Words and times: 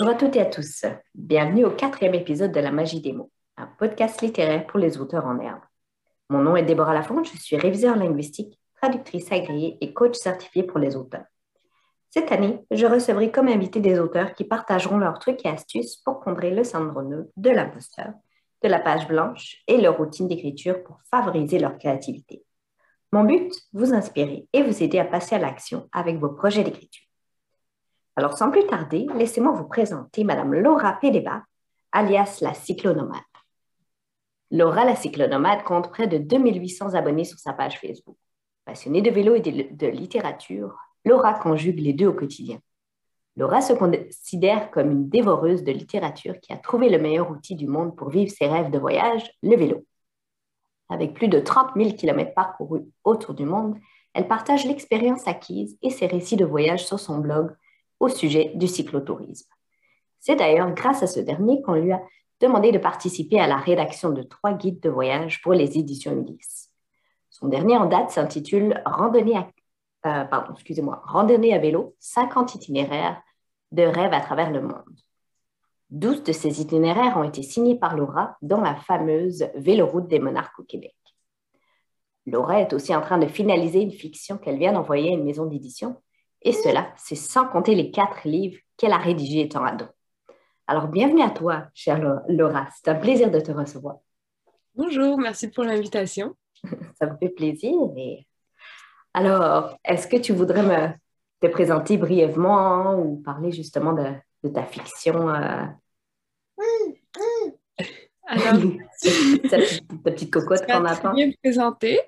Bonjour 0.00 0.14
à 0.14 0.18
toutes 0.18 0.36
et 0.36 0.40
à 0.40 0.46
tous. 0.46 0.86
Bienvenue 1.14 1.66
au 1.66 1.72
quatrième 1.72 2.14
épisode 2.14 2.52
de 2.52 2.60
La 2.60 2.70
Magie 2.70 3.02
des 3.02 3.12
mots, 3.12 3.30
un 3.58 3.66
podcast 3.66 4.22
littéraire 4.22 4.66
pour 4.66 4.78
les 4.78 4.96
auteurs 4.96 5.26
en 5.26 5.38
herbe. 5.38 5.60
Mon 6.30 6.40
nom 6.40 6.56
est 6.56 6.62
Déborah 6.62 6.94
Lafont, 6.94 7.22
je 7.22 7.36
suis 7.36 7.56
réviseur 7.56 7.96
linguistique, 7.96 8.58
traductrice 8.80 9.30
agréée 9.30 9.76
et 9.82 9.92
coach 9.92 10.14
certifié 10.14 10.62
pour 10.62 10.78
les 10.78 10.96
auteurs. 10.96 11.26
Cette 12.08 12.32
année, 12.32 12.64
je 12.70 12.86
recevrai 12.86 13.30
comme 13.30 13.48
invité 13.48 13.80
des 13.80 13.98
auteurs 13.98 14.32
qui 14.32 14.44
partageront 14.44 14.96
leurs 14.96 15.18
trucs 15.18 15.44
et 15.44 15.50
astuces 15.50 15.96
pour 15.96 16.20
combler 16.20 16.50
le 16.50 16.64
syndrome 16.64 17.26
de 17.36 17.50
l'imposteur, 17.50 18.14
de 18.62 18.68
la 18.70 18.80
page 18.80 19.06
blanche 19.06 19.58
et 19.66 19.78
leur 19.78 19.98
routine 19.98 20.28
d'écriture 20.28 20.82
pour 20.82 20.98
favoriser 21.10 21.58
leur 21.58 21.76
créativité. 21.76 22.42
Mon 23.12 23.24
but, 23.24 23.52
vous 23.74 23.92
inspirer 23.92 24.48
et 24.54 24.62
vous 24.62 24.82
aider 24.82 24.98
à 24.98 25.04
passer 25.04 25.34
à 25.34 25.38
l'action 25.38 25.90
avec 25.92 26.16
vos 26.16 26.30
projets 26.30 26.64
d'écriture. 26.64 27.09
Alors, 28.16 28.36
sans 28.36 28.50
plus 28.50 28.66
tarder, 28.66 29.06
laissez-moi 29.14 29.52
vous 29.52 29.68
présenter 29.68 30.24
Madame 30.24 30.54
Laura 30.54 30.94
Pédéba, 31.00 31.44
alias 31.92 32.38
la 32.40 32.54
cyclonomade. 32.54 33.20
Laura 34.50 34.84
la 34.84 34.96
cyclonomade 34.96 35.62
compte 35.62 35.90
près 35.90 36.08
de 36.08 36.18
2800 36.18 36.94
abonnés 36.94 37.24
sur 37.24 37.38
sa 37.38 37.52
page 37.52 37.78
Facebook. 37.78 38.16
Passionnée 38.64 39.00
de 39.00 39.10
vélo 39.10 39.36
et 39.36 39.40
de 39.40 39.86
littérature, 39.86 40.76
Laura 41.04 41.34
conjugue 41.34 41.78
les 41.78 41.92
deux 41.92 42.08
au 42.08 42.12
quotidien. 42.12 42.58
Laura 43.36 43.60
se 43.60 43.72
considère 43.72 44.70
comme 44.70 44.90
une 44.90 45.08
dévoreuse 45.08 45.62
de 45.62 45.72
littérature 45.72 46.38
qui 46.40 46.52
a 46.52 46.56
trouvé 46.56 46.88
le 46.88 46.98
meilleur 46.98 47.30
outil 47.30 47.54
du 47.54 47.66
monde 47.66 47.96
pour 47.96 48.10
vivre 48.10 48.30
ses 48.30 48.46
rêves 48.46 48.70
de 48.70 48.78
voyage, 48.78 49.30
le 49.42 49.56
vélo. 49.56 49.86
Avec 50.88 51.14
plus 51.14 51.28
de 51.28 51.38
30 51.38 51.70
000 51.76 51.92
km 51.92 52.34
parcourus 52.34 52.82
autour 53.04 53.34
du 53.34 53.44
monde, 53.44 53.78
elle 54.12 54.26
partage 54.26 54.66
l'expérience 54.66 55.28
acquise 55.28 55.78
et 55.80 55.90
ses 55.90 56.06
récits 56.06 56.36
de 56.36 56.44
voyage 56.44 56.84
sur 56.84 56.98
son 56.98 57.18
blog 57.18 57.54
au 58.00 58.08
sujet 58.08 58.52
du 58.54 58.66
cyclotourisme. 58.66 59.50
C'est 60.18 60.36
d'ailleurs 60.36 60.72
grâce 60.72 61.02
à 61.02 61.06
ce 61.06 61.20
dernier 61.20 61.62
qu'on 61.62 61.74
lui 61.74 61.92
a 61.92 62.02
demandé 62.40 62.72
de 62.72 62.78
participer 62.78 63.38
à 63.38 63.46
la 63.46 63.56
rédaction 63.56 64.10
de 64.10 64.22
trois 64.22 64.54
guides 64.54 64.80
de 64.80 64.90
voyage 64.90 65.40
pour 65.42 65.52
les 65.52 65.78
éditions 65.78 66.12
Ulysse. 66.12 66.70
Son 67.28 67.48
dernier 67.48 67.76
en 67.76 67.86
date 67.86 68.10
s'intitule 68.10 68.82
Randonnée 68.84 69.36
à, 69.36 69.48
euh, 70.06 70.24
à 70.30 71.58
vélo, 71.58 71.94
50 72.00 72.54
itinéraires 72.54 73.22
de 73.72 73.82
rêve 73.82 74.12
à 74.12 74.20
travers 74.20 74.50
le 74.50 74.62
monde. 74.62 74.98
Douze 75.90 76.22
de 76.22 76.32
ces 76.32 76.60
itinéraires 76.60 77.16
ont 77.16 77.24
été 77.24 77.42
signés 77.42 77.76
par 77.76 77.96
Laura, 77.96 78.36
dont 78.42 78.60
la 78.60 78.76
fameuse 78.76 79.48
Véloroute 79.54 80.06
des 80.06 80.18
monarques 80.18 80.58
au 80.58 80.64
Québec. 80.64 80.94
Laura 82.26 82.60
est 82.60 82.72
aussi 82.72 82.94
en 82.94 83.00
train 83.00 83.18
de 83.18 83.26
finaliser 83.26 83.80
une 83.80 83.90
fiction 83.90 84.38
qu'elle 84.38 84.58
vient 84.58 84.72
d'envoyer 84.72 85.10
à 85.10 85.14
une 85.14 85.24
maison 85.24 85.46
d'édition 85.46 85.96
et 86.42 86.52
cela, 86.52 86.92
c'est 86.96 87.16
sans 87.16 87.46
compter 87.46 87.74
les 87.74 87.90
quatre 87.90 88.26
livres 88.26 88.58
qu'elle 88.76 88.92
a 88.92 88.98
rédigés 88.98 89.42
étant 89.42 89.64
ado. 89.64 89.86
Alors, 90.66 90.88
bienvenue 90.88 91.22
à 91.22 91.30
toi, 91.30 91.64
chère 91.74 92.00
Laura. 92.28 92.68
C'est 92.74 92.90
un 92.90 92.94
plaisir 92.94 93.30
de 93.30 93.40
te 93.40 93.50
recevoir. 93.50 93.96
Bonjour, 94.74 95.18
merci 95.18 95.48
pour 95.48 95.64
l'invitation. 95.64 96.36
Ça 96.98 97.06
me 97.06 97.16
fait 97.18 97.30
plaisir. 97.30 97.74
Alors, 99.12 99.76
est-ce 99.84 100.06
que 100.06 100.16
tu 100.16 100.32
voudrais 100.32 100.62
me 100.62 100.88
te 101.40 101.48
présenter 101.48 101.96
brièvement 101.96 102.94
ou 102.98 103.16
parler 103.16 103.50
justement 103.50 103.92
de, 103.92 104.48
ta 104.48 104.62
fiction? 104.62 105.28
Euh? 105.28 105.66
Alors, 108.26 108.62
ta, 109.50 109.58
petite 110.04 110.30
cocotte 110.30 110.64
qu'on 110.68 110.84
attend. 110.84 111.14
bien 111.14 111.26
me 111.26 111.36
présenter. 111.42 112.00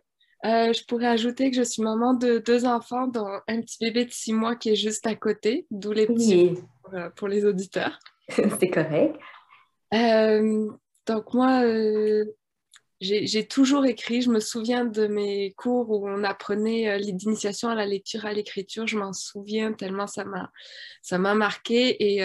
Euh, 0.45 0.73
je 0.73 0.85
pourrais 0.85 1.07
ajouter 1.07 1.51
que 1.51 1.57
je 1.57 1.63
suis 1.63 1.83
maman 1.83 2.15
de 2.15 2.39
deux 2.39 2.65
enfants, 2.65 3.07
dont 3.07 3.29
un 3.47 3.61
petit 3.61 3.79
bébé 3.81 4.05
de 4.07 4.11
six 4.11 4.33
mois 4.33 4.57
qui 4.57 4.71
est 4.71 4.77
juste 4.77 5.07
à 5.07 5.15
côté, 5.15 5.67
d'où 5.71 5.93
les 5.93 6.07
petits 6.07 6.55
pour, 7.15 7.29
les 7.29 7.45
auditeurs. 7.45 7.99
C'est 8.29 8.71
correct. 8.71 9.17
Euh, 9.95 10.69
donc 11.07 11.33
moi, 11.33 11.63
euh, 11.63 12.25
j'ai 13.01 13.47
toujours 13.47 13.87
écrit. 13.87 14.23
Je 14.23 14.31
me 14.31 14.41
souviens 14.41 14.85
de 14.85 15.07
mes 15.07 15.53
cours 15.53 15.91
où 15.91 16.09
on 16.09 16.25
apprenait 16.25 16.99
l'initiation 16.99 17.69
à 17.69 17.77
la 17.77 17.87
lecture, 17.87 18.27
à 18.27 18.33
l'écriture. 18.33 18.89
Je 18.89 18.99
m'en 18.99 19.13
souviens 19.13 19.73
tellement 19.73 20.07
ça 20.09 20.25
m'a 20.25 20.51
ça 21.03 21.19
m'a 21.19 21.35
marqué 21.35 22.15
et 22.15 22.25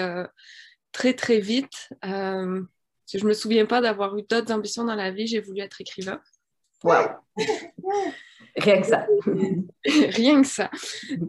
très 0.92 1.14
très 1.14 1.40
vite. 1.40 1.90
je 2.04 3.26
me 3.26 3.34
souviens 3.34 3.66
pas 3.66 3.82
d'avoir 3.82 4.18
eu 4.18 4.24
d'autres 4.24 4.52
ambitions 4.52 4.84
dans 4.84 4.96
la 4.96 5.12
vie. 5.12 5.28
J'ai 5.28 5.42
voulu 5.42 5.62
être 5.62 5.82
écrivain. 5.82 6.22
Wow. 6.84 7.08
Rien 8.56 8.82
que 8.82 8.88
ça. 8.88 9.08
Rien 9.86 10.42
que 10.42 10.48
ça. 10.48 10.70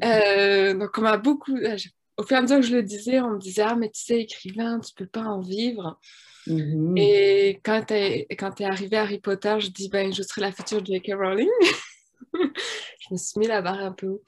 Euh, 0.04 0.74
donc, 0.74 0.96
on 0.96 1.02
m'a 1.02 1.16
beaucoup. 1.16 1.56
Euh, 1.56 1.76
au 2.16 2.22
fur 2.24 2.36
et 2.36 2.38
à 2.38 2.42
mesure 2.42 2.56
que 2.56 2.66
je 2.66 2.74
le 2.74 2.82
disais, 2.82 3.20
on 3.20 3.30
me 3.30 3.38
disait 3.38 3.62
Ah, 3.62 3.76
mais 3.76 3.90
tu 3.90 4.00
sais, 4.00 4.20
écrivain, 4.20 4.80
tu 4.80 4.92
peux 4.94 5.06
pas 5.06 5.22
en 5.22 5.40
vivre. 5.40 6.00
Mm-hmm. 6.46 6.98
Et 6.98 7.60
quand 7.62 7.84
tu 7.86 7.94
es, 7.94 8.26
es 8.30 8.64
arrivé 8.64 8.96
à 8.96 9.02
Harry 9.02 9.20
Potter, 9.20 9.56
je 9.60 9.68
dis 9.68 9.88
ben, 9.88 10.12
Je 10.12 10.22
serai 10.22 10.40
la 10.40 10.52
future 10.52 10.84
J.K. 10.84 11.12
Rowling. 11.14 11.48
je 12.34 13.12
me 13.12 13.16
suis 13.16 13.38
mis 13.38 13.46
la 13.46 13.62
barre 13.62 13.80
un 13.80 13.92
peu 13.92 14.08
haut. 14.08 14.24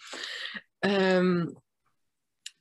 Euh, 0.85 1.47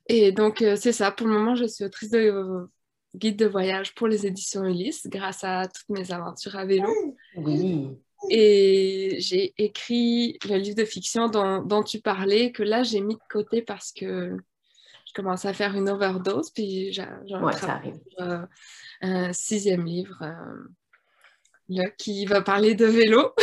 et 0.08 0.32
donc, 0.32 0.64
c'est 0.76 0.92
ça. 0.92 1.12
Pour 1.12 1.26
le 1.26 1.34
moment, 1.34 1.54
je 1.54 1.66
suis 1.66 1.84
autrice 1.84 2.10
de 2.10 2.68
guide 3.14 3.36
de 3.36 3.46
voyage 3.46 3.94
pour 3.94 4.08
les 4.08 4.26
éditions 4.26 4.64
Ulysse 4.64 5.06
grâce 5.06 5.44
à 5.44 5.66
toutes 5.66 5.88
mes 5.88 6.12
aventures 6.12 6.56
à 6.56 6.64
vélo. 6.64 6.88
Oui. 7.36 7.90
Et 8.28 9.16
j'ai 9.18 9.54
écrit 9.56 10.38
le 10.44 10.56
livre 10.56 10.76
de 10.76 10.84
fiction 10.84 11.28
dont, 11.28 11.82
tu 11.82 12.00
parlais, 12.00 12.52
que 12.52 12.62
là, 12.62 12.82
j'ai 12.82 13.00
mis 13.00 13.14
de 13.14 13.20
côté 13.30 13.62
parce 13.62 13.92
que 13.92 14.36
je 15.06 15.12
commence 15.14 15.46
à 15.46 15.52
faire 15.52 15.74
une 15.74 15.88
overdose, 15.88 16.50
puis 16.50 16.92
j'ai 16.92 17.02
euh, 18.20 18.46
un 19.00 19.32
sixième 19.32 19.84
livre 19.86 20.22
euh, 20.22 21.88
qui 21.98 22.26
va 22.26 22.42
parler 22.42 22.74
de 22.74 22.84
vélo. 22.86 23.32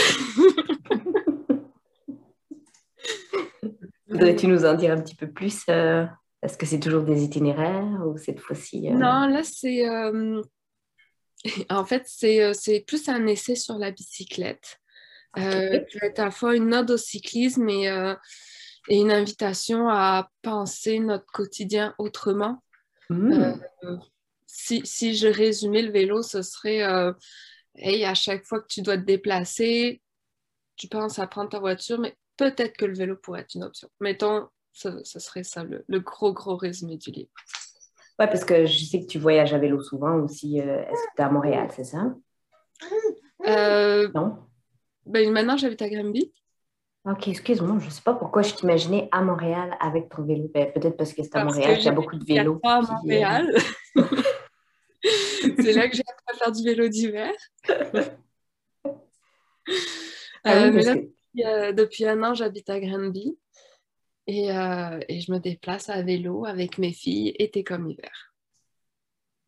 Voudrais-tu 4.07 4.47
nous 4.47 4.63
en 4.65 4.75
dire 4.75 4.93
un 4.93 5.01
petit 5.01 5.15
peu 5.15 5.29
plus 5.29 5.63
euh, 5.69 6.05
Est-ce 6.41 6.57
que 6.57 6.65
c'est 6.65 6.79
toujours 6.79 7.03
des 7.03 7.23
itinéraires 7.23 8.01
ou 8.05 8.17
cette 8.17 8.39
fois-ci 8.39 8.89
Non, 8.91 9.27
là, 9.27 9.41
c'est 9.43 9.83
en 11.69 11.85
fait, 11.85 12.07
euh, 12.23 12.53
c'est 12.53 12.81
plus 12.81 13.07
un 13.09 13.25
essai 13.27 13.55
sur 13.55 13.77
la 13.77 13.91
bicyclette. 13.91 14.79
Euh, 15.37 15.79
qui 15.85 15.99
être 16.01 16.19
à 16.19 16.25
la 16.25 16.31
fois 16.31 16.55
une 16.55 16.73
ode 16.73 16.89
au 16.89 16.97
cyclisme 16.97 17.69
et, 17.69 17.89
euh, 17.89 18.15
et, 18.87 18.97
une 18.97 19.11
invitation 19.11 19.87
à 19.87 20.31
penser 20.41 20.99
notre 20.99 21.27
quotidien 21.27 21.93
autrement. 21.99 22.63
Mmh. 23.09 23.53
si, 24.47 24.81
si, 24.83 25.15
je 25.15 25.27
résumais 25.27 25.81
le 25.81 25.91
vélo, 25.91 26.23
ce 26.23 26.41
serait 26.41 26.81
hey, 27.75 28.03
à 28.03 28.15
chaque 28.15 28.45
fois 28.45 28.61
que 28.61 28.67
tu 28.67 28.81
dois 28.81 28.97
te 28.97 29.03
déplacer, 29.03 30.01
tu 30.75 30.87
penses 30.87 31.19
à 31.19 31.27
prendre 31.27 31.49
ta 31.49 31.59
voiture, 31.59 31.99
mais 31.99 32.17
peut-être 32.35 32.75
que 32.75 32.85
le 32.85 32.95
vélo 32.95 33.15
pourrait 33.15 33.41
être 33.41 33.55
une 33.55 33.63
option. 33.63 33.89
Mettons, 33.99 34.47
ce, 34.73 35.03
ce 35.03 35.19
serait 35.19 35.43
ça 35.43 35.63
le 35.63 35.99
gros, 35.99 36.33
gros 36.33 36.57
résumé 36.57 36.97
du 36.97 37.11
livre. 37.11 37.31
Oui, 38.19 38.25
parce 38.25 38.43
que 38.43 38.65
je 38.65 38.83
sais 38.85 39.01
que 39.01 39.05
tu 39.05 39.19
voyages 39.19 39.53
à 39.53 39.59
vélo 39.59 39.79
souvent 39.81 40.15
aussi. 40.15 40.59
Euh, 40.59 40.81
est-ce 40.81 41.03
que 41.03 41.15
tu 41.15 41.21
es 41.21 41.25
à 41.25 41.29
Montréal, 41.29 41.69
c'est 41.71 41.83
ça? 41.83 42.15
Euh, 43.45 44.09
non? 44.15 44.37
Ben, 45.05 45.31
maintenant, 45.31 45.55
j'habite 45.55 45.81
à 45.83 45.89
Granby. 45.89 46.33
Ok, 47.05 47.27
excuse-moi, 47.27 47.77
je 47.79 47.85
ne 47.85 47.89
sais 47.91 48.01
pas 48.01 48.15
pourquoi 48.15 48.41
je 48.41 48.53
t'imaginais 48.53 49.07
à 49.11 49.21
Montréal 49.21 49.77
avec 49.79 50.09
ton 50.09 50.23
vélo. 50.23 50.49
Ben, 50.53 50.71
peut-être 50.73 50.97
parce 50.97 51.13
que 51.13 51.23
c'est 51.23 51.35
à 51.35 51.45
Montréal 51.45 51.77
qu'il 51.77 51.85
y 51.85 51.89
a 51.89 51.91
beaucoup 51.91 52.17
de 52.17 52.25
vélos. 52.25 52.59
à 52.63 52.81
Montréal. 52.81 53.55
Euh, 53.95 54.03
c'est 55.59 55.73
là 55.73 55.87
que 55.87 55.95
j'ai 55.95 56.03
appris 56.07 56.25
à 56.27 56.33
faire 56.33 56.51
du 56.51 56.63
vélo 56.63 56.87
d'hiver. 56.87 57.31
Ah 60.43 60.69
depuis, 61.71 62.05
un 62.05 62.23
an, 62.23 62.33
j'habite 62.33 62.69
à 62.69 62.79
Granby. 62.79 63.37
Euh, 64.29 64.99
et, 65.07 65.21
je 65.21 65.31
me 65.31 65.39
déplace 65.39 65.89
à 65.89 66.01
vélo 66.01 66.45
avec 66.45 66.77
mes 66.77 66.91
filles 66.91 67.33
été 67.39 67.63
comme 67.63 67.89
hiver. 67.89 68.33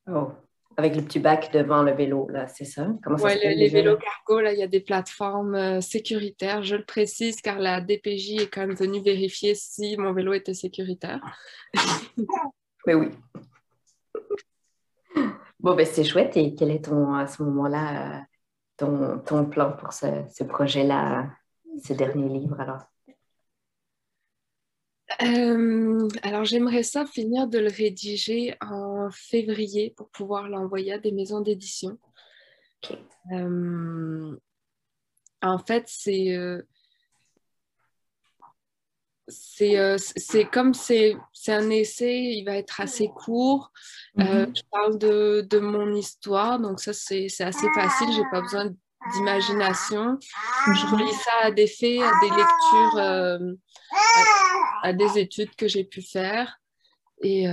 Oh, 0.09 0.31
avec 0.77 0.95
le 0.95 1.01
petit 1.01 1.19
bac 1.19 1.51
devant 1.51 1.83
le 1.83 1.91
vélo, 1.91 2.29
là, 2.29 2.47
c'est 2.47 2.65
ça? 2.65 2.87
Comment 3.03 3.17
ça 3.17 3.35
les, 3.35 3.55
les 3.55 3.67
vélos 3.67 3.97
cargo, 3.97 4.39
là, 4.39 4.53
il 4.53 4.59
y 4.59 4.63
a 4.63 4.67
des 4.67 4.79
plateformes 4.79 5.55
euh, 5.55 5.81
sécuritaires. 5.81 6.63
Je 6.63 6.77
le 6.77 6.85
précise 6.85 7.41
car 7.41 7.59
la 7.59 7.81
DPJ 7.81 8.41
est 8.41 8.47
quand 8.47 8.65
même 8.65 8.75
venue 8.75 9.01
vérifier 9.01 9.53
si 9.53 9.97
mon 9.97 10.13
vélo 10.13 10.31
était 10.31 10.53
sécuritaire. 10.53 11.19
Mais 12.87 12.93
oui. 12.93 13.09
Bon, 15.59 15.75
ben 15.75 15.85
c'est 15.85 16.05
chouette. 16.05 16.37
Et 16.37 16.55
quel 16.55 16.71
est 16.71 16.85
ton, 16.85 17.13
à 17.13 17.27
ce 17.27 17.43
moment-là, 17.43 18.23
ton, 18.77 19.19
ton, 19.19 19.45
plan 19.45 19.73
pour 19.73 19.91
ce, 19.91 20.05
ce 20.33 20.45
projet-là, 20.45 21.29
ce 21.83 21.91
dernier 21.91 22.29
livre, 22.29 22.61
alors? 22.61 22.83
Euh, 25.21 26.07
alors, 26.23 26.45
j'aimerais 26.45 26.83
ça 26.83 27.05
finir 27.05 27.47
de 27.47 27.59
le 27.59 27.69
rédiger 27.69 28.55
en 28.61 29.09
février 29.11 29.93
pour 29.95 30.09
pouvoir 30.09 30.47
l'envoyer 30.47 30.93
à 30.93 30.99
des 30.99 31.11
maisons 31.11 31.41
d'édition. 31.41 31.97
Euh, 33.31 34.35
en 35.41 35.57
fait, 35.59 35.85
c'est. 35.87 36.35
Euh, 36.35 36.61
c'est 39.27 40.45
comme 40.51 40.73
c'est 40.73 41.15
un 41.49 41.69
essai, 41.69 42.17
il 42.17 42.45
va 42.45 42.55
être 42.55 42.81
assez 42.81 43.09
court. 43.09 43.71
Mhm. 44.15 44.55
je 44.55 44.61
parle 44.71 44.97
de, 44.97 45.45
de, 45.47 45.59
mon 45.59 45.93
histoire, 45.93 46.59
donc 46.59 46.79
ça 46.79 46.93
c'est 46.93 47.27
assez 47.39 47.67
facile, 47.75 48.07
j'ai 48.11 48.23
pas 48.31 48.41
besoin 48.41 48.73
d'imagination. 49.13 50.17
Je 50.67 50.85
relis 50.95 51.13
ça 51.13 51.31
à 51.43 51.51
des 51.51 51.67
faits, 51.67 52.01
à 52.01 52.11
des 52.21 52.29
lectures, 52.29 53.53
à, 54.83 54.93
des 54.93 55.19
études 55.19 55.55
que 55.55 55.67
j'ai 55.67 55.83
pu 55.83 56.01
faire. 56.01 56.59
Et 57.21 57.47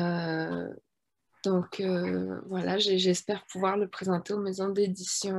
donc 1.45 1.83
voilà, 2.47 2.79
j'espère 2.79 3.45
pouvoir 3.47 3.77
le 3.77 3.89
présenter 3.89 4.35
aux 4.35 4.41
maisons 4.41 4.69
d'édition 4.69 5.37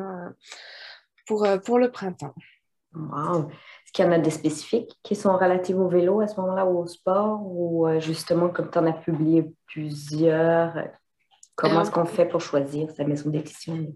pour, 1.25 1.45
pour 1.63 1.79
le 1.79 1.91
printemps. 1.91 2.35
Wow. 2.93 3.49
Est-ce 3.49 3.91
qu'il 3.91 4.05
y 4.05 4.07
en 4.07 4.11
a 4.11 4.19
des 4.19 4.31
spécifiques 4.31 4.97
qui 5.03 5.15
sont 5.15 5.37
relatifs 5.37 5.75
au 5.75 5.87
vélo 5.87 6.21
à 6.21 6.27
ce 6.27 6.39
moment-là 6.39 6.65
ou 6.65 6.79
au 6.79 6.87
sport? 6.87 7.41
Ou 7.43 7.87
euh, 7.87 7.99
justement 7.99 8.49
comme 8.49 8.71
tu 8.71 8.77
en 8.79 8.85
as 8.85 8.93
publié 8.93 9.45
plusieurs, 9.67 10.73
comment 11.55 11.81
est-ce 11.81 11.91
qu'on 11.91 12.05
fait 12.05 12.25
pour 12.25 12.41
choisir 12.41 12.89
sa 12.91 13.03
maison 13.03 13.29
d'édition? 13.29 13.93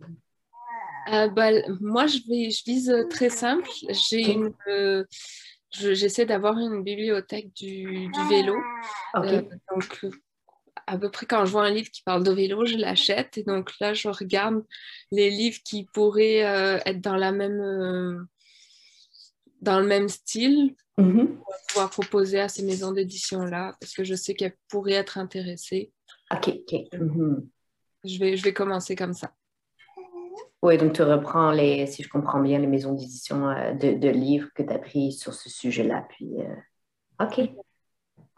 Euh, 1.09 1.27
bah, 1.29 1.49
moi, 1.79 2.07
je, 2.07 2.19
vais, 2.27 2.49
je 2.49 2.63
vise 2.65 2.93
très 3.09 3.29
simple. 3.29 3.67
J'ai 3.89 4.37
euh, 4.67 5.03
j'essaie 5.71 6.25
d'avoir 6.25 6.57
une 6.57 6.83
bibliothèque 6.83 7.53
du, 7.53 8.07
du 8.07 8.27
vélo. 8.29 8.55
donc, 9.15 10.05
à 10.87 10.97
peu 10.97 11.09
près 11.09 11.25
quand 11.25 11.45
je 11.45 11.51
vois 11.51 11.65
un 11.65 11.71
livre 11.71 11.89
qui 11.89 12.03
parle 12.03 12.23
de 12.23 12.31
vélo, 12.31 12.65
je 12.65 12.75
l'achète. 12.75 13.37
Et 13.37 13.43
donc 13.43 13.71
là, 13.79 13.93
je 13.93 14.09
regarde 14.09 14.63
les 15.11 15.29
livres 15.29 15.59
qui 15.63 15.85
pourraient 15.93 16.39
être 16.85 17.01
dans 17.01 17.15
la 17.15 17.31
même 17.31 18.27
dans 19.61 19.79
le 19.79 19.85
même 19.85 20.09
style 20.09 20.75
mm-hmm. 20.97 21.27
pour 21.27 21.55
pouvoir 21.69 21.89
proposer 21.89 22.39
à 22.39 22.49
ces 22.49 22.63
maisons 22.63 22.91
d'édition-là, 22.91 23.77
parce 23.79 23.93
que 23.93 24.03
je 24.03 24.15
sais 24.15 24.33
qu'elles 24.33 24.57
pourraient 24.67 24.93
être 24.93 25.17
intéressées. 25.17 25.91
OK, 26.31 26.49
OK. 26.49 26.73
Mm-hmm. 26.93 27.47
je, 28.05 28.19
vais, 28.19 28.37
je 28.37 28.43
vais 28.43 28.53
commencer 28.53 28.95
comme 28.95 29.13
ça. 29.13 29.31
Oui, 30.61 30.77
donc 30.77 30.93
tu 30.93 31.01
reprends, 31.01 31.51
les, 31.51 31.87
si 31.87 32.03
je 32.03 32.09
comprends 32.09 32.39
bien, 32.39 32.59
les 32.59 32.67
maisons 32.67 32.93
d'édition 32.93 33.49
euh, 33.49 33.73
de, 33.73 34.09
livres 34.09 34.49
que 34.53 34.61
tu 34.61 34.71
as 34.71 34.77
pris 34.77 35.11
sur 35.11 35.33
ce 35.33 35.49
sujet-là. 35.49 36.05
Puis, 36.09 36.39
euh, 36.39 37.25
OK. 37.25 37.49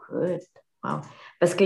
Good. 0.08 0.40
Wow. 0.82 1.00
Parce 1.38 1.54
que 1.54 1.64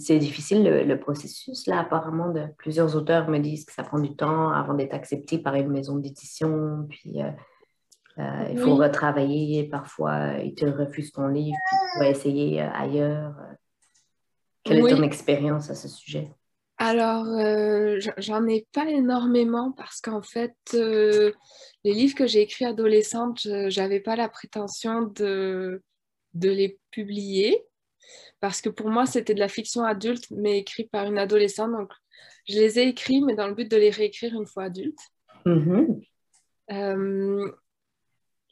c'est 0.00 0.18
difficile 0.18 0.62
le, 0.62 0.98
processus, 1.00 1.66
là, 1.66 1.80
apparemment, 1.80 2.30
de 2.30 2.46
plusieurs 2.58 2.96
auteurs 2.96 3.28
me 3.28 3.38
disent 3.38 3.64
que 3.64 3.72
ça 3.72 3.82
prend 3.82 3.98
du 3.98 4.14
temps 4.14 4.50
avant 4.50 4.74
d'être 4.74 4.94
accepté 4.94 5.38
par 5.38 5.54
une 5.54 5.68
maison 5.68 5.96
d'édition. 5.96 6.86
Puis, 6.88 7.22
euh, 7.22 8.48
il 8.50 8.58
faut 8.58 8.76
retravailler, 8.76 9.64
parfois 9.64 10.38
ils 10.38 10.54
te 10.54 10.66
refusent 10.66 11.12
ton 11.12 11.26
livre, 11.26 11.56
puis 11.68 11.78
tu 11.92 11.98
vas 11.98 12.08
essayer 12.08 12.60
ailleurs. 12.60 13.34
Quelle 14.62 14.78
est 14.78 14.96
ton 14.96 15.02
expérience 15.02 15.68
à 15.68 15.74
ce 15.74 15.88
sujet? 15.88 16.30
Alors, 16.76 17.26
euh, 17.26 18.00
j'en 18.18 18.46
ai 18.46 18.66
pas 18.72 18.88
énormément 18.90 19.72
parce 19.72 20.00
qu'en 20.00 20.22
fait, 20.22 20.54
les 20.72 21.32
livres 21.84 22.16
que 22.16 22.26
j'ai 22.26 22.40
écrits 22.40 22.64
adolescente, 22.64 23.40
je 23.42 23.80
n'avais 23.80 24.00
pas 24.00 24.16
la 24.16 24.28
prétention 24.28 25.02
de, 25.02 25.82
de 26.34 26.50
les 26.50 26.78
publier 26.90 27.64
parce 28.40 28.60
que 28.60 28.68
pour 28.68 28.90
moi, 28.90 29.06
c'était 29.06 29.34
de 29.34 29.40
la 29.40 29.48
fiction 29.48 29.84
adulte, 29.84 30.26
mais 30.30 30.58
écrite 30.58 30.90
par 30.90 31.06
une 31.06 31.18
adolescente. 31.18 31.72
Donc, 31.72 31.90
je 32.46 32.54
les 32.54 32.78
ai 32.78 32.88
écrits, 32.88 33.22
mais 33.22 33.34
dans 33.34 33.48
le 33.48 33.54
but 33.54 33.70
de 33.70 33.76
les 33.76 33.90
réécrire 33.90 34.34
une 34.34 34.46
fois 34.46 34.64
adulte. 34.64 34.98
Mm-hmm 35.46 36.02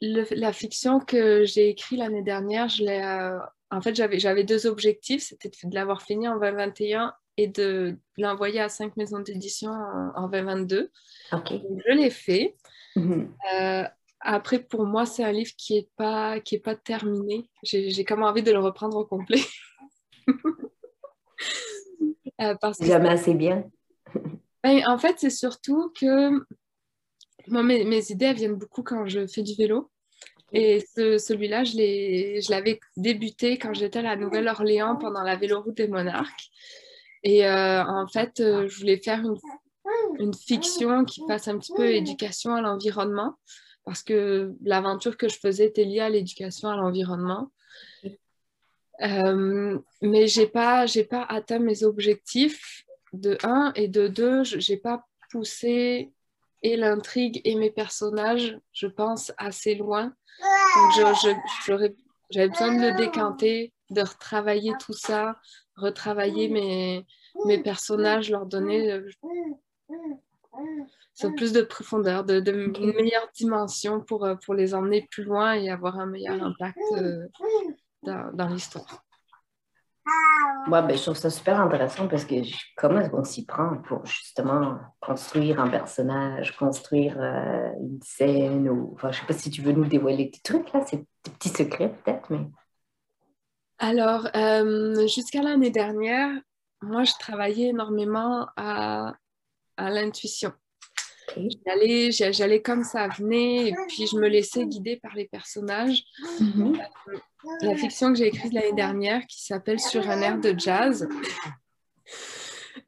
la 0.03 0.53
fiction 0.53 0.99
que 0.99 1.45
j'ai 1.45 1.69
écrite 1.69 1.99
l'année 1.99 2.23
dernière, 2.23 2.67
je 2.67 2.83
l'ai, 2.83 3.01
euh, 3.01 3.39
en 3.71 3.81
fait, 3.81 3.95
j'avais 3.95 4.43
deux 4.43 4.67
objectifs. 4.67 5.23
C'était 5.23 5.49
de 5.49 5.75
l'avoir 5.75 6.01
fini 6.01 6.27
en 6.27 6.37
2021 6.37 7.13
et 7.37 7.47
de 7.47 7.97
l'envoyer 8.17 8.59
à 8.59 8.69
cinq 8.69 8.95
maisons 8.97 9.19
d'édition 9.19 9.71
en, 10.15 10.27
2022. 10.27 10.91
je 11.31 11.93
l'ai 11.93 12.09
fait. 12.09 12.55
Mm-hmm. 12.95 13.27
Euh, 13.53 13.83
après, 14.19 14.59
pour 14.59 14.85
moi, 14.85 15.05
c'est 15.05 15.23
un 15.23 15.31
livre 15.31 15.51
qui 15.57 15.75
n'est 15.75 15.89
pas, 15.97 16.39
qui 16.39 16.55
est 16.55 16.59
pas 16.59 16.75
terminé. 16.75 17.49
J'ai 17.63 18.05
comme 18.05 18.23
envie 18.23 18.43
de 18.43 18.51
le 18.51 18.59
reprendre 18.59 18.97
au 18.97 19.05
complet. 19.05 19.41
euh, 22.41 22.55
Jamais 22.79 23.09
assez 23.09 23.33
bien. 23.33 23.69
Ben, 24.63 24.81
en 24.87 24.97
fait, 24.97 25.15
c'est 25.17 25.29
surtout 25.29 25.91
que 25.99 26.39
moi, 27.47 27.63
mes, 27.63 27.83
mes, 27.83 28.11
idées, 28.11 28.27
elles 28.27 28.37
viennent 28.37 28.55
beaucoup 28.55 28.83
quand 28.83 29.05
je 29.07 29.27
fais 29.27 29.43
du 29.43 29.55
vélo. 29.55 29.91
Et 30.53 30.85
celui-là, 30.95 31.63
je 31.63 32.51
l'avais 32.51 32.79
débuté 32.95 33.57
quand 33.57 33.73
j'étais 33.73 33.99
à 33.99 34.03
la 34.03 34.15
Nouvelle-Orléans 34.15 34.97
pendant 34.97 35.23
la 35.23 35.35
véloroute 35.35 35.75
des 35.75 35.87
monarques. 35.87 36.51
Et 37.23 37.45
euh, 37.47 37.83
en 37.83 38.07
fait, 38.07 38.39
euh, 38.39 38.67
je 38.67 38.79
voulais 38.79 38.97
faire 38.97 39.23
une, 40.19 40.33
fiction 40.33 41.05
qui 41.05 41.21
fasse 41.27 41.47
un 41.47 41.57
petit 41.57 41.73
peu 41.73 41.87
éducation 41.87 42.53
à 42.53 42.61
l'environnement, 42.61 43.35
parce 43.85 44.03
que 44.03 44.53
l'aventure 44.63 45.17
que 45.17 45.27
je 45.27 45.37
faisais 45.39 45.65
était 45.65 45.85
liée 45.85 46.01
à 46.01 46.09
l'éducation 46.09 46.69
à 46.69 46.75
l'environnement. 46.75 47.51
Euh, 49.01 49.79
mais 50.01 50.27
je 50.27 50.41
n'ai 50.41 50.47
pas, 50.47 50.85
pas 51.09 51.23
atteint 51.23 51.59
mes 51.59 51.83
objectifs 51.83 52.85
de 53.13 53.37
un, 53.43 53.71
et 53.75 53.87
de 53.87 54.07
deux, 54.07 54.43
je 54.43 54.71
n'ai 54.71 54.77
pas 54.77 55.05
poussé 55.31 56.11
et 56.61 56.77
l'intrigue 56.77 57.41
et 57.43 57.55
mes 57.55 57.71
personnages, 57.71 58.57
je 58.71 58.87
pense, 58.87 59.33
assez 59.37 59.75
loin. 59.75 60.13
Donc, 60.75 61.17
j'avais 62.29 62.47
besoin 62.47 62.75
de 62.75 62.81
le 62.81 62.95
décanter, 62.95 63.73
de 63.89 64.01
retravailler 64.01 64.73
tout 64.79 64.93
ça, 64.93 65.37
retravailler 65.75 66.49
mes, 66.49 67.05
mes 67.45 67.61
personnages, 67.61 68.29
leur 68.29 68.45
donner 68.45 68.91
euh, 68.91 69.09
plus 71.35 71.53
de 71.53 71.61
profondeur, 71.61 72.23
de, 72.23 72.39
de 72.39 72.51
une 72.51 72.93
meilleure 72.93 73.29
dimension 73.35 74.01
pour, 74.01 74.25
euh, 74.25 74.35
pour 74.35 74.53
les 74.53 74.73
emmener 74.73 75.07
plus 75.09 75.23
loin 75.23 75.53
et 75.53 75.69
avoir 75.69 75.99
un 75.99 76.05
meilleur 76.05 76.41
impact 76.41 76.77
euh, 76.97 77.27
dans, 78.03 78.31
dans 78.33 78.47
l'histoire. 78.47 79.03
Ouais, 80.67 80.81
ben, 80.81 80.97
je 80.97 81.01
trouve 81.01 81.15
ça 81.15 81.29
super 81.29 81.61
intéressant 81.61 82.09
parce 82.09 82.25
que 82.25 82.35
comment 82.75 82.99
est-ce 82.99 83.09
qu'on 83.09 83.23
s'y 83.23 83.45
prend 83.45 83.77
pour 83.77 84.05
justement 84.05 84.77
construire 84.99 85.61
un 85.61 85.69
personnage, 85.69 86.57
construire 86.57 87.17
une 87.17 88.01
scène 88.01 88.67
ou 88.69 88.91
enfin 88.95 89.13
je 89.13 89.21
sais 89.21 89.25
pas 89.25 89.33
si 89.33 89.49
tu 89.49 89.61
veux 89.61 89.71
nous 89.71 89.85
dévoiler 89.85 90.25
des 90.25 90.39
trucs 90.43 90.73
là, 90.73 90.83
des 90.91 91.05
petits 91.31 91.49
secrets 91.49 91.95
peut-être, 92.03 92.29
mais. 92.31 92.49
Alors, 93.79 94.27
euh, 94.35 95.07
jusqu'à 95.07 95.41
l'année 95.41 95.71
dernière, 95.71 96.31
moi 96.81 97.03
je 97.03 97.13
travaillais 97.19 97.69
énormément 97.69 98.47
à, 98.55 99.13
à 99.77 99.89
l'intuition. 99.89 100.53
J'allais, 101.65 102.11
j'allais 102.11 102.61
comme 102.61 102.83
ça 102.83 103.07
venait 103.07 103.69
et 103.69 103.75
puis 103.87 104.07
je 104.07 104.17
me 104.17 104.27
laissais 104.27 104.65
guider 104.65 104.97
par 104.97 105.15
les 105.15 105.25
personnages. 105.25 106.03
Mm-hmm. 106.39 106.79
Euh, 106.79 107.17
la 107.61 107.75
fiction 107.75 108.11
que 108.11 108.19
j'ai 108.19 108.27
écrite 108.27 108.53
l'année 108.53 108.73
dernière 108.73 109.25
qui 109.27 109.43
s'appelle 109.43 109.79
Sur 109.79 110.09
un 110.09 110.21
air 110.21 110.39
de 110.39 110.53
jazz. 110.57 111.07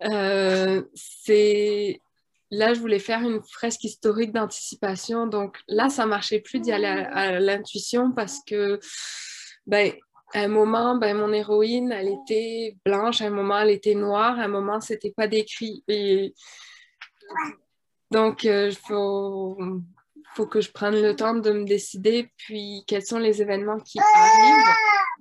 Euh, 0.04 0.84
c'est 0.94 2.02
là, 2.52 2.74
je 2.74 2.80
voulais 2.80 3.00
faire 3.00 3.22
une 3.22 3.42
fresque 3.42 3.84
historique 3.84 4.32
d'anticipation. 4.32 5.28
Donc 5.28 5.58
là, 5.68 5.90
ça 5.90 6.06
marchait 6.06 6.40
plus 6.40 6.60
d'y 6.60 6.72
aller 6.72 6.86
à, 6.86 7.40
l'intuition 7.40 8.12
parce 8.12 8.40
que, 8.46 8.80
ben, 9.66 9.94
à 10.34 10.40
un 10.40 10.48
moment, 10.48 10.96
ben, 10.96 11.16
mon 11.18 11.32
héroïne, 11.32 11.92
elle 11.92 12.10
était 12.10 12.76
blanche, 12.86 13.22
à 13.22 13.26
un 13.26 13.30
moment, 13.30 13.60
elle 13.60 13.72
était 13.72 13.96
noire, 13.96 14.40
à 14.40 14.44
un 14.44 14.48
moment, 14.48 14.82
c'était 14.82 15.14
pas 15.16 15.28
décrit. 15.28 15.84
Et 15.88 16.34
donc, 18.12 18.44
il 18.44 18.50
euh, 18.50 18.72
faut, 18.72 19.58
faut 20.34 20.48
que 20.48 20.62
je 20.62 20.72
prenne 20.72 21.02
le 21.02 21.16
temps 21.16 21.36
de 21.36 21.52
me 21.52 21.66
décider, 21.66 22.30
puis 22.38 22.84
quels 22.88 23.06
sont 23.06 23.20
les 23.20 23.42
événements 23.42 23.80
qui 23.80 24.00
arrivent. 24.00 24.76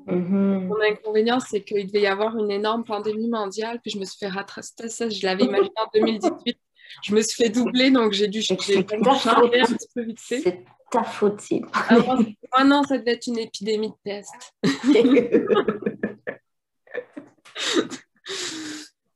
Mm-hmm. 0.07 0.67
Mon 0.67 0.81
inconvénient, 0.81 1.41
c'est 1.41 1.63
qu'il 1.63 1.87
devait 1.87 2.03
y 2.03 2.07
avoir 2.07 2.37
une 2.37 2.51
énorme 2.51 2.85
pandémie 2.85 3.29
mondiale, 3.29 3.81
puis 3.83 3.91
je 3.91 3.99
me 3.99 4.05
suis 4.05 4.19
fait 4.19 4.29
rattraper 4.29 4.89
ça, 4.89 5.09
je 5.09 5.25
l'avais 5.25 5.45
imaginé 5.45 5.71
en 5.77 5.89
2018. 5.95 6.59
Je 7.03 7.15
me 7.15 7.23
suis 7.23 7.43
fait 7.43 7.51
doubler, 7.51 7.91
donc 7.91 8.13
j'ai 8.13 8.29
dû 8.29 8.43
changer 8.43 8.79
un 8.79 8.83
petit 8.83 9.89
peu 9.95 10.03
vite 10.03 10.21
fait. 10.21 10.41
C'est 10.41 10.65
ta 10.95 11.03
faute, 11.03 11.43
ah, 11.73 11.99
moi, 11.99 12.65
non, 12.65 12.85
ça 12.85 12.99
devait 12.99 13.15
être 13.15 13.27
une 13.27 13.39
épidémie 13.39 13.91
de 13.91 13.97
peste. 14.05 14.55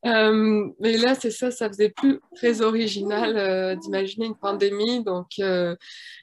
Euh, 0.07 0.71
mais 0.79 0.97
là, 0.97 1.17
c'est 1.17 1.33
ça, 1.33 1.51
ça 1.51 1.67
faisait 1.69 1.89
plus 1.91 2.21
très 2.37 2.63
original 2.63 3.37
euh, 3.37 3.75
d'imaginer 3.75 4.27
une 4.27 4.39
pandémie. 4.39 5.03
Donc, 5.03 5.27
euh, 5.41 5.75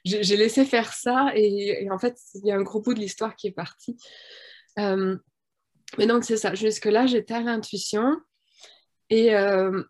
j'ai 0.04 0.36
laissé 0.36 0.64
faire 0.64 0.94
ça 0.94 1.30
et, 1.34 1.86
en 1.90 1.98
fait, 1.98 2.16
il 2.34 2.46
y 2.46 2.52
a 2.52 2.56
un 2.56 2.62
gros 2.62 2.80
bout 2.80 2.94
de 2.94 3.00
l'histoire 3.00 3.36
qui 3.36 3.48
est 3.48 3.52
parti. 3.52 3.98
mais 4.78 6.06
donc, 6.06 6.24
c'est 6.24 6.38
ça. 6.38 6.54
Jusque-là, 6.54 7.04
j'étais 7.06 7.34
à 7.34 7.42
l'intuition. 7.42 8.16
Et 9.10 9.36
en 9.36 9.84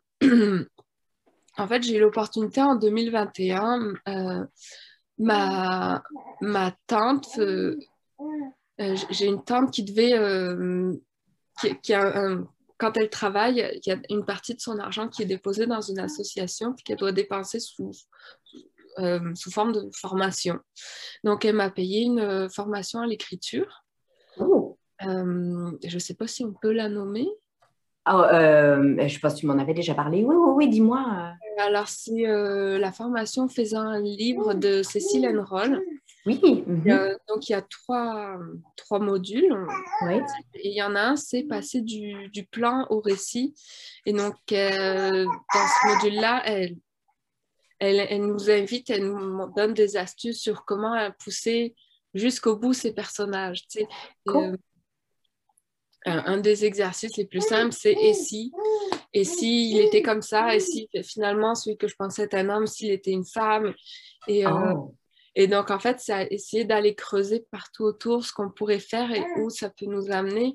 fait, 1.68 1.84
j'ai 1.84 1.96
eu 1.96 2.00
l'opportunité 2.00 2.60
en 2.60 2.74
2021. 2.74 3.94
Ma, 5.18 6.02
ma 6.40 6.72
tante 6.86 7.38
j'ai 9.10 9.26
une 9.26 9.42
tante 9.42 9.70
qui 9.72 9.82
devait, 9.82 10.14
qui, 11.82 11.94
a 11.94 12.36
quand 12.78 12.96
elle 12.96 13.08
travaille, 13.08 13.66
il 13.72 13.88
y 13.88 13.92
a 13.92 13.96
une 14.10 14.24
partie 14.24 14.54
de 14.54 14.60
son 14.60 14.78
argent 14.78 15.08
qui 15.08 15.22
est 15.22 15.26
déposée 15.26 15.66
dans 15.66 15.80
une 15.80 15.98
association 15.98 16.74
puis 16.74 16.84
qu'elle 16.84 16.98
doit 16.98 17.12
dépenser 17.12 17.58
sous, 17.58 17.92
sous 19.34 19.50
forme 19.50 19.72
de 19.72 19.88
formation. 19.94 20.58
Donc, 21.24 21.44
elle 21.44 21.56
m'a 21.56 21.70
payé 21.70 22.02
une 22.02 22.50
formation 22.50 23.00
à 23.00 23.06
l'écriture. 23.06 23.84
Oh. 24.38 24.78
je 25.00 25.94
ne 25.94 25.98
sais 25.98 26.14
pas 26.14 26.26
si 26.26 26.44
on 26.44 26.52
peut 26.52 26.72
la 26.72 26.88
nommer. 26.88 27.28
Ah, 28.04 28.34
euh, 28.34 29.08
je 29.08 29.18
pense 29.18 29.34
que 29.34 29.40
tu 29.40 29.46
m'en 29.46 29.58
avais 29.58 29.74
déjà 29.74 29.94
parlé. 29.94 30.22
Oui, 30.22 30.36
oui, 30.36 30.52
oui, 30.54 30.68
dis-moi. 30.68 31.32
Alors, 31.58 31.88
c'est 31.88 32.26
euh, 32.26 32.78
la 32.78 32.92
formation 32.92 33.48
faisant 33.48 33.80
un 33.80 34.00
livre 34.00 34.54
de 34.54 34.82
Cécile 34.82 35.26
Enroll. 35.26 35.82
Oui. 36.26 36.40
Mhm. 36.66 37.16
donc, 37.28 37.48
il 37.48 37.52
y 37.52 37.54
a 37.54 37.62
trois, 37.62 38.36
trois 38.76 38.98
modules. 38.98 39.56
Oui. 40.02 40.16
Et 40.54 40.70
il 40.70 40.74
y 40.74 40.82
en 40.82 40.94
a 40.94 41.00
un, 41.00 41.16
c'est 41.16 41.44
passer 41.44 41.80
du, 41.80 42.28
du, 42.30 42.44
plan 42.44 42.86
au 42.90 43.00
récit. 43.00 43.54
Et 44.06 44.12
donc, 44.12 44.34
euh, 44.52 45.24
dans 45.24 45.66
ce 45.66 45.94
module-là, 45.94 46.42
elle, 46.44 46.76
elle, 47.78 48.06
elle, 48.10 48.26
nous 48.26 48.50
invite, 48.50 48.90
elle 48.90 49.06
nous 49.06 49.52
donne 49.54 49.72
des 49.72 49.96
astuces 49.96 50.40
sur 50.40 50.64
comment 50.64 51.10
pousser 51.18 51.74
jusqu'au 52.12 52.56
bout 52.56 52.72
ces 52.72 52.92
personnages. 52.92 53.66
Tu 53.68 53.80
sais 53.80 53.88
un 56.06 56.38
des 56.38 56.64
exercices 56.64 57.16
les 57.16 57.24
plus 57.24 57.40
simples, 57.40 57.72
c'est 57.72 57.92
et 57.92 58.14
si? 58.14 58.52
Et 59.16 59.24
si 59.24 59.70
il 59.70 59.78
était 59.78 60.02
comme 60.02 60.20
ça 60.20 60.54
Et 60.54 60.60
si 60.60 60.90
finalement 61.02 61.54
celui 61.54 61.78
que 61.78 61.88
je 61.88 61.96
pensais 61.96 62.24
être 62.24 62.34
un 62.34 62.50
homme, 62.50 62.66
s'il 62.66 62.90
était 62.90 63.12
une 63.12 63.24
femme 63.24 63.72
et, 64.28 64.46
euh, 64.46 64.74
oh. 64.74 64.94
et 65.34 65.46
donc 65.46 65.70
en 65.70 65.78
fait, 65.78 66.00
c'est 66.00 66.28
essayer 66.30 66.66
d'aller 66.66 66.94
creuser 66.94 67.46
partout 67.50 67.84
autour 67.84 68.26
ce 68.26 68.32
qu'on 68.34 68.50
pourrait 68.50 68.78
faire 68.78 69.10
et 69.10 69.24
où 69.40 69.48
ça 69.48 69.70
peut 69.70 69.86
nous 69.86 70.10
amener. 70.10 70.54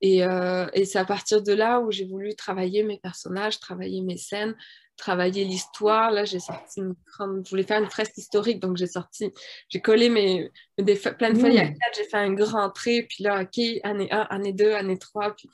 Et, 0.00 0.24
euh, 0.24 0.66
et 0.72 0.84
c'est 0.84 0.98
à 0.98 1.04
partir 1.04 1.42
de 1.42 1.52
là 1.52 1.78
où 1.78 1.92
j'ai 1.92 2.04
voulu 2.04 2.34
travailler 2.34 2.82
mes 2.82 2.98
personnages, 2.98 3.60
travailler 3.60 4.00
mes 4.00 4.16
scènes, 4.16 4.56
travailler 4.96 5.44
l'histoire. 5.44 6.10
Là, 6.10 6.24
j'ai 6.24 6.40
sorti 6.40 6.80
une 6.80 6.96
grande... 7.06 7.44
Je 7.44 7.50
voulais 7.50 7.62
faire 7.62 7.80
une 7.80 7.88
fresque 7.88 8.18
historique, 8.18 8.58
donc 8.58 8.78
j'ai 8.78 8.88
sorti... 8.88 9.30
J'ai 9.68 9.80
collé 9.80 10.08
mes... 10.08 10.50
Des 10.76 10.96
plein 10.96 11.32
de 11.32 11.38
feuilles 11.38 11.60
à 11.60 11.66
mmh. 11.66 11.74
quatre, 11.74 11.96
j'ai 11.96 12.08
fait 12.08 12.16
un 12.16 12.32
grand 12.32 12.70
trait, 12.70 13.06
puis 13.08 13.22
là, 13.22 13.42
OK, 13.42 13.62
année 13.84 14.10
1, 14.10 14.26
année 14.28 14.52
2, 14.52 14.72
année 14.72 14.98
3, 14.98 15.36
puis... 15.36 15.48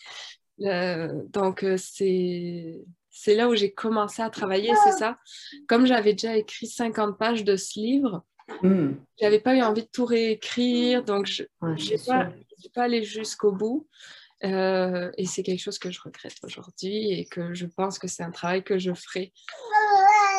Donc, 0.58 1.62
euh, 1.62 1.76
c'est... 1.76 2.84
C'est 3.10 3.34
là 3.34 3.48
où 3.48 3.56
j'ai 3.56 3.72
commencé 3.72 4.22
à 4.22 4.30
travailler, 4.30 4.72
c'est 4.84 4.92
ça. 4.92 5.18
Comme 5.66 5.86
j'avais 5.86 6.12
déjà 6.12 6.36
écrit 6.36 6.68
50 6.68 7.18
pages 7.18 7.42
de 7.42 7.56
ce 7.56 7.80
livre, 7.80 8.22
mmh. 8.62 8.90
j'avais 9.20 9.40
pas 9.40 9.56
eu 9.56 9.62
envie 9.62 9.82
de 9.82 9.88
tout 9.88 10.04
réécrire, 10.04 11.02
donc 11.02 11.26
je 11.26 11.42
n'ai 11.62 11.98
pas, 12.06 12.30
pas 12.72 12.82
allé 12.84 13.02
jusqu'au 13.02 13.50
bout. 13.50 13.88
Euh, 14.44 15.10
et 15.16 15.26
c'est 15.26 15.42
quelque 15.42 15.58
chose 15.58 15.80
que 15.80 15.90
je 15.90 16.00
regrette 16.00 16.36
aujourd'hui 16.44 17.10
et 17.10 17.24
que 17.24 17.54
je 17.54 17.66
pense 17.66 17.98
que 17.98 18.06
c'est 18.06 18.22
un 18.22 18.30
travail 18.30 18.62
que 18.62 18.78
je 18.78 18.94
ferai 18.94 19.32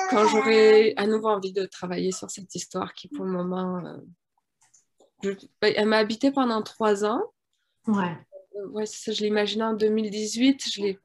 quand 0.10 0.28
j'aurai 0.28 0.94
à 0.98 1.06
nouveau 1.06 1.28
envie 1.30 1.54
de 1.54 1.66
travailler 1.66 2.12
sur 2.12 2.32
cette 2.32 2.54
histoire 2.56 2.94
qui, 2.94 3.08
pour 3.10 3.26
le 3.26 3.32
moment, 3.32 3.82
euh, 5.24 5.36
elle 5.62 5.88
m'a 5.88 5.98
habité 5.98 6.32
pendant 6.32 6.62
trois 6.62 7.06
ans. 7.06 7.22
Ouais. 7.88 8.18
Euh, 8.60 8.68
ouais, 8.68 8.86
ça, 8.86 9.12
je 9.12 9.24
l'imaginais 9.24 9.64
en 9.64 9.74
2018. 9.74 10.70
Je 10.72 10.82
l'ai 10.82 11.00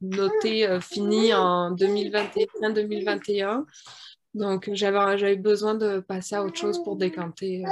noté 0.00 0.78
fini 0.80 1.32
en 1.34 1.74
2021-2021. 1.74 3.64
Donc, 4.34 4.70
j'avais 4.72 5.36
besoin 5.36 5.74
de 5.74 6.00
passer 6.00 6.34
à 6.34 6.44
autre 6.44 6.58
chose 6.58 6.82
pour 6.82 6.96
décanter. 6.96 7.64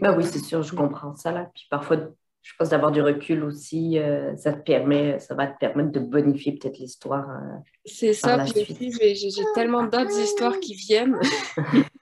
Bah 0.00 0.14
oui, 0.16 0.24
c'est 0.24 0.38
sûr, 0.38 0.62
je 0.62 0.74
comprends 0.74 1.14
ça. 1.14 1.30
Là. 1.30 1.50
Puis 1.54 1.66
parfois, 1.70 1.98
je 2.44 2.52
pense 2.58 2.68
d'avoir 2.68 2.92
du 2.92 3.00
recul 3.00 3.42
aussi, 3.44 3.98
euh, 3.98 4.36
ça 4.36 4.52
te 4.52 4.60
permet, 4.60 5.18
ça 5.18 5.34
va 5.34 5.46
te 5.46 5.58
permettre 5.58 5.92
de 5.92 6.00
bonifier 6.00 6.52
peut-être 6.52 6.78
l'histoire. 6.78 7.28
Euh, 7.30 7.56
c'est 7.86 8.12
ça, 8.12 8.38
puis 8.38 8.92
j'ai 8.92 9.44
tellement 9.54 9.84
d'autres 9.84 10.18
histoires 10.18 10.60
qui 10.60 10.74
viennent. 10.74 11.18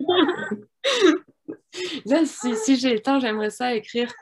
Là, 2.04 2.22
si, 2.26 2.56
si 2.56 2.76
j'ai 2.76 2.92
le 2.92 3.00
temps, 3.00 3.20
j'aimerais 3.20 3.50
ça 3.50 3.74
écrire 3.74 4.12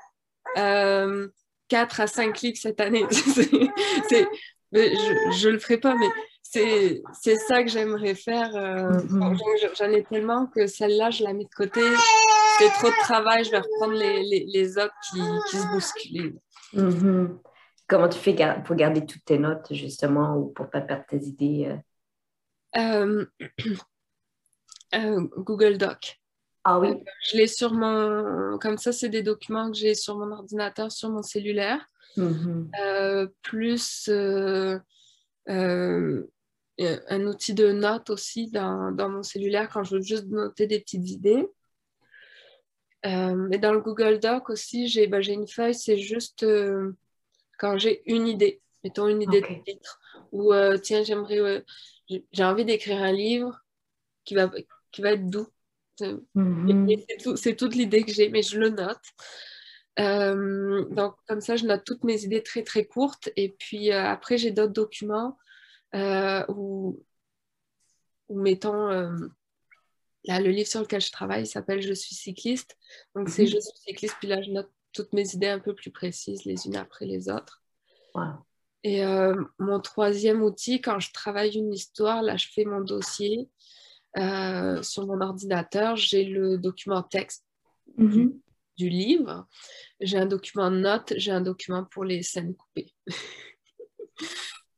euh, 0.58 1.28
4 1.68 2.00
à 2.00 2.06
5 2.06 2.40
livres 2.40 2.58
cette 2.60 2.80
année. 2.80 3.06
je 3.10 4.26
ne 5.46 5.52
le 5.52 5.58
ferai 5.58 5.78
pas, 5.78 5.94
mais 5.94 6.08
c'est 6.42 7.36
ça 7.48 7.62
que 7.62 7.70
j'aimerais 7.70 8.14
faire. 8.14 8.54
Euh, 8.56 8.90
mm-hmm. 8.90 9.76
J'en 9.78 9.90
ai 9.92 10.02
tellement 10.04 10.46
que 10.46 10.66
celle-là, 10.66 11.10
je 11.10 11.24
la 11.24 11.32
mets 11.32 11.44
de 11.44 11.54
côté 11.56 11.80
c'est 12.60 12.70
trop 12.70 12.88
de 12.88 13.02
travail, 13.02 13.44
je 13.44 13.50
vais 13.50 13.58
reprendre 13.58 13.94
les, 13.94 14.22
les, 14.22 14.44
les 14.44 14.78
autres 14.78 14.94
qui, 15.10 15.20
qui, 15.48 15.56
se 15.56 15.66
bousculent. 15.68 16.38
Mm-hmm. 16.74 17.38
Comment 17.88 18.08
tu 18.08 18.18
fais 18.18 18.36
pour 18.64 18.76
garder 18.76 19.06
toutes 19.06 19.24
tes 19.24 19.38
notes, 19.38 19.72
justement, 19.72 20.36
ou 20.36 20.48
pour 20.48 20.66
ne 20.66 20.70
pas 20.70 20.82
perdre 20.82 21.04
tes 21.08 21.24
idées? 21.24 21.78
Euh? 22.76 23.26
Euh, 23.40 23.46
euh, 24.94 25.28
Google 25.38 25.78
Doc. 25.78 26.19
Ah 26.64 26.78
oui. 26.78 27.02
je 27.30 27.36
l'ai 27.36 27.46
sur 27.46 27.72
mon. 27.72 28.58
Comme 28.58 28.78
ça, 28.78 28.92
c'est 28.92 29.08
des 29.08 29.22
documents 29.22 29.70
que 29.70 29.76
j'ai 29.76 29.94
sur 29.94 30.16
mon 30.18 30.30
ordinateur, 30.32 30.92
sur 30.92 31.10
mon 31.10 31.22
cellulaire. 31.22 31.80
Mm-hmm. 32.16 33.28
plus 33.42 34.10
un 35.48 37.26
outil 37.26 37.54
de 37.54 37.70
notes 37.70 38.10
aussi 38.10 38.50
dans, 38.50 38.90
dans, 38.90 39.08
mon 39.08 39.22
cellulaire 39.22 39.68
quand 39.72 39.84
je 39.84 39.96
veux 39.96 40.02
juste 40.02 40.26
noter 40.26 40.66
des 40.66 40.80
petites 40.80 41.08
idées. 41.08 41.46
Euh, 43.06 43.48
et 43.50 43.58
dans 43.58 43.72
le 43.72 43.80
Google 43.80 44.18
Doc 44.18 44.50
aussi, 44.50 44.88
j'ai 44.88 45.06
bah, 45.06 45.20
une 45.20 45.48
feuille, 45.48 45.74
c'est 45.74 45.96
juste 45.96 46.42
euh, 46.42 46.92
quand 47.58 47.78
j'ai 47.78 48.02
une 48.10 48.26
idée, 48.26 48.60
mettons 48.84 49.08
une 49.08 49.22
idée 49.22 49.40
de 49.40 49.64
titre, 49.64 49.98
ou 50.32 50.52
euh, 50.52 50.76
tiens, 50.76 51.02
j'aimerais, 51.02 51.64
j'ai 52.08 52.44
envie 52.44 52.64
d'écrire 52.64 53.02
un 53.02 53.12
livre 53.12 53.58
qui 54.24 54.34
va, 54.34 54.50
qui 54.92 55.00
va 55.00 55.12
être 55.12 55.28
doux. 55.30 55.48
Mm-hmm. 56.34 57.36
C'est 57.36 57.56
toute 57.56 57.74
l'idée 57.74 58.04
que 58.04 58.12
j'ai, 58.12 58.28
mais 58.28 58.42
je 58.42 58.58
le 58.58 58.70
note. 58.70 58.98
donc, 59.96 61.14
comme 61.26 61.40
ça, 61.40 61.56
je 61.56 61.64
note 61.64 61.82
toutes 61.84 62.04
mes 62.04 62.24
idées 62.24 62.42
très 62.42 62.62
très 62.62 62.84
courtes. 62.84 63.30
Et 63.36 63.50
puis 63.50 63.92
après, 63.92 64.38
j'ai 64.38 64.50
d'autres 64.50 64.72
documents 64.72 65.36
où, 65.94 67.02
où, 68.28 68.40
mettons, 68.40 69.28
Là, 70.24 70.40
le 70.40 70.50
livre 70.50 70.68
sur 70.68 70.80
lequel 70.80 71.00
je 71.00 71.10
travaille 71.10 71.46
s'appelle 71.46 71.80
Je 71.80 71.94
suis 71.94 72.14
cycliste. 72.14 72.76
Donc, 73.14 73.28
c'est 73.28 73.42
mhm. 73.42 73.48
Je 73.48 73.60
suis 73.60 73.78
cycliste, 73.86 74.16
puis 74.18 74.28
là, 74.28 74.42
je 74.42 74.50
note 74.50 74.70
toutes 74.92 75.12
mes 75.12 75.34
idées 75.34 75.48
un 75.48 75.60
peu 75.60 75.74
plus 75.74 75.90
précises 75.90 76.44
les 76.44 76.66
unes 76.66 76.76
après 76.76 77.06
les 77.06 77.30
autres. 77.30 77.62
Et 78.82 79.04
euh, 79.04 79.40
mon 79.58 79.80
troisième 79.80 80.42
outil, 80.42 80.80
quand 80.80 80.98
je 80.98 81.12
travaille 81.12 81.56
une 81.56 81.72
histoire, 81.72 82.22
là, 82.22 82.36
je 82.36 82.48
fais 82.48 82.64
mon 82.64 82.80
dossier 82.80 83.48
euh, 84.18 84.82
sur 84.82 85.06
mon 85.06 85.20
ordinateur. 85.20 85.96
J'ai 85.96 86.24
le 86.24 86.58
document 86.58 87.02
texte 87.02 87.44
mhm. 87.96 88.38
du, 88.76 88.88
livre. 88.88 89.46
J'ai 90.00 90.18
un 90.18 90.26
document 90.26 90.70
note, 90.70 91.12
j'ai 91.16 91.30
un 91.30 91.40
document 91.40 91.84
pour 91.84 92.04
les 92.04 92.22
scènes 92.22 92.54
coupées. 92.54 92.92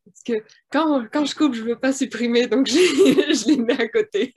Parce 0.04 0.22
que 0.26 0.44
quand, 0.70 1.06
quand 1.12 1.24
je 1.24 1.34
coupe, 1.34 1.54
je 1.54 1.62
ne 1.62 1.68
veux 1.68 1.78
pas 1.78 1.92
supprimer, 1.92 2.46
donc 2.46 2.66
je, 2.66 3.48
les 3.48 3.56
mets 3.62 3.80
à 3.80 3.88
côté. 3.88 4.32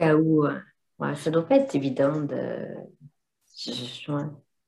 où, 0.00 0.44
euh, 0.44 0.60
ouais, 0.98 1.16
ça 1.16 1.30
doit 1.30 1.46
pas 1.46 1.56
être 1.56 1.74
évident 1.74 2.20
de, 2.20 2.68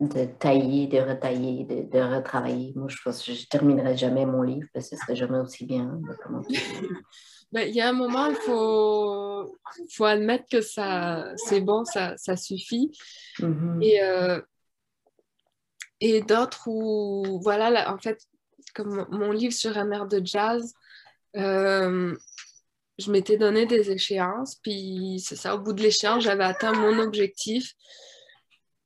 de 0.00 0.24
tailler, 0.24 0.86
de 0.86 0.98
retailler, 0.98 1.64
de, 1.64 1.82
de, 1.82 2.16
retravailler. 2.16 2.72
Moi, 2.74 2.88
je 2.88 2.96
pense 3.04 3.22
que 3.22 3.32
je 3.32 3.42
ne 3.42 3.46
terminerai 3.46 3.96
jamais 3.96 4.26
mon 4.26 4.42
livre 4.42 4.68
parce 4.72 4.88
que 4.88 4.96
ce 4.96 5.02
serait 5.02 5.16
jamais 5.16 5.38
aussi 5.38 5.66
bien. 5.66 6.00
Ben, 7.52 7.66
il 7.66 7.74
y 7.74 7.80
a 7.80 7.88
un 7.88 7.92
moment, 7.92 8.26
il 8.26 8.36
faut, 8.36 9.58
faut 9.90 10.04
admettre 10.04 10.44
que 10.50 10.60
ça, 10.60 11.32
c'est 11.36 11.62
bon, 11.62 11.84
ça, 11.84 12.14
ça 12.18 12.36
suffit. 12.36 12.90
Mm-hmm. 13.38 13.82
Et, 13.82 14.02
euh, 14.02 14.40
et 16.00 16.20
d'autres 16.20 16.68
où, 16.68 17.40
voilà, 17.42 17.70
là, 17.70 17.92
en 17.92 17.98
fait, 17.98 18.20
comme 18.74 19.06
mon 19.10 19.32
livre 19.32 19.54
sur 19.54 19.78
un 19.78 19.90
air 19.92 20.06
de 20.06 20.20
jazz, 20.22 20.74
euh, 21.36 22.14
je 22.98 23.10
m'étais 23.10 23.38
donné 23.38 23.64
des 23.64 23.90
échéances, 23.90 24.56
puis 24.56 25.22
c'est 25.24 25.36
ça, 25.36 25.54
au 25.54 25.58
bout 25.58 25.72
de 25.72 25.82
l'échéance, 25.82 26.24
j'avais 26.24 26.44
atteint 26.44 26.72
mon 26.72 26.98
objectif. 26.98 27.72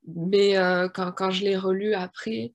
Mais 0.07 0.57
euh, 0.57 0.89
quand, 0.89 1.11
quand, 1.13 1.31
je 1.31 1.43
l'ai 1.45 1.57
relu 1.57 1.95
après, 1.95 2.53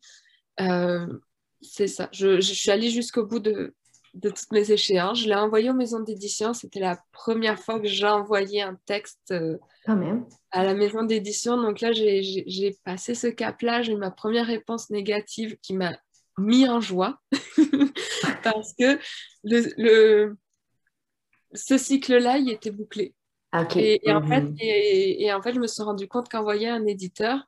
c'est 1.62 1.88
ça. 1.88 2.10
Je, 2.14 2.40
je, 2.40 2.54
suis 2.54 2.72
allée 2.72 2.90
jusqu'au 2.90 3.26
bout 3.26 3.40
de, 3.40 3.74
de, 4.22 4.30
toutes 4.30 4.52
mes 4.52 4.72
échéances. 4.72 5.20
Je 5.22 5.28
l'ai 5.28 5.36
envoyé 5.36 5.70
aux 5.70 5.74
maisons 5.74 6.00
d'édition. 6.00 6.54
C'était 6.54 6.80
la 6.80 7.00
première 7.12 7.60
fois 7.60 7.80
que 7.80 7.88
j'ai 7.88 8.08
envoyé 8.08 8.62
un 8.62 8.78
texte 8.86 9.32
euh, 9.32 9.58
à 10.52 10.64
la 10.64 10.74
maison 10.74 11.04
d'édition. 11.04 11.58
Donc 11.62 11.82
là, 11.82 11.92
j'ai 11.94 12.78
passé 12.84 13.16
ce 13.16 13.28
cap-là. 13.28 13.82
J'ai 13.82 13.94
eu 13.94 13.98
ma 13.98 14.12
première 14.12 14.46
réponse 14.48 14.90
négative 14.90 15.58
qui 15.62 15.74
m'a 15.74 15.98
mis 16.38 16.68
en 16.70 16.80
joie 16.82 17.20
parce 18.44 18.74
que 18.74 19.00
le, 19.44 19.74
le 19.78 20.38
ce 21.54 21.78
cycle-là, 21.78 22.38
il 22.38 22.50
était 22.52 22.72
bouclé. 22.72 23.14
OK. 23.58 23.78
Et, 23.78 24.08
et 24.08 24.14
en 24.14 24.22
fait, 24.22 24.42
Mhm. 24.42 24.58
et, 24.60 25.24
et 25.26 25.34
en 25.34 25.42
fait, 25.42 25.54
je 25.54 25.60
me 25.60 25.68
suis 25.68 25.82
rendu 25.82 26.08
compte 26.08 26.30
qu'envoyer 26.30 26.68
un 26.68 26.86
éditeur, 26.86 27.40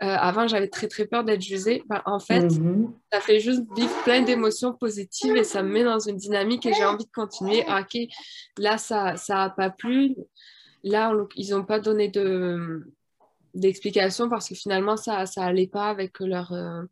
avant, 0.00 0.46
j'avais 0.46 0.68
très 0.68 0.86
très 0.88 1.06
peur 1.06 1.24
d'être 1.24 1.42
jugée. 1.42 1.82
Ben, 1.88 2.00
en 2.06 2.20
fait, 2.20 2.42
Mhm. 2.52 2.92
ça 3.12 3.20
fait 3.20 3.40
juste 3.40 3.62
vivre 3.76 4.02
plein 4.04 4.22
d'émotions 4.22 4.72
positives 4.72 5.36
et 5.36 5.44
ça 5.44 5.62
me 5.62 5.70
met 5.72 5.84
dans 5.84 5.98
une 5.98 6.16
dynamique 6.16 6.64
et 6.66 6.72
j'ai 6.72 6.84
envie 6.84 7.04
de 7.04 7.10
continuer. 7.12 7.64
Ah, 7.66 7.80
ok, 7.82 8.00
là, 8.58 8.78
ça 8.78 9.16
ça 9.16 9.42
a 9.44 9.50
pas 9.50 9.70
plu. 9.70 10.14
Là, 10.84 11.12
on- 11.12 11.28
ils 11.34 11.50
n'ont 11.50 11.64
pas 11.64 11.80
donné 11.80 12.08
de 12.08 12.84
d'explication 13.54 14.28
parce 14.28 14.48
que 14.48 14.54
finalement, 14.54 14.96
ça 14.96 15.26
ça 15.26 15.42
allait 15.44 15.66
pas 15.66 15.88
avec 15.88 16.20
leur, 16.20 16.52
euh, 16.52 16.82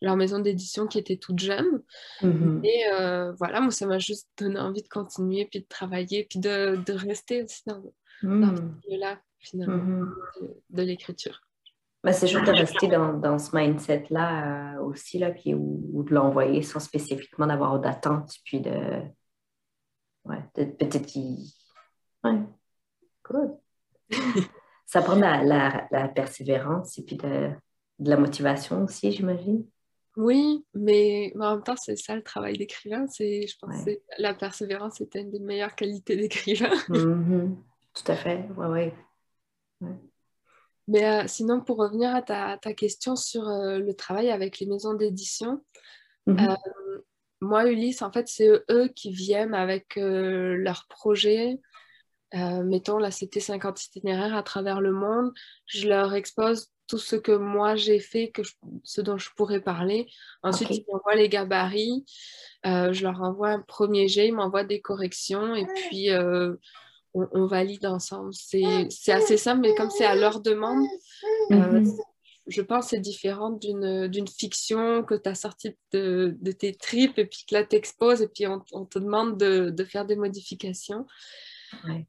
leur 0.00 0.16
maison 0.16 0.38
d'édition 0.38 0.86
qui 0.86 0.98
était 0.98 1.16
toute 1.16 1.38
jeune. 1.38 1.82
Mhm. 2.22 2.60
Et 2.64 2.82
euh, 2.92 3.32
voilà, 3.32 3.60
moi, 3.60 3.70
ça 3.70 3.86
m'a 3.86 3.98
juste 3.98 4.28
donné 4.38 4.58
envie 4.58 4.82
de 4.82 4.88
continuer, 4.88 5.46
puis 5.50 5.60
de 5.60 5.66
travailler, 5.68 6.26
puis 6.28 6.38
de, 6.40 6.76
de 6.84 6.92
rester 6.92 7.42
aussi 7.44 7.62
dans, 7.66 7.78
dans 8.22 8.56
ce 8.56 8.62
Mhm. 8.62 8.74
milieu-là, 8.86 9.18
finalement, 9.38 9.76
Mhm. 9.76 10.14
de, 10.40 10.48
de 10.70 10.82
l'écriture. 10.82 11.42
Ben, 12.04 12.12
c'est 12.12 12.28
juste 12.28 12.46
de 12.46 12.52
rester 12.52 12.86
dans, 12.86 13.12
dans 13.12 13.38
ce 13.38 13.56
mindset-là 13.56 14.76
euh, 14.76 14.82
aussi, 14.82 15.18
là, 15.18 15.30
puis, 15.32 15.54
ou, 15.54 15.82
ou 15.92 16.02
de 16.04 16.14
l'envoyer 16.14 16.62
sans 16.62 16.78
spécifiquement 16.80 17.46
d'avoir 17.46 17.78
d'attente, 17.80 18.32
puis 18.44 18.60
de. 18.60 19.02
Ouais, 20.24 20.42
peut-être 20.54 21.06
qu'il. 21.06 21.38
Ouais, 22.24 22.38
good. 23.24 23.58
Ça 24.86 25.02
prend 25.02 25.16
la, 25.16 25.42
la, 25.42 25.86
la 25.90 26.08
persévérance 26.08 26.96
et 26.98 27.02
puis 27.04 27.16
de, 27.16 27.50
de 27.98 28.10
la 28.10 28.16
motivation 28.16 28.84
aussi, 28.84 29.12
j'imagine. 29.12 29.66
Oui, 30.16 30.64
mais, 30.74 31.32
en 31.38 31.56
même 31.56 31.62
temps, 31.62 31.76
c'est 31.76 31.96
ça 31.96 32.16
le 32.16 32.22
travail 32.22 32.56
d'écrivain. 32.56 33.06
C'est, 33.06 33.46
je 33.46 33.56
pense 33.60 33.84
Ouais. 33.84 33.96
que 33.96 34.22
la 34.22 34.34
persévérance 34.34 35.00
est 35.00 35.14
une 35.14 35.30
des 35.30 35.38
meilleures 35.40 35.74
qualités 35.74 36.16
d'écrivain. 36.16 36.74
Mhm. 36.88 37.56
Tout 37.94 38.12
à 38.12 38.16
fait, 38.16 38.48
ouais, 38.56 38.94
ouais. 39.80 39.90
Mais 40.88 41.04
euh, 41.06 41.24
sinon, 41.28 41.60
pour 41.60 41.76
revenir 41.76 42.14
à 42.14 42.22
ta, 42.22 42.58
ta 42.58 42.72
question 42.72 43.14
sur 43.14 43.46
euh, 43.48 43.78
le 43.78 43.94
travail 43.94 44.30
avec 44.30 44.58
les 44.58 44.66
maisons 44.66 44.94
d'édition, 44.94 45.62
Mhm. 46.26 46.40
Euh, 46.50 46.98
moi, 47.40 47.70
Ulysse, 47.70 48.02
en 48.02 48.12
fait, 48.12 48.28
c'est 48.28 48.50
eux 48.70 48.88
qui 48.94 49.12
viennent 49.12 49.54
avec 49.54 49.94
leurs 49.96 50.86
projets. 50.90 51.58
Mettons, 52.34 52.98
là, 52.98 53.10
c'était 53.10 53.40
50 53.40 53.82
itinéraires 53.84 54.36
à 54.36 54.42
travers 54.42 54.82
le 54.82 54.92
monde. 54.92 55.32
Je 55.64 55.88
leur 55.88 56.12
expose 56.12 56.68
tout 56.86 56.98
ce 56.98 57.16
que 57.16 57.32
moi 57.32 57.76
j'ai 57.76 58.00
fait, 58.00 58.30
que 58.30 58.42
je- 58.42 58.52
ce 58.82 59.00
dont 59.00 59.16
je 59.16 59.30
pourrais 59.36 59.60
parler. 59.62 60.06
Ensuite, 60.42 60.68
ils 60.70 60.84
m'envoient 60.92 61.14
les 61.14 61.28
gabarits. 61.30 62.04
Je 62.64 63.02
leur 63.02 63.22
envoie 63.22 63.50
un 63.50 63.60
premier 63.62 64.06
jet, 64.08 64.28
ils 64.28 64.34
m'envoient 64.34 64.64
des 64.64 64.82
corrections 64.82 65.54
et 65.54 65.64
puis 65.66 66.10
euh, 66.10 66.56
on, 67.14 67.26
on 67.32 67.46
valide 67.46 67.86
ensemble. 67.86 68.32
C'est 68.34 69.12
assez 69.12 69.36
simple, 69.36 69.60
mais 69.62 69.74
comme 69.74 69.90
c'est 69.90 70.04
à 70.04 70.14
leur 70.14 70.40
demande, 70.40 70.86
euh, 71.52 71.80
Mhm. 71.80 71.96
je 72.46 72.62
pense 72.62 72.84
que 72.86 72.90
c'est 72.90 73.00
différent 73.00 73.50
d'une 73.50 74.28
fiction 74.28 75.02
que 75.02 75.14
tu 75.14 75.28
as 75.28 75.34
sortie 75.34 75.76
de, 75.92 76.36
de 76.40 76.52
tes 76.52 76.74
tripes 76.74 77.18
et 77.18 77.26
puis 77.26 77.44
que 77.48 77.54
là 77.54 77.64
t'exposes 77.64 78.22
et 78.22 78.28
puis 78.28 78.46
on, 78.46 78.62
on 78.72 78.84
te 78.84 78.98
demande 78.98 79.38
de, 79.38 79.70
de 79.70 79.84
faire 79.84 80.04
des 80.06 80.16
modifications. 80.16 81.06
Ouais. 81.86 82.06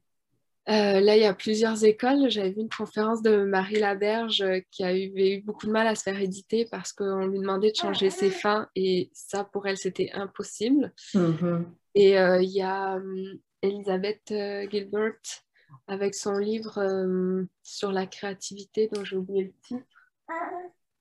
Euh, 0.68 1.00
là, 1.00 1.16
il 1.16 1.22
y 1.22 1.26
a 1.26 1.34
plusieurs 1.34 1.84
écoles. 1.84 2.30
J'avais 2.30 2.50
vu 2.50 2.60
une 2.60 2.68
conférence 2.68 3.22
de 3.22 3.44
Marie 3.44 3.80
Laberge 3.80 4.42
euh, 4.42 4.60
qui 4.70 4.84
a 4.84 4.94
eu, 4.96 5.10
avait 5.10 5.32
eu 5.36 5.40
beaucoup 5.42 5.66
de 5.66 5.72
mal 5.72 5.86
à 5.86 5.94
se 5.96 6.02
faire 6.02 6.20
éditer 6.20 6.64
parce 6.70 6.92
qu'on 6.92 7.26
lui 7.26 7.40
demandait 7.40 7.72
de 7.72 7.76
changer 7.76 8.10
ses 8.10 8.30
fins 8.30 8.68
et 8.76 9.10
ça, 9.12 9.42
pour 9.42 9.66
elle, 9.66 9.78
c'était 9.78 10.10
impossible. 10.12 10.92
Mhm. 11.14 11.66
Et 11.96 12.18
euh, 12.18 12.40
il 12.40 12.50
y 12.50 12.62
a 12.62 12.96
hum, 12.96 13.38
Elisabeth 13.62 14.30
euh, 14.30 14.68
Gilbert 14.70 15.12
avec 15.86 16.14
son 16.14 16.32
livre 16.38 16.78
euh, 16.78 17.44
sur 17.62 17.92
la 17.92 18.06
créativité, 18.06 18.88
dont 18.92 19.04
j'ai 19.04 19.16
oublié 19.16 19.44
le 19.44 19.52
titre. 19.62 19.86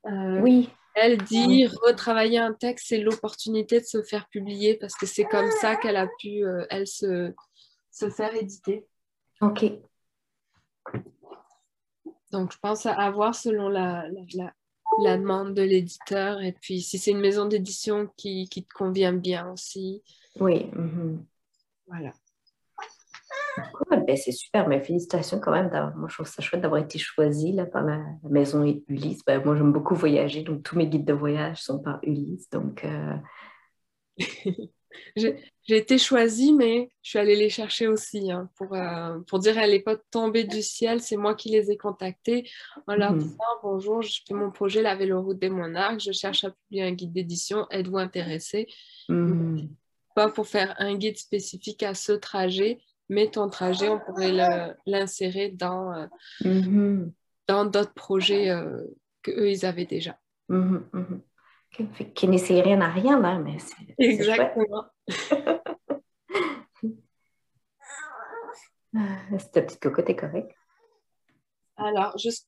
Euh, 0.06 0.41
Oui, 0.41 0.69
Elle 0.95 1.17
dit 1.17 1.65
retravailler 1.67 2.38
un 2.39 2.54
texte, 2.54 2.88
c'est 2.89 3.00
l'opportunité 3.00 3.80
de 3.80 3.86
se 3.86 4.02
faire 4.04 4.28
publier 4.30 4.76
parce 4.76 4.95
que 4.95 5.06
c'est 5.06 5.26
comme 5.26 5.50
ça 5.62 5.76
qu'elle 5.76 5.95
a 5.98 6.08
pu, 6.19 6.45
euh, 6.45 6.65
elle, 6.69 6.88
se, 6.88 7.34
se 7.91 8.10
faire 8.10 8.34
éditer. 8.36 8.86
ok. 9.41 9.65
Donc, 12.32 12.52
je 12.54 12.60
pense 12.60 12.86
à 12.86 12.93
avoir 12.93 13.34
selon 13.34 13.69
la, 13.69 14.08
la, 14.10 14.22
la- 14.36 14.54
la 15.02 15.17
demande 15.17 15.54
de 15.54 15.62
l'éditeur 15.62 16.41
et 16.41 16.52
puis 16.52 16.82
si 16.82 16.98
c'est 16.98 17.12
une 17.12 17.19
maison 17.22 17.45
d'édition 17.45 18.08
qui, 18.17 18.50
qui 18.50 18.63
te 18.65 18.74
convient 18.74 19.13
bien 19.13 19.50
aussi. 19.52 20.04
Oui. 20.39 20.65
mhm. 20.74 21.26
Voilà. 21.88 22.12
Cool, 23.74 24.06
ben, 24.06 24.15
c'est 24.17 24.32
super, 24.32 24.67
mais 24.67 24.82
félicitations 24.82 25.39
quand 25.39 25.52
même. 25.52 25.69
Moi, 25.95 26.08
je 26.10 26.15
trouve 26.15 26.28
ça 26.28 26.41
chouette 26.41 26.62
d'avoir 26.62 26.82
été 26.82 27.00
choisie 27.00 27.52
là, 27.52 27.65
par 27.65 27.84
la, 27.84 28.00
maison 28.30 28.63
Ulysse. 28.88 29.24
Ben, 29.26 29.43
moi, 29.43 29.56
j'aime 29.56 29.72
beaucoup 29.72 29.95
voyager, 29.95 30.43
donc 30.43 30.63
tous 30.63 30.76
mes 30.76 30.88
guides 30.88 31.06
de 31.06 31.13
voyage 31.13 31.62
sont 31.62 31.80
par 31.80 32.00
Ulysse. 32.04 32.50
Donc, 32.50 32.84
euh, 32.86 33.15
J'ai 35.15 35.78
été 35.78 35.98
choisie, 35.98 36.54
mais 36.54 36.89
je 37.02 37.12
suis 37.12 37.19
allée 37.19 37.36
les 37.36 37.50
chercher 37.50 37.88
aussi 37.88 38.32
hein, 38.32 38.50
pour, 38.56 38.74
euh, 38.74 39.19
pour 39.28 39.39
dire 39.39 39.58
elle 39.58 39.72
n'est 39.72 39.80
pas 39.82 39.98
tombée 40.12 40.43
du 40.43 40.62
ciel, 40.62 41.00
c'est 41.00 41.17
moi 41.17 41.36
qui 41.36 41.50
les 41.50 41.72
ai 41.72 41.78
contactés 41.78 42.50
en 42.88 42.95
leur 42.95 43.13
Mhm. 43.13 43.19
disant 43.19 43.43
bonjour, 43.62 44.02
je 44.02 44.22
fais 44.28 44.34
mon 44.34 44.52
projet 44.52 44.82
La 44.82 44.95
Véloroute 44.95 45.39
des 45.39 45.50
Monarques, 45.50 46.00
je 46.00 46.12
cherche 46.12 46.43
à 46.43 46.52
publier 46.52 46.84
un 46.84 46.91
guide 46.91 47.13
d'édition, 47.13 47.67
êtes-vous 47.69 47.98
intéressé 47.98 48.67
mhm. 49.10 49.69
Pas 50.15 50.30
pour 50.30 50.48
faire 50.48 50.76
un 50.80 50.95
guide 50.95 51.17
spécifique 51.17 51.84
à 51.84 51.93
ce 51.93 52.13
trajet, 52.13 52.80
mais 53.10 53.30
ton 53.30 53.50
trajet, 53.50 53.89
on 53.89 54.00
pourrait 54.00 54.32
l'insérer 54.86 55.50
dans 55.50 56.08
dans 57.48 57.65
d'autres 57.65 57.93
projets 57.95 58.50
euh, 58.52 58.84
qu'eux, 59.24 59.50
ils 59.50 59.65
avaient 59.65 59.86
déjà. 59.86 60.17
Ok, 60.50 61.86
Fait 61.93 62.12
qu'ils 62.13 62.30
n'essayent 62.30 62.62
rien 62.62 62.80
à 62.82 62.89
rien, 62.89 63.19
là, 63.19 63.38
mais 63.39 63.58
c'est. 63.60 63.95
Exactement. 63.98 64.86
Ah, 68.95 69.17
Ta 69.54 69.62
petite 69.62 69.80
cocotte 69.80 70.10
est 70.10 70.15
correcte. 70.15 70.52
Alors, 71.78 72.17
juste, 72.17 72.48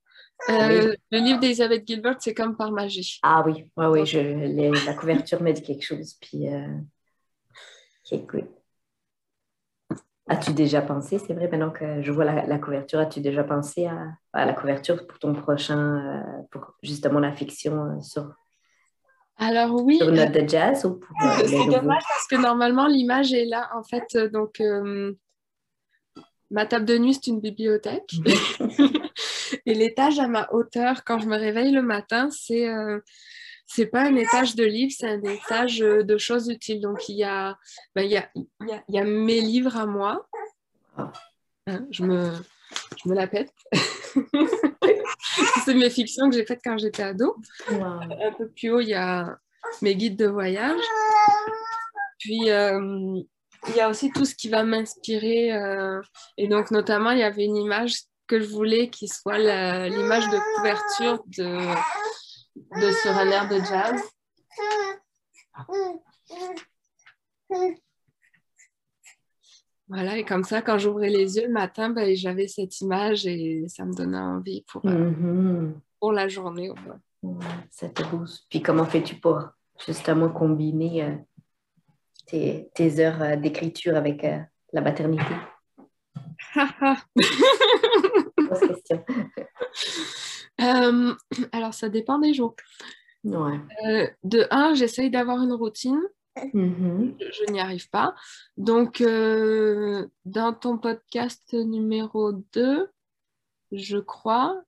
euh, 0.50 0.94
le 1.12 1.20
livre 1.20 1.40
d'Elisabeth 1.40 1.88
Gilbert, 1.88 2.18
c'est 2.20 2.34
comme 2.34 2.58
par 2.58 2.72
magie. 2.72 3.20
Ah 3.22 3.44
oui, 3.46 3.66
ouais, 3.78 3.86
oui, 3.86 4.06
je, 4.06 4.20
les- 4.20 4.72
la 4.86 4.94
couverture 4.96 5.42
me 5.42 5.52
dit 5.52 5.62
quelque 5.62 5.84
chose. 5.84 6.16
Puis, 6.20 6.48
euh, 6.50 6.78
ok, 8.12 8.26
good. 8.26 8.48
As-tu 10.32 10.54
déjà 10.54 10.82
pensé, 10.82 11.20
c'est 11.20 11.34
vrai, 11.34 11.50
maintenant 11.50 11.72
que 11.72 12.02
je 12.02 12.10
vois 12.10 12.24
la, 12.24 12.46
la 12.46 12.58
couverture, 12.58 13.00
as-tu 13.00 13.20
déjà 13.20 13.44
pensé 13.44 13.88
à, 13.88 14.14
à 14.32 14.46
la 14.46 14.54
couverture 14.54 15.06
pour 15.06 15.20
ton 15.20 15.34
prochain, 15.34 15.78
euh, 15.78 16.42
pour 16.52 16.76
justement 16.82 17.20
la 17.20 17.34
fiction 17.34 17.84
euh, 17.84 18.02
sur, 18.02 18.34
Alors 19.38 19.84
oui, 19.84 19.98
sur 19.98 20.08
une 20.08 20.18
euh, 20.18 20.26
note 20.26 20.34
de 20.34 20.48
jazz 20.48 20.86
ou 20.86 20.94
pour 20.94 21.14
c'est 21.46 21.66
dommage 21.66 22.04
parce 22.08 22.28
que 22.30 22.38
normalement, 22.38 22.88
l'image 22.88 23.34
est 23.34 23.44
là. 23.44 23.70
En 23.76 23.84
fait, 23.84 24.18
donc, 24.32 24.62
euh, 24.62 25.12
ma 26.50 26.66
table 26.66 26.86
de 26.86 26.98
nuit, 26.98 27.14
c'est 27.14 27.28
une 27.28 27.42
bibliothèque. 27.42 28.10
Et 29.66 29.74
l'étage 29.74 30.18
à 30.18 30.28
ma 30.28 30.50
hauteur, 30.54 31.04
quand 31.04 31.20
je 31.20 31.28
me 31.28 31.36
réveille 31.36 31.74
le 31.74 31.82
matin, 31.82 32.30
c'est 32.32 32.70
euh, 32.70 33.00
c'est 33.74 33.86
pas 33.86 34.02
un 34.02 34.16
étage 34.16 34.56
de 34.56 34.66
livres, 34.66 34.94
c'est 34.96 35.08
un 35.08 35.24
étage 35.24 35.82
euh, 35.82 36.04
de 36.04 36.18
choses 36.18 36.50
utiles. 36.50 36.82
Donc, 36.82 37.08
il 37.08 37.16
y 37.16 37.24
a, 37.24 37.58
ben, 37.96 38.04
il 38.04 38.12
y 38.12 38.18
a, 38.18 38.30
il 38.36 38.68
y 38.68 38.74
a, 38.74 38.84
il 38.90 38.96
y 38.96 39.00
a 39.00 39.04
mes 39.06 39.40
livres 39.40 39.78
à 39.78 39.86
moi. 39.86 40.28
Hein, 40.98 41.88
je, 41.90 42.04
me, 42.04 42.34
je 43.02 43.10
me 43.10 43.16
la 43.16 43.28
pète. 43.28 43.54
c'est 45.64 45.74
mes 45.74 45.90
fictions 45.90 46.30
que 46.30 46.36
j'ai 46.36 46.46
faites 46.46 46.60
quand 46.64 46.78
j'étais 46.78 47.04
ado. 47.04 47.38
Wow. 47.72 47.84
Un 47.84 48.34
peu 48.38 48.50
plus 48.50 48.72
haut, 48.72 48.82
il 48.82 48.90
y 48.90 48.94
a 48.94 49.38
mes 49.82 49.96
guides 49.96 50.18
de 50.18 50.28
voyage. 50.28 50.82
Puis, 52.20 52.50
euh, 52.50 53.22
il 53.70 53.76
y 53.76 53.80
a 53.80 53.90
aussi 53.90 54.12
tout 54.12 54.26
ce 54.26 54.36
qui 54.36 54.50
va 54.50 54.64
m'inspirer. 54.64 55.54
euh, 55.54 56.02
et 56.38 56.50
donc, 56.50 56.72
notamment, 56.72 57.12
il 57.12 57.20
y 57.20 57.24
avait 57.24 57.46
une 57.46 57.58
image 57.58 58.02
que 58.28 58.42
je 58.42 58.48
voulais 58.48 58.90
qui 58.90 59.08
soit 59.08 59.38
l'image 59.38 60.28
de 60.30 60.56
couverture 60.56 61.24
de, 61.38 61.74
de 62.56 62.92
sur 63.02 63.12
un 63.18 63.28
air 63.30 63.48
de 63.48 63.58
jazz. 63.60 64.02
Voilà, 69.88 70.18
et 70.18 70.24
comme 70.24 70.44
ça, 70.46 70.62
quand 70.62 70.78
j'ouvrais 70.78 71.10
les 71.10 71.36
yeux 71.36 71.48
le 71.48 71.54
matin, 71.54 71.90
ben, 71.90 72.16
j'avais 72.16 72.48
cette 72.48 72.80
image 72.80 73.26
et 73.28 73.66
ça 73.68 73.84
me 73.84 73.94
donnait 73.94 74.18
envie 74.18 74.64
pour, 74.72 74.86
euh, 74.86 74.90
Mhm. 75.12 75.82
pour 76.00 76.14
la 76.14 76.28
journée. 76.30 76.70
au 76.70 76.76
moins. 76.76 77.00
Ouais, 77.24 77.90
te 77.90 78.04
booste. 78.04 78.46
Puis 78.50 78.62
comment 78.62 78.86
fais-tu 78.86 79.16
pour 79.16 79.42
justement 79.86 80.30
combiner 80.30 81.04
euh, 81.04 81.16
tes, 82.26 82.70
tes 82.74 83.00
heures 83.00 83.22
euh, 83.22 83.36
d'écriture 83.36 83.96
avec 83.98 84.26
la 84.74 84.82
maternité? 84.82 85.36
Grosse 88.38 88.60
question. 88.68 89.06
Euh, 90.60 91.14
alors, 91.52 91.74
ça 91.74 91.90
dépend 91.90 92.20
des 92.20 92.34
jours. 92.34 92.56
Ouais. 93.24 93.60
Euh, 93.86 94.08
de 94.24 94.48
un, 94.52 94.74
j'essaye 94.74 95.10
d'avoir 95.10 95.42
une 95.42 95.54
routine. 95.54 96.02
Mhm. 96.54 97.16
Je, 97.20 97.52
n'y 97.52 97.60
arrive 97.60 97.90
pas. 97.90 98.16
Donc, 98.58 99.02
euh, 99.02 100.08
dans 100.26 100.54
ton 100.54 100.78
podcast 100.78 101.54
numéro 101.54 102.32
2, 102.54 102.90
je 103.72 103.98
crois, 103.98 104.62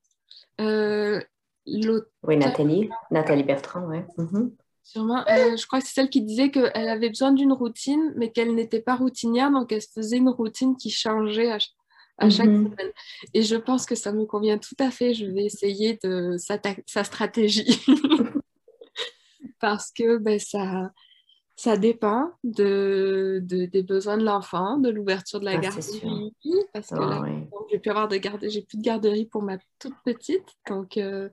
Oui, 0.59 2.37
Nathalie, 2.37 2.89
Nathalie 3.11 3.43
Bertrand, 3.43 3.87
oui. 3.87 3.99
Mhm. 4.17 4.55
Sûrement, 4.83 5.23
euh, 5.29 5.55
je 5.55 5.65
crois 5.65 5.79
que 5.79 5.87
c'est 5.87 5.93
celle 5.93 6.09
qui 6.09 6.21
disait 6.21 6.51
qu'elle 6.51 6.89
avait 6.89 7.07
besoin 7.07 7.31
d'une 7.31 7.53
routine, 7.53 8.13
mais 8.17 8.31
qu'elle 8.31 8.53
n'était 8.53 8.81
pas 8.81 8.95
routinière, 8.95 9.49
donc 9.49 9.71
elle 9.71 9.81
faisait 9.81 10.17
une 10.17 10.29
routine 10.29 10.75
qui 10.75 10.89
changeait 10.89 11.51
à, 11.51 11.57
chaque 11.59 11.71
mhm. 12.21 12.31
semaine. 12.31 12.91
Et 13.33 13.41
je 13.41 13.55
pense 13.55 13.85
que 13.85 13.95
ça 13.95 14.11
me 14.11 14.25
convient 14.25 14.57
tout 14.57 14.75
à 14.79 14.91
fait. 14.91 15.13
Je 15.13 15.25
vais 15.25 15.45
essayer 15.45 15.99
de 16.03 16.37
sa, 16.37 16.59
sa 16.85 17.03
stratégie. 17.03 17.83
Parce 19.59 19.91
que 19.91 20.17
ben, 20.17 20.39
ça, 20.39 20.91
ça 21.55 21.77
dépend 21.77 22.31
de, 22.43 23.39
des 23.43 23.83
besoins 23.83 24.17
de 24.17 24.23
l'enfant, 24.23 24.77
de 24.77 24.89
l'ouverture 24.89 25.39
de 25.39 25.45
la 25.45 25.51
ah, 25.51 25.57
garderie. 25.57 26.33
Parce 26.73 26.89
que 26.89 26.95
là, 26.95 27.23
j'ai 27.71 27.79
pu 27.79 27.89
avoir 27.89 28.07
de 28.07 28.17
garde... 28.17 28.45
j'ai 28.49 28.61
plus 28.61 28.77
de 28.77 28.83
garderie 28.83 29.25
pour 29.25 29.41
ma 29.41 29.57
toute 29.79 29.95
petite, 30.03 30.47
donc 30.67 30.97
euh, 30.97 31.29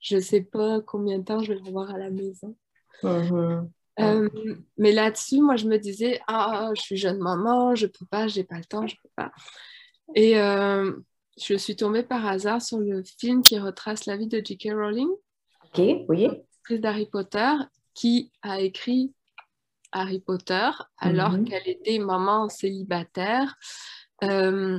je 0.00 0.16
ne 0.16 0.20
sais 0.20 0.42
pas 0.42 0.80
combien 0.80 1.18
de 1.18 1.24
temps 1.24 1.40
je 1.40 1.52
vais 1.52 1.60
revoir 1.60 1.90
à 1.90 1.98
la 1.98 2.10
maison. 2.10 2.56
Mm-hmm. 3.02 3.68
Euh, 4.00 4.28
mais 4.78 4.92
là-dessus, 4.92 5.40
moi, 5.40 5.56
je 5.56 5.66
me 5.66 5.78
disais, 5.78 6.20
ah, 6.26 6.70
je 6.76 6.82
suis 6.82 6.96
jeune 6.96 7.18
maman, 7.18 7.74
je 7.74 7.86
peux 7.86 8.06
pas, 8.06 8.26
j'ai 8.26 8.44
pas 8.44 8.58
le 8.58 8.64
temps, 8.64 8.86
je 8.86 8.96
peux 9.02 9.10
pas. 9.16 9.32
Et 10.14 10.38
euh, 10.38 10.92
je 11.40 11.54
suis 11.54 11.76
tombée 11.76 12.02
par 12.02 12.26
hasard 12.26 12.60
sur 12.60 12.78
le 12.78 13.02
film 13.02 13.42
qui 13.42 13.58
retrace 13.58 14.06
la 14.06 14.16
vie 14.16 14.28
de 14.28 14.40
J.K. 14.44 14.70
Rowling. 14.74 15.08
Ok, 15.64 16.04
oui. 16.08 16.28
d'Harry 16.70 17.06
Potter, 17.06 17.52
qui 17.94 18.30
a 18.42 18.60
écrit 18.60 19.12
Harry 19.92 20.20
Potter 20.20 20.70
alors 20.98 21.32
mhm. 21.32 21.44
qu'elle 21.44 21.68
était 21.68 21.98
maman 21.98 22.48
célibataire. 22.48 23.56
Euh, 24.24 24.78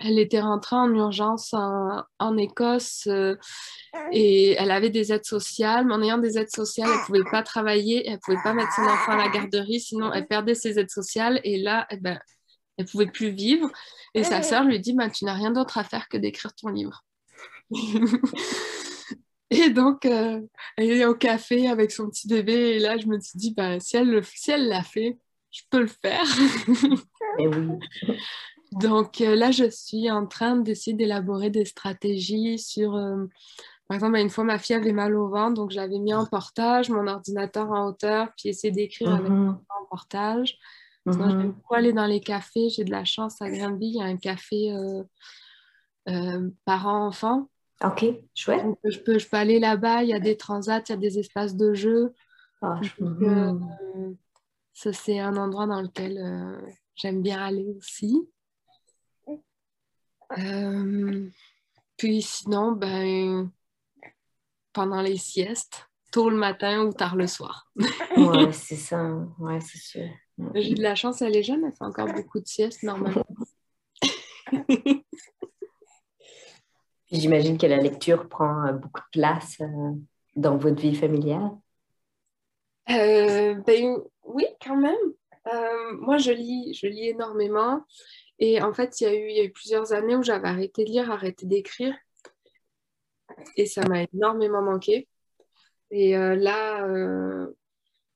elle 0.00 0.18
était 0.18 0.40
rentrée 0.40 0.76
en 0.76 0.92
urgence 0.92 1.54
en, 1.54 2.36
Écosse 2.36 3.06
euh, 3.06 3.36
et 4.12 4.52
elle 4.52 4.70
avait 4.70 4.90
des 4.90 5.12
aides 5.12 5.24
sociales. 5.24 5.86
Mais 5.86 5.94
en 5.94 6.02
ayant 6.02 6.18
des 6.18 6.36
aides 6.36 6.50
sociales, 6.50 6.90
elle 6.92 7.00
ne 7.00 7.06
pouvait 7.06 7.30
pas 7.30 7.42
travailler, 7.42 8.06
elle 8.06 8.14
ne 8.14 8.18
pouvait 8.18 8.42
pas 8.42 8.52
mettre 8.54 8.72
son 8.74 8.82
enfant 8.82 9.12
à 9.12 9.16
la 9.16 9.28
garderie, 9.28 9.80
sinon 9.80 10.12
elle 10.12 10.26
perdait 10.26 10.54
ses 10.54 10.78
aides 10.78 10.90
sociales. 10.90 11.40
Et 11.44 11.58
là, 11.58 11.86
eh 11.90 11.96
ben, 11.96 12.18
elle 12.76 12.84
ne 12.84 12.90
pouvait 12.90 13.06
plus 13.06 13.30
vivre. 13.30 13.70
Et 14.14 14.24
sa 14.24 14.42
sœur 14.42 14.64
lui 14.64 14.80
dit 14.80 14.92
bah, 14.92 15.10
Tu 15.10 15.24
n'as 15.24 15.34
rien 15.34 15.50
d'autre 15.50 15.78
à 15.78 15.84
faire 15.84 16.08
que 16.08 16.16
d'écrire 16.16 16.54
ton 16.54 16.68
livre. 16.68 17.04
Et 19.50 19.70
donc, 19.70 20.04
euh, 20.04 20.40
elle 20.76 20.90
est 20.90 21.04
au 21.04 21.14
café 21.14 21.68
avec 21.68 21.92
son 21.92 22.08
petit 22.08 22.26
bébé. 22.26 22.52
Et 22.52 22.78
là, 22.78 22.98
je 22.98 23.06
me 23.06 23.20
suis 23.20 23.38
dit, 23.38 23.54
bah, 23.54 23.78
si 23.78 23.96
elle 23.96 24.24
si 24.24 24.50
l'a 24.56 24.82
fait, 24.82 25.18
je 25.52 25.62
peux 25.70 25.80
le 25.80 25.86
faire. 25.86 26.24
oui. 27.38 27.46
Donc 28.72 29.20
euh, 29.20 29.36
là, 29.36 29.52
je 29.52 29.70
suis 29.70 30.10
en 30.10 30.26
train 30.26 30.56
d'essayer 30.56 30.96
d'élaborer 30.96 31.50
des 31.50 31.64
stratégies 31.64 32.58
sur... 32.58 32.96
Euh, 32.96 33.24
par 33.86 33.96
exemple, 33.96 34.16
une 34.16 34.30
fois, 34.30 34.44
ma 34.44 34.58
fille 34.58 34.74
avait 34.74 34.92
mal 34.92 35.14
au 35.14 35.28
ventre, 35.28 35.54
donc 35.54 35.70
j'avais 35.70 35.98
mis 35.98 36.14
en 36.14 36.24
portage 36.24 36.88
mon 36.88 37.06
ordinateur 37.06 37.70
en 37.70 37.88
hauteur, 37.88 38.28
puis 38.36 38.48
essayer 38.48 38.72
d'écrire 38.72 39.12
avec 39.12 39.28
mhm. 39.28 39.36
mon 39.36 39.50
en 39.50 39.86
portage. 39.90 40.58
Sinon, 41.10 41.30
je 41.30 41.36
vais 41.36 41.44
mhm. 41.44 41.54
aller 41.70 41.92
dans 41.92 42.06
les 42.06 42.20
cafés. 42.20 42.70
J'ai 42.70 42.84
de 42.84 42.90
la 42.90 43.04
chance 43.04 43.40
à 43.42 43.50
Granby, 43.50 43.88
il 43.88 43.96
y 43.96 44.02
a 44.02 44.06
un 44.06 44.16
café 44.16 44.72
parents-enfants. 46.64 47.48
Ok, 47.82 48.06
chouette. 48.34 48.64
je, 48.84 48.98
peux, 48.98 49.18
je 49.18 49.28
peux 49.28 49.36
aller 49.36 49.58
là-bas, 49.58 50.04
il 50.04 50.10
y 50.10 50.14
a 50.14 50.20
des 50.20 50.36
transats, 50.36 50.82
il 50.88 50.90
y 50.90 50.92
a 50.92 50.96
des 50.96 51.18
espaces 51.18 51.56
de 51.56 51.74
jeu. 51.74 52.14
Ah, 52.62 52.80
euh, 53.02 53.52
ça, 54.72 54.92
c'est 54.92 55.18
un 55.18 55.36
endroit 55.36 55.66
dans 55.66 55.82
lequel 55.82 56.18
euh, 56.18 56.66
j'aime 56.94 57.20
bien 57.20 57.42
aller 57.42 57.74
aussi. 57.76 58.26
Euh, 60.38 61.28
puis 61.98 62.22
sinon, 62.22 62.72
ben, 62.72 63.50
pendant 64.72 65.02
les 65.02 65.18
siestes, 65.18 65.86
tôt 66.10 66.30
le 66.30 66.36
matin 66.36 66.84
ou 66.86 66.92
tard 66.92 67.16
le 67.16 67.26
soir. 67.26 67.70
ouais, 68.16 68.52
c'est 68.52 68.76
ça. 68.76 69.04
Ouais, 69.38 69.60
c'est 69.60 69.78
sûr. 69.78 70.08
J'ai 70.54 70.74
de 70.74 70.82
la 70.82 70.94
chance, 70.94 71.22
elle 71.22 71.36
est 71.36 71.42
jeune, 71.42 71.64
elle 71.64 71.72
fait 71.72 71.84
encore 71.84 72.12
beaucoup 72.12 72.40
de 72.40 72.46
siestes 72.46 72.82
normalement. 72.82 73.24
J'imagine 77.14 77.58
que 77.58 77.66
la 77.66 77.76
lecture 77.76 78.28
prend 78.28 78.66
euh, 78.66 78.72
beaucoup 78.72 79.00
de 79.00 79.20
place 79.20 79.60
euh, 79.60 79.92
dans 80.34 80.56
votre 80.56 80.80
vie 80.80 80.96
familiale. 80.96 81.50
Euh, 82.90 83.54
ben, 83.66 83.96
oui, 84.24 84.44
quand 84.64 84.76
même. 84.76 84.96
moi, 86.00 86.18
je 86.18 86.32
lis, 86.32 86.74
je 86.74 86.86
lis 86.88 87.10
énormément. 87.10 87.84
Et 88.40 88.60
en 88.60 88.72
fait, 88.72 89.00
il 89.00 89.04
y, 89.04 89.06
a 89.06 89.14
eu, 89.14 89.28
il 89.28 89.36
y 89.36 89.40
a 89.40 89.44
eu 89.44 89.52
plusieurs 89.52 89.92
années 89.92 90.16
où 90.16 90.24
j'avais 90.24 90.48
arrêté 90.48 90.84
de 90.84 90.90
lire, 90.90 91.10
arrêté 91.10 91.46
d'écrire. 91.46 91.94
Et 93.56 93.66
ça 93.66 93.86
m'a 93.86 94.02
énormément 94.12 94.62
manqué. 94.62 95.08
Et 95.90 96.16
là, 96.16 96.84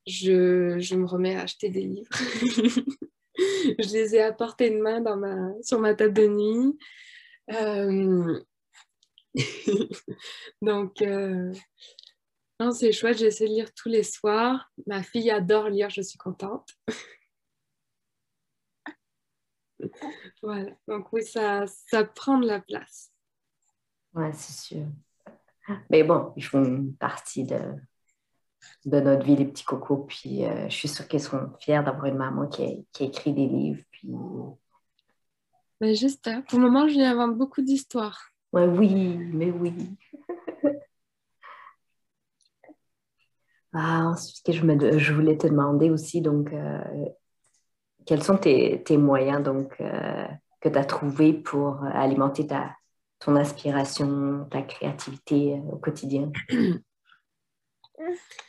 je, 0.09 0.94
me 0.94 1.07
remets 1.07 1.37
à 1.37 1.42
acheter 1.42 1.68
des 1.68 1.83
livres. 1.83 2.11
je 3.38 3.92
les 3.92 4.16
ai 4.16 4.23
à 4.23 4.33
portée 4.33 4.71
de 4.71 4.79
main 4.79 5.01
dans 5.01 5.16
ma, 5.16 5.51
sur 5.62 5.79
ma 5.79 5.94
table 5.94 6.14
de 6.14 6.27
nuit. 6.27 6.79
Donc, 10.62 11.03
euh, 11.03 11.53
c'est 12.73 12.92
chouette, 12.92 13.18
j'essaie 13.18 13.47
de 13.47 13.53
lire 13.53 13.73
tous 13.75 13.88
les 13.88 14.03
soirs. 14.03 14.71
Ma 14.87 15.03
fille 15.03 15.31
adore 15.31 15.68
lire, 15.68 15.90
je 15.90 16.03
suis 16.03 16.18
contente. 16.18 16.68
voilà, 20.42 20.73
donc 20.88 21.12
oui, 21.12 21.23
ça, 21.23 21.64
ça 21.66 22.05
prend 22.05 22.38
de 22.38 22.47
la 22.47 22.61
place. 22.61 23.12
Ouais, 24.14 24.33
c'est 24.33 24.75
sûr. 24.75 24.87
Mais 25.90 26.03
bon, 26.03 26.33
ils 26.37 26.44
font 26.44 26.92
partie 26.99 27.44
de, 27.44 27.61
de 28.85 29.01
notre 29.01 29.25
vie, 29.25 29.37
les 29.37 29.44
petits 29.44 29.64
cocos. 29.64 30.07
Puis 30.09 30.44
euh, 30.44 30.68
je 30.68 30.75
suis 30.75 30.88
sûre 30.88 31.07
qu'ils 31.09 31.21
seront 31.21 31.51
fiers 31.61 31.83
d'avoir 31.85 32.07
une 32.07 32.16
maman 32.16 32.49
qui 32.49 32.64
a, 32.64 32.68
qui 32.92 33.05
a, 33.05 33.07
écrit 33.07 33.33
des 33.33 33.47
livres. 33.47 33.83
Puis... 33.90 34.11
Mais 35.81 35.94
juste, 35.94 36.29
pour 36.49 36.59
le 36.59 36.64
moment, 36.64 36.88
je 36.88 36.94
lui 36.94 37.05
invente 37.05 37.37
beaucoup 37.37 37.62
d'histoires. 37.62 38.33
Ouais, 38.53 38.66
oui, 38.66 39.16
mais 39.16 39.51
oui. 39.51 39.75
ah, 43.73 44.07
ensuite, 44.07 44.53
je, 44.53 44.64
me, 44.64 44.99
je 44.99 45.12
voulais 45.12 45.37
te 45.37 45.47
demander 45.47 45.90
aussi, 45.90 46.21
donc, 46.21 46.53
euh, 46.53 46.83
quels 48.07 48.23
sont 48.23 48.38
tes, 48.38 48.83
tes 48.83 48.97
moyens 48.97 49.42
donc, 49.42 49.77
euh, 49.81 50.27
que 50.61 50.68
tu 50.68 50.79
as 50.79 50.85
trouvés 50.85 51.35
pour 51.35 51.85
alimenter 51.85 52.47
ta, 52.47 52.75
ton 53.18 53.37
inspiration, 53.37 54.47
ta 54.51 54.62
créativité 54.62 55.55
euh, 55.55 55.73
au 55.73 55.77
quotidien? 55.77 56.31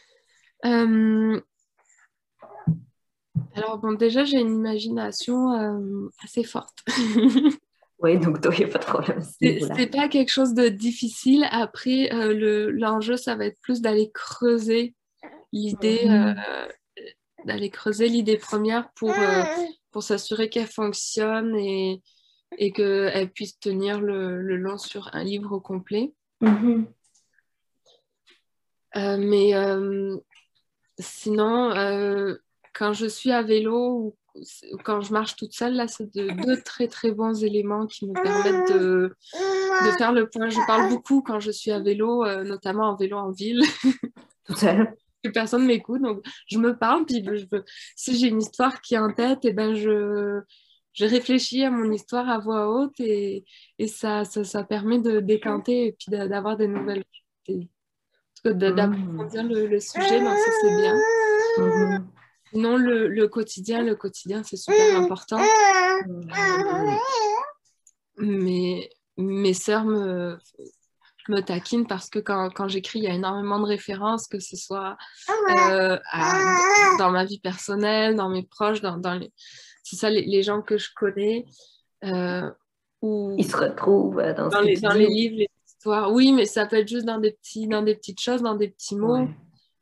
alors, 3.56 3.78
bon, 3.80 3.93
déjà, 3.93 4.24
j'ai 4.24 4.39
une 4.39 4.56
imagination 4.56 6.10
assez 6.24 6.43
forte. 6.43 6.84
Oui, 8.02 8.17
donc 8.17 8.38
il 8.43 8.60
n'y 8.60 8.63
a 8.63 8.67
pas 8.67 8.80
de 8.80 8.86
problème. 8.86 9.22
C'est 9.41 9.91
pas 9.91 10.08
quelque 10.08 10.32
chose 10.32 10.54
de 10.54 10.69
difficile. 10.69 11.45
Après, 11.52 12.13
euh, 12.13 12.72
l'enjeu, 12.72 13.17
ça 13.17 13.36
va 13.36 13.45
être 13.45 13.60
plus 13.62 13.82
d'aller 13.82 14.10
creuser 14.13 14.95
l'idée, 15.52 16.06
mhm. 16.06 16.38
euh, 16.38 17.04
d'aller 17.45 17.69
creuser 17.69 18.08
l'idée 18.08 18.38
première 18.38 18.89
pour, 18.93 19.12
euh, 19.12 19.43
pour 19.91 20.04
s'assurer 20.04 20.50
qu'elle 20.50 20.67
fonctionne 20.67 21.58
et, 21.58 22.02
et 22.58 22.72
qu'elle 22.72 23.32
puisse 23.32 23.60
tenir 23.60 24.00
le, 24.00 24.41
le, 24.41 24.56
long 24.56 24.78
sur 24.78 25.10
un 25.13 25.24
livre 25.24 25.60
complet. 25.60 26.13
Mhm. 26.41 26.86
mais 28.95 29.54
sinon, 31.00 31.74
quand 32.74 32.94
je 32.94 33.08
suis 33.08 33.32
à 33.32 33.42
vélo 33.42 34.16
ou 34.72 34.78
quand 34.84 35.02
je 35.02 35.12
marche 35.12 35.36
toute 35.36 35.54
seule, 35.54 35.76
là, 35.76 35.88
c'est 35.88 36.14
de, 36.16 36.30
deux 36.46 36.62
très 36.62 36.88
très 36.88 37.12
bons 37.12 37.44
éléments 37.44 37.88
qui 37.88 38.08
me 38.08 38.14
permettent 38.14 38.72
de, 38.72 39.16
de, 39.86 39.92
faire 39.98 40.12
le 40.12 40.30
point. 40.30 40.50
Je 40.50 40.66
parle 40.68 40.90
beaucoup 40.90 41.22
quand 41.22 41.40
je 41.40 41.52
suis 41.52 41.72
à 41.72 41.80
vélo, 41.80 42.24
euh, 42.24 42.44
notamment 42.44 42.90
en 42.90 42.96
vélo 42.96 43.18
en 43.18 43.32
ville. 43.32 43.62
Que 45.22 45.28
personne 45.28 45.66
m'écoute, 45.66 46.02
donc 46.02 46.26
je 46.48 46.58
me 46.58 46.78
parle. 46.78 47.06
Puis 47.06 47.22
je, 47.26 47.46
si 47.98 48.18
j'ai 48.18 48.28
une 48.28 48.40
histoire 48.42 48.80
qui 48.80 48.96
est 48.96 49.00
en 49.00 49.12
tête, 49.12 49.44
et 49.44 49.50
eh 49.50 49.54
ben 49.54 49.76
je, 49.76 50.40
je 50.94 51.06
réfléchis 51.06 51.62
à 51.66 51.70
mon 51.70 51.92
histoire 51.92 52.30
à 52.30 52.40
voix 52.40 52.70
haute 52.70 52.98
et, 53.02 53.44
et 53.80 53.88
ça, 53.88 54.24
ça, 54.24 54.46
ça, 54.46 54.64
permet 54.64 55.00
de 55.00 55.20
décanter 55.20 55.88
et 55.88 55.92
puis 55.92 56.10
d'avoir 56.10 56.56
des 56.56 56.70
nouvelles. 56.70 57.04
D'approfondir 58.45 59.43
le, 59.43 59.67
le, 59.67 59.80
sujet, 59.80 60.19
donc 60.19 60.38
ça 60.38 60.52
c'est 60.62 60.75
bien. 60.78 60.95
Mm-hmm. 61.58 62.04
Sinon, 62.52 62.78
le, 62.78 63.28
quotidien, 63.28 63.84
le 63.84 63.95
quotidien, 63.95 64.43
c'est 64.43 64.58
super 64.58 64.97
important. 64.97 65.39
Mais 68.17 68.89
mes 69.17 69.54
sœurs 69.54 69.86
me... 69.86 70.38
me 71.28 71.41
taquine 71.41 71.86
parce 71.86 72.10
que 72.10 72.17
quand, 72.19 72.49
quand 72.49 72.67
j'écris, 72.67 72.99
il 72.99 73.06
y 73.06 73.08
a 73.08 73.13
énormément 73.13 73.60
de 73.60 73.65
références, 73.65 74.28
que 74.28 74.39
ce 74.39 74.56
soit 74.56 74.97
euh, 75.69 75.97
dans 76.97 77.12
ma 77.12 77.25
vie 77.25 77.39
personnelle, 77.39 78.15
dans 78.15 78.30
mes 78.30 78.43
proches, 78.43 78.82
dans, 78.82 78.97
dans 78.97 79.13
les, 79.13 79.32
c'est 79.84 79.95
ça, 79.95 80.10
les, 80.10 80.23
les, 80.25 80.41
gens 80.41 80.62
que 80.62 80.78
je 80.78 80.89
connais. 80.95 81.45
Euh, 82.04 82.49
ou 83.02 83.36
Ils 83.38 83.49
se 83.49 83.56
retrouvent 83.56 84.19
euh, 84.19 84.34
dans, 84.34 84.49
dans, 84.49 84.62
les, 84.62 84.78
dans 84.78 84.93
les, 84.93 85.08
livres, 85.08 85.38
les 85.38 85.49
histoires. 85.80 86.12
Oui, 86.12 86.32
mais 86.32 86.46
ça 86.46 86.65
peut 86.65 86.78
être 86.78 86.88
juste 86.88 87.06
dans 87.06 87.20
des, 87.20 87.32
petits, 87.32 87.68
dans 87.68 87.82
des 87.82 87.96
petites 87.96 88.22
choses, 88.22 88.42
dans 88.42 88.56
des 88.56 88.70
petits 88.70 88.96
mots. 88.96 89.28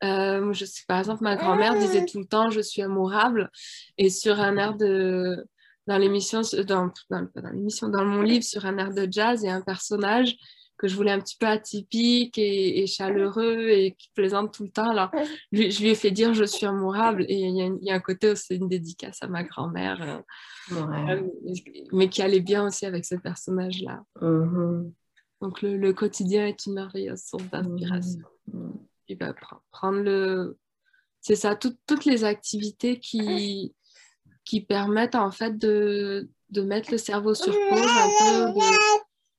Euh, 0.03 0.53
je 0.53 0.65
sais, 0.65 0.83
par 0.87 0.99
exemple, 0.99 1.23
ma 1.23 1.35
grand-mère 1.35 1.77
disait 1.77 2.05
tout 2.05 2.19
le 2.19 2.25
temps 2.25 2.51
je 2.51 2.61
suis 2.61 2.83
amourable 2.83 3.49
et 3.97 4.11
sur 4.11 4.39
un 4.39 4.55
air 4.57 4.75
de 4.75 5.43
dans 5.87 5.97
l'émission 5.97 6.41
dans, 6.67 6.91
dans, 7.09 7.27
dans 7.33 7.49
l'émission 7.51 7.89
dans 7.89 8.05
mon 8.05 8.21
livre 8.21 8.43
sur 8.43 8.65
un 8.67 8.77
air 8.77 8.93
de 8.93 9.07
jazz 9.09 9.41
il 9.41 9.47
y 9.47 9.49
a 9.49 9.55
un 9.55 9.61
personnage 9.61 10.35
que 10.77 10.87
je 10.87 10.95
voulais 10.95 11.13
un 11.13 11.19
petit 11.19 11.37
peu 11.39 11.47
atypique 11.47 12.37
et, 12.37 12.83
et 12.83 12.85
chaleureux 12.85 13.69
et 13.69 13.95
qui 13.97 14.11
plaisante 14.13 14.53
tout 14.53 14.63
le 14.63 14.69
temps 14.69 14.91
alors 14.91 15.09
lui, 15.51 15.71
je 15.71 15.81
lui 15.81 15.89
ai 15.89 15.95
fait 15.95 16.11
dire 16.11 16.35
je 16.35 16.43
suis 16.43 16.67
amourable 16.67 17.25
et 17.27 17.35
il 17.35 17.55
y, 17.55 17.61
a, 17.63 17.65
il 17.65 17.83
y 17.83 17.89
a 17.89 17.95
un 17.95 17.99
côté 17.99 18.29
aussi 18.29 18.55
une 18.55 18.67
dédicace 18.67 19.23
à 19.23 19.27
ma 19.27 19.43
grand-mère 19.43 20.23
euh, 20.71 20.75
ouais. 20.75 21.23
mais 21.91 22.09
qui 22.09 22.21
allait 22.21 22.41
bien 22.41 22.67
aussi 22.67 22.85
avec 22.85 23.03
ce 23.03 23.15
personnage 23.15 23.81
là 23.81 24.03
mm-hmm. 24.21 24.91
Donc 25.41 25.61
le, 25.61 25.77
le, 25.77 25.93
quotidien 25.93 26.47
est 26.47 26.65
une 26.65 26.73
merveilleuse 26.73 27.23
source 27.23 27.49
d'inspiration 27.51 28.21
mm-hmm 28.53 28.87
puis 29.07 29.15
bah, 29.15 29.33
prendre 29.71 30.01
le. 30.01 30.57
C'est 31.21 31.35
ça, 31.35 31.55
tout, 31.55 31.75
toutes 31.87 32.05
les 32.05 32.23
activités 32.23 32.99
qui, 32.99 33.73
qui 34.45 34.61
permettent 34.61 35.15
en 35.15 35.31
fait 35.31 35.57
de, 35.57 36.29
de 36.49 36.61
mettre 36.61 36.91
le 36.91 36.97
cerveau 36.97 37.33
sur 37.33 37.53
pause 37.69 37.81
un 37.81 38.53
peu. 38.53 38.59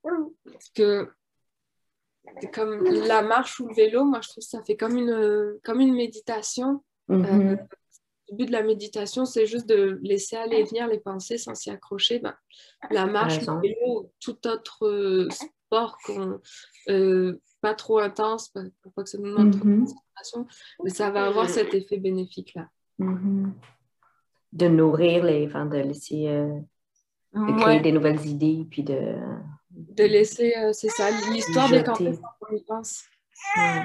De... 0.04 0.34
Parce 0.44 0.70
que 0.74 1.12
comme 2.52 2.84
la 2.84 3.22
marche 3.22 3.60
ou 3.60 3.68
le 3.68 3.74
vélo, 3.74 4.04
moi 4.04 4.20
je 4.22 4.28
trouve 4.28 4.42
que 4.42 4.50
ça 4.50 4.62
fait 4.64 4.76
comme 4.76 4.96
une, 4.96 5.58
comme 5.62 5.80
une 5.80 5.94
méditation. 5.94 6.82
Mm 7.08 7.22
-hmm. 7.22 7.52
euh, 7.52 7.56
le 8.30 8.36
but 8.36 8.46
de 8.46 8.52
la 8.52 8.62
méditation, 8.62 9.24
c'est 9.24 9.46
juste 9.46 9.66
de 9.66 9.98
laisser 10.02 10.36
aller 10.36 10.62
venir 10.64 10.86
les 10.88 11.00
pensées 11.00 11.38
sans 11.38 11.54
s'y 11.54 11.70
accrocher. 11.70 12.18
Ben, 12.18 12.36
la 12.90 13.06
marche, 13.06 13.40
le 13.46 13.60
vélo, 13.60 14.12
tout 14.20 14.46
autre 14.46 15.28
sport 15.68 15.98
euh, 16.88 17.40
pas 17.60 17.74
trop 17.74 17.98
intense 17.98 18.48
pour 18.48 18.92
pas 18.92 19.02
que 19.02 19.08
ça 19.08 19.18
nous 19.18 19.28
demande 19.28 19.52
trop 19.52 19.64
de 19.64 19.70
mhm. 19.70 19.80
concentration, 19.80 20.46
mais 20.82 20.90
ça 20.90 21.10
va 21.10 21.26
avoir 21.26 21.48
cet 21.48 21.74
effet 21.74 21.98
bénéfique-là. 21.98 22.68
Mm-hmm. 22.98 23.52
De 24.52 24.68
nourrir 24.68 25.24
les, 25.24 25.46
enfin, 25.46 25.66
de 25.66 25.78
laisser, 25.78 26.28
euh, 26.28 26.58
de 27.34 27.60
créer 27.60 27.76
ouais. 27.76 27.80
des 27.80 27.92
nouvelles 27.92 28.24
idées, 28.26 28.66
puis 28.70 28.82
de... 28.82 29.16
De 29.70 30.04
laisser, 30.04 30.54
euh, 30.56 30.72
c'est 30.72 30.88
ça, 30.88 31.10
l'histoire 31.30 31.68
des 31.68 31.84
campagnes 31.84 32.18
qu'on 32.40 32.56
y 32.56 32.64
pense. 32.64 33.04
Ouais. 33.56 33.82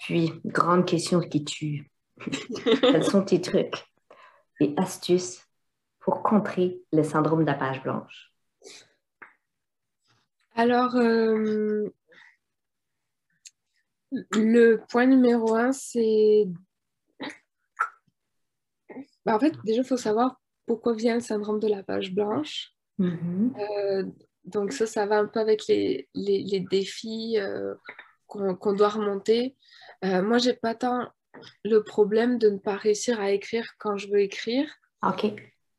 Puis, 0.00 0.32
grande 0.44 0.86
question 0.86 1.20
qui 1.20 1.44
tue. 1.44 1.93
Quels 2.80 3.04
sont 3.04 3.24
tes 3.24 3.40
trucs 3.40 3.86
et 4.60 4.74
astuces 4.76 5.46
pour 6.00 6.22
contrer 6.22 6.82
le 6.92 7.02
syndrome 7.02 7.40
de 7.40 7.46
la 7.46 7.54
page 7.54 7.82
blanche? 7.82 8.32
Alors, 10.54 10.94
euh, 10.96 11.88
le 14.32 14.76
point 14.88 15.06
numéro 15.06 15.54
un, 15.54 15.72
c'est... 15.72 16.46
Bah, 19.24 19.34
en 19.36 19.40
fait, 19.40 19.54
déjà, 19.64 19.80
il 19.80 19.86
faut 19.86 19.96
savoir 19.96 20.40
pourquoi 20.66 20.94
vient 20.94 21.14
le 21.14 21.20
syndrome 21.20 21.58
de 21.58 21.68
la 21.68 21.82
page 21.82 22.14
blanche. 22.14 22.72
Mm 22.98 23.08
-hmm. 23.08 23.60
euh, 23.60 24.04
donc 24.44 24.72
ça, 24.72 24.86
ça 24.86 25.06
va 25.06 25.18
un 25.18 25.26
peu 25.26 25.40
avec 25.40 25.66
les, 25.66 26.08
les, 26.14 26.44
les 26.44 26.60
défis 26.60 27.38
euh, 27.38 27.74
qu'on 28.26 28.54
qu 28.54 28.76
doit 28.76 28.90
remonter. 28.90 29.56
Euh, 30.04 30.22
moi, 30.22 30.38
j'ai 30.38 30.54
pas 30.54 30.74
tant 30.74 31.08
le 31.64 31.82
problème 31.82 32.38
de 32.38 32.50
ne 32.50 32.58
pas 32.58 32.76
réussir 32.76 33.20
à 33.20 33.30
écrire 33.32 33.66
quand 33.78 33.96
je 33.96 34.08
veux 34.08 34.20
écrire. 34.20 34.68
Ok. 35.02 35.26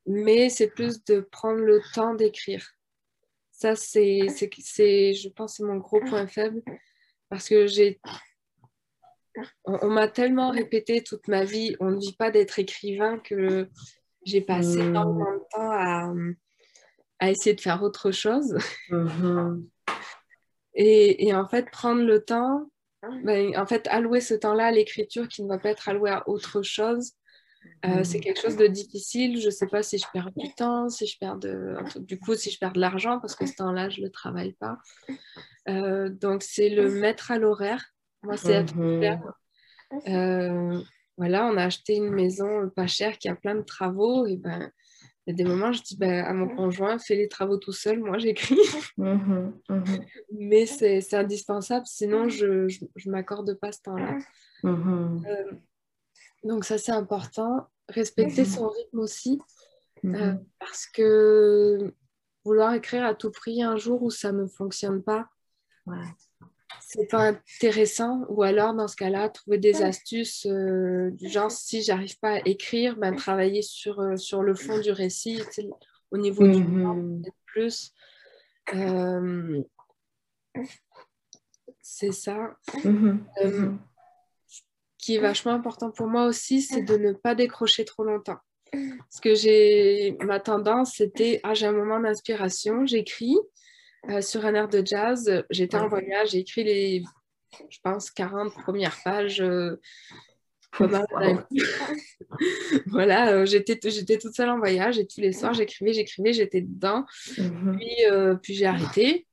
Mais 0.05 0.49
c'est 0.49 0.67
plus 0.67 1.03
de 1.05 1.19
prendre 1.19 1.59
le 1.59 1.81
temps 1.93 2.13
d'écrire. 2.13 2.65
Ça, 3.51 3.75
c'est, 3.75 4.27
je 4.27 5.29
pense, 5.29 5.57
c'est 5.57 5.63
mon 5.63 5.77
gros 5.77 6.01
point 6.01 6.27
faible 6.27 6.61
parce 7.29 7.47
que 7.49 7.67
j'ai, 7.67 7.99
on, 9.65 9.79
on 9.81 9.89
m'a 9.89 10.07
tellement 10.07 10.51
répété 10.51 11.03
toute 11.03 11.27
ma 11.27 11.43
vie, 11.43 11.75
on 11.79 11.91
ne 11.91 11.99
vit 11.99 12.15
pas 12.15 12.31
d'être 12.31 12.59
écrivain 12.59 13.17
que 13.19 13.69
j'ai 14.25 14.41
passé 14.41 14.77
mmh. 14.77 14.87
énormément 14.87 15.33
de 15.33 15.43
temps 15.51 15.71
à, 15.71 16.13
à, 17.19 17.31
essayer 17.31 17.55
de 17.55 17.61
faire 17.61 17.81
autre 17.83 18.11
chose. 18.11 18.57
Mmh. 18.89 19.63
Et, 20.73 21.27
et, 21.27 21.33
en 21.33 21.47
fait, 21.47 21.71
prendre 21.71 22.03
le 22.03 22.23
temps 22.23 22.69
ben, 23.23 23.57
en 23.57 23.65
fait, 23.65 23.87
allouer 23.87 24.21
ce 24.21 24.33
temps-là 24.33 24.67
à 24.67 24.71
l'écriture 24.71 25.27
qui 25.27 25.43
ne 25.43 25.47
va 25.47 25.57
pas 25.57 25.69
être 25.69 25.89
alloué 25.89 26.09
à 26.09 26.27
autre 26.27 26.61
chose, 26.61 27.13
euh, 27.85 28.03
c'est 28.03 28.19
quelque 28.19 28.41
chose 28.41 28.57
de 28.57 28.67
difficile. 28.67 29.39
Je 29.39 29.47
ne 29.47 29.51
sais 29.51 29.67
pas 29.67 29.83
si 29.83 29.97
je 29.97 30.05
perds 30.13 30.31
du 30.35 30.53
temps, 30.53 30.89
si 30.89 31.07
je 31.07 31.17
perds 31.17 31.37
de... 31.37 31.75
du 31.99 32.19
coup, 32.19 32.35
si 32.35 32.51
je 32.51 32.59
perds 32.59 32.73
de 32.73 32.79
l'argent, 32.79 33.19
parce 33.19 33.35
que 33.35 33.45
ce 33.45 33.55
temps-là, 33.55 33.89
je 33.89 34.01
ne 34.01 34.05
le 34.05 34.11
travaille 34.11 34.53
pas. 34.53 34.77
Euh, 35.67 36.09
donc, 36.09 36.43
c'est 36.43 36.69
le 36.69 36.89
mettre 36.91 37.31
à 37.31 37.37
l'horaire. 37.37 37.83
Moi, 38.23 38.37
c'est 38.37 38.53
être 38.53 38.73
clair. 38.73 39.21
Euh, 40.07 40.79
voilà, 41.17 41.45
on 41.45 41.57
a 41.57 41.63
acheté 41.63 41.95
une 41.95 42.09
maison 42.09 42.69
pas 42.75 42.87
chère 42.87 43.17
qui 43.17 43.29
a 43.29 43.35
plein 43.35 43.55
de 43.55 43.61
travaux. 43.61 44.25
Et 44.25 44.37
ben, 44.37 44.71
il 45.25 45.31
y 45.31 45.33
a 45.33 45.43
des 45.43 45.49
moments, 45.49 45.71
je 45.71 45.81
dis 45.81 45.97
ben, 45.97 46.23
à 46.23 46.33
mon 46.33 46.47
conjoint, 46.47 46.99
fais 46.99 47.15
les 47.15 47.27
travaux 47.27 47.57
tout 47.57 47.71
seul, 47.71 47.99
moi 47.99 48.17
j'écris. 48.19 48.59
Mmh, 48.97 49.51
mmh. 49.69 49.83
Mais 50.31 50.65
c'est 50.65 51.13
indispensable, 51.13 51.85
sinon 51.85 52.29
je 52.29 52.45
ne 52.45 53.11
m'accorde 53.11 53.53
pas 53.55 53.71
ce 53.71 53.81
temps-là. 53.81 54.17
Mmh. 54.63 55.25
Euh, 55.27 55.51
donc 56.43 56.65
ça 56.65 56.77
c'est 56.77 56.91
important. 56.91 57.67
Respecter 57.89 58.45
son 58.45 58.69
rythme 58.69 58.99
aussi, 58.99 59.39
euh, 60.05 60.33
parce 60.59 60.87
que 60.87 61.93
vouloir 62.43 62.73
écrire 62.73 63.05
à 63.05 63.13
tout 63.13 63.31
prix 63.31 63.61
un 63.61 63.77
jour 63.77 64.01
où 64.03 64.09
ça 64.09 64.31
ne 64.31 64.45
fonctionne 64.47 65.03
pas, 65.03 65.27
ouais 65.87 65.97
c'est 66.81 67.09
pas 67.09 67.27
intéressant 67.29 68.25
ou 68.29 68.43
alors 68.43 68.73
dans 68.73 68.87
ce 68.87 68.95
cas-là 68.95 69.29
trouver 69.29 69.57
des 69.57 69.81
astuces 69.81 70.45
euh, 70.45 71.11
du 71.11 71.29
genre 71.29 71.51
si 71.51 71.81
j'arrive 71.81 72.17
pas 72.19 72.35
à 72.35 72.39
écrire 72.45 72.95
ben 72.97 73.15
travailler 73.15 73.61
sur, 73.61 73.99
euh, 73.99 74.15
sur 74.15 74.43
le 74.43 74.55
fond 74.55 74.79
du 74.79 74.91
récit 74.91 75.41
au 76.11 76.17
niveau 76.17 76.43
mm 76.43 76.51
-hmm. 76.51 76.55
du 76.55 76.83
temps 76.83 76.95
mm-hmm. 76.95 77.31
plus. 77.45 77.93
Euh, 78.73 79.63
c'est 81.81 82.11
ça. 82.25 82.37
Mm 82.83 83.17
-hmm. 83.37 83.77
ce 84.47 84.61
qui 84.97 85.15
est 85.15 85.23
vachement 85.29 85.53
important 85.53 85.91
pour 85.91 86.07
moi 86.07 86.23
aussi 86.25 86.61
c'est 86.61 86.83
de 86.91 86.97
ne 86.97 87.11
pas 87.13 87.35
décrocher 87.35 87.85
trop 87.85 88.03
longtemps. 88.03 88.41
Parce 88.71 89.21
que 89.25 89.33
j'ai 89.41 90.17
ma 90.31 90.39
tendance 90.39 90.89
c'était 90.99 91.39
ah 91.43 91.53
j'ai 91.57 91.67
un 91.67 91.77
moment 91.81 91.99
d'inspiration 92.05 92.85
j'écris 92.85 93.37
euh, 94.09 94.21
sur 94.21 94.45
un 94.45 94.53
air 94.53 94.67
de 94.67 94.83
jazz. 94.85 95.43
J'étais 95.49 95.77
en 95.77 95.87
voyage, 95.87 96.31
j'ai 96.31 96.39
écrit 96.39 96.63
les, 96.63 97.03
je 97.69 97.77
pense, 97.83 98.11
40 98.11 98.53
premières 98.53 98.97
pages. 99.03 99.41
Euh, 99.41 99.79
voilà, 102.87 103.31
euh, 103.31 103.45
j'étais, 103.45 103.79
j'étais 103.89 104.17
toute 104.17 104.35
seule 104.35 104.49
en 104.49 104.57
voyage 104.57 104.99
et 104.99 105.07
tous 105.07 105.21
les 105.21 105.31
soirs, 105.31 105.53
j'écrivais, 105.53 105.93
j'écrivais, 105.93 106.33
j'étais 106.33 106.61
dedans. 106.61 107.05
Mm-hmm. 107.37 107.77
Puis, 107.77 107.95
puis 108.41 108.53
j'ai 108.55 108.65
arrêté. 108.65 109.25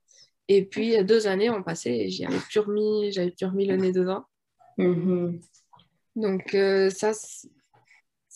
Et 0.48 0.64
puis, 0.64 1.02
deux 1.04 1.26
années 1.26 1.50
ont 1.50 1.62
passé 1.62 1.90
et 1.90 2.10
j'y 2.10 2.24
avais 2.24 2.38
plus 2.38 2.60
remis, 2.60 3.10
j'avais 3.12 3.32
plus 3.32 3.46
remis 3.46 3.66
le 3.66 3.76
nez 3.76 3.92
dedans. 3.92 4.24
Mm-hmm. 4.78 5.40
Donc, 6.16 6.56
ça, 6.94 7.12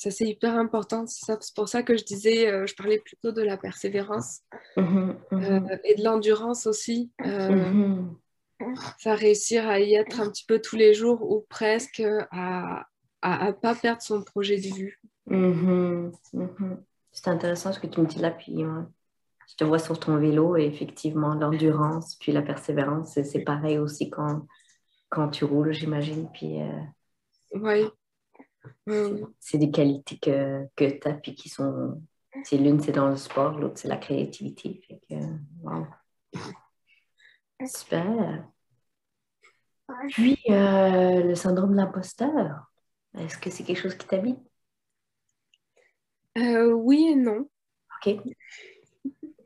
ça, 0.06 0.16
c'est 0.18 0.28
hyper 0.28 0.56
important. 0.56 1.04
C'est 1.08 1.54
pour 1.54 1.68
ça 1.68 1.82
que 1.82 1.96
je 1.96 2.04
disais, 2.04 2.48
euh, 2.48 2.64
je 2.66 2.76
parlais 2.76 2.98
plutôt 2.98 3.32
de 3.32 3.42
la 3.42 3.56
persévérance 3.56 4.42
mmh, 4.76 4.80
mmh. 4.80 5.14
Euh, 5.32 5.76
et 5.82 5.96
de 5.96 6.04
l'endurance 6.04 6.66
aussi. 6.66 7.10
Euh, 7.24 7.50
mmh. 7.50 8.16
Ça 8.98 9.16
réussir 9.16 9.68
à 9.68 9.80
y 9.80 9.94
être 9.94 10.20
un 10.20 10.30
petit 10.30 10.44
peu 10.46 10.60
tous 10.60 10.76
les 10.76 10.94
jours 10.94 11.28
ou 11.28 11.44
presque, 11.48 12.02
à 12.30 12.86
ne 13.24 13.50
pas 13.50 13.74
perdre 13.74 14.00
son 14.00 14.22
projet 14.22 14.58
de 14.58 14.74
vue. 14.74 15.00
C'est 17.10 17.28
intéressant 17.28 17.72
ce 17.72 17.80
que 17.80 17.88
tu 17.88 18.00
me 18.00 18.06
dis 18.06 18.20
là. 18.20 18.30
Puis, 18.30 18.62
je 19.48 19.56
te 19.56 19.64
vois 19.64 19.80
sur 19.80 19.98
ton 19.98 20.18
vélo 20.18 20.56
et 20.56 20.66
effectivement, 20.66 21.34
l'endurance, 21.34 22.14
puis 22.14 22.30
la 22.30 22.42
persévérance, 22.42 23.20
c'est 23.20 23.44
pareil 23.44 23.78
aussi 23.78 24.08
quand, 24.08 24.46
quand 25.08 25.28
tu 25.30 25.44
roules, 25.44 25.72
j'imagine. 25.72 26.28
Puis, 26.32 26.60
Oui. 27.52 27.88
C'est 29.40 29.58
des 29.58 29.70
qualités 29.70 30.18
que, 30.18 30.66
que 30.76 30.84
tu 30.98 31.08
as, 31.08 31.14
puis 31.14 31.34
qui 31.34 31.48
sont. 31.48 32.00
C'est 32.44 32.58
l'une, 32.58 32.80
c'est 32.80 32.92
dans 32.92 33.08
le 33.08 33.16
sport, 33.16 33.58
l'autre, 33.58 33.78
c'est 33.78 33.88
la 33.88 33.96
créativité. 33.96 34.80
Fait 34.86 35.00
que, 35.08 35.14
wow. 35.62 35.86
Super. 37.66 38.46
Puis, 40.10 40.38
euh, 40.50 41.22
le 41.22 41.34
syndrome 41.34 41.72
de 41.72 41.76
l'imposteur, 41.76 42.70
est-ce 43.16 43.38
que 43.38 43.50
c'est 43.50 43.64
quelque 43.64 43.80
chose 43.80 43.94
qui 43.94 44.06
t'habite? 44.06 44.38
Oui 46.36 47.08
et 47.12 47.16
non. 47.16 47.48
Ok. 48.04 48.16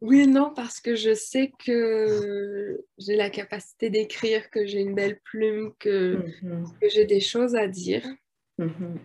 Oui 0.00 0.20
et 0.20 0.26
non, 0.26 0.52
parce 0.52 0.80
que 0.82 0.96
je 0.96 1.14
sais 1.14 1.50
que 1.64 2.84
j'ai 2.98 3.16
la 3.16 3.30
capacité 3.30 3.88
d'écrire, 3.88 4.50
que 4.50 4.66
j'ai 4.66 4.80
une 4.80 4.94
belle 4.94 5.18
plume, 5.20 5.72
que, 5.78 6.26
Mhm. 6.42 6.66
que 6.78 6.88
j'ai 6.90 7.06
des 7.06 7.20
choses 7.20 7.54
à 7.54 7.68
dire. 7.68 8.06
Mhm. 8.58 9.00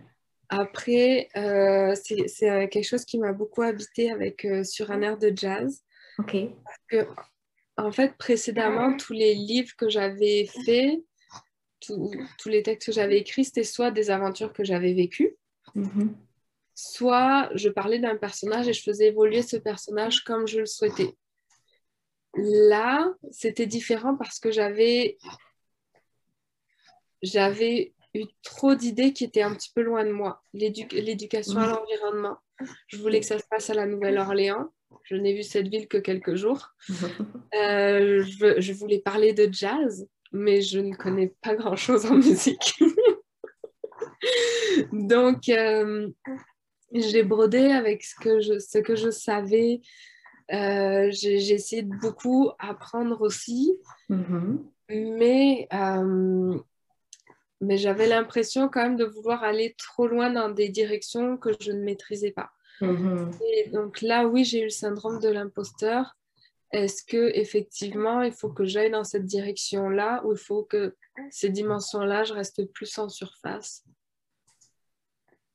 Après, 0.49 1.29
euh, 1.37 1.93
c'est 1.95 2.49
euh, 2.49 2.67
quelque 2.67 2.87
chose 2.87 3.05
qui 3.05 3.19
m'a 3.19 3.33
beaucoup 3.33 3.61
habité 3.61 4.11
avec 4.11 4.45
euh, 4.45 4.63
sur 4.63 4.89
un 4.91 5.01
air 5.01 5.17
de 5.17 5.31
jazz. 5.35 5.83
Ok. 6.17 6.35
Que, 6.87 7.07
en 7.77 7.91
fait, 7.91 8.15
précédemment, 8.17 8.97
tous 8.97 9.13
les 9.13 9.35
livres 9.35 9.75
que 9.77 9.89
j'avais 9.89 10.47
faits, 10.65 10.99
tous 11.81 12.49
les 12.49 12.63
textes 12.63 12.87
que 12.87 12.91
j'avais 12.91 13.19
écrits, 13.19 13.45
c'était 13.45 13.63
soit 13.63 13.91
des 13.91 14.09
aventures 14.09 14.51
que 14.51 14.63
j'avais 14.63 14.93
vécues, 14.93 15.37
Mhm. 15.75 16.17
soit 16.73 17.49
je 17.55 17.69
parlais 17.69 17.99
d'un 17.99 18.17
personnage 18.17 18.67
et 18.67 18.73
je 18.73 18.83
faisais 18.83 19.07
évoluer 19.07 19.43
ce 19.43 19.55
personnage 19.57 20.23
comme 20.23 20.47
je 20.47 20.59
le 20.59 20.65
souhaitais. 20.65 21.15
Là, 22.35 23.13
c'était 23.31 23.65
différent 23.67 24.15
parce 24.17 24.39
que 24.39 24.51
j'avais 24.51 25.17
j'avais 27.21 27.93
eu 28.13 28.23
trop 28.43 28.75
d'idées 28.75 29.13
qui 29.13 29.23
étaient 29.23 29.41
un 29.41 29.53
petit 29.53 29.71
peu 29.73 29.81
loin 29.81 30.03
de 30.05 30.11
moi. 30.11 30.41
L'édu- 30.53 30.87
L'éducation 30.91 31.59
à 31.59 31.67
l'environnement. 31.67 32.37
Je 32.87 32.97
voulais 32.97 33.19
que 33.19 33.25
ça 33.25 33.39
se 33.39 33.45
passe 33.49 33.69
à 33.69 33.73
la 33.73 33.85
Nouvelle-Orléans. 33.85 34.69
Je 35.03 35.15
n'ai 35.15 35.33
vu 35.33 35.43
cette 35.43 35.67
ville 35.67 35.87
que 35.87 35.97
quelques 35.97 36.35
jours. 36.35 36.69
Euh, 37.55 38.23
je, 38.23 38.61
je 38.61 38.73
voulais 38.73 38.99
parler 38.99 39.33
de 39.33 39.49
jazz, 39.51 40.07
mais 40.31 40.61
je 40.61 40.79
ne 40.79 40.95
connais 40.95 41.33
pas 41.41 41.55
grand-chose 41.55 42.05
en 42.05 42.15
musique. 42.15 42.75
Donc, 44.91 45.49
euh, 45.49 46.09
j'ai 46.93 47.23
brodé 47.23 47.71
avec 47.71 48.03
ce 48.03 48.15
que 48.19 48.39
je, 48.39 48.59
ce 48.59 48.77
que 48.79 48.95
je 48.95 49.09
savais. 49.09 49.81
Euh, 50.51 51.09
j'ai 51.11 51.53
essayé 51.53 51.83
de 51.83 51.95
beaucoup 52.01 52.49
apprendre 52.59 53.21
aussi, 53.21 53.71
Mhm. 54.09 54.65
mais, 54.89 55.67
euh, 55.73 56.57
mais 57.61 57.77
j'avais 57.77 58.07
l'impression 58.07 58.69
quand 58.69 58.83
même 58.83 58.95
de 58.95 59.05
vouloir 59.05 59.43
aller 59.43 59.75
trop 59.77 60.07
loin 60.07 60.29
dans 60.29 60.49
des 60.49 60.69
directions 60.69 61.37
que 61.37 61.49
je 61.59 61.71
ne 61.71 61.83
maîtrisais 61.83 62.31
pas. 62.31 62.51
Mhm. 62.81 63.31
Et 63.45 63.69
donc 63.69 64.01
là, 64.01 64.25
oui, 64.27 64.45
j'ai 64.45 64.61
eu 64.61 64.65
le 64.65 64.69
syndrome 64.69 65.19
de 65.19 65.29
l'imposteur. 65.29 66.15
Est-ce 66.71 67.03
que 67.03 67.31
effectivement, 67.35 68.21
il 68.21 68.31
faut 68.31 68.49
que 68.49 68.63
j'aille 68.63 68.91
dans 68.91 69.03
cette 69.03 69.25
direction-là 69.25 70.21
ou 70.25 70.33
il 70.33 70.37
faut 70.37 70.63
que 70.63 70.95
ces 71.31 71.49
dimensions-là, 71.49 72.23
je 72.23 72.33
reste 72.33 72.63
plus 72.71 72.97
en 72.97 73.09
surface? 73.09 73.83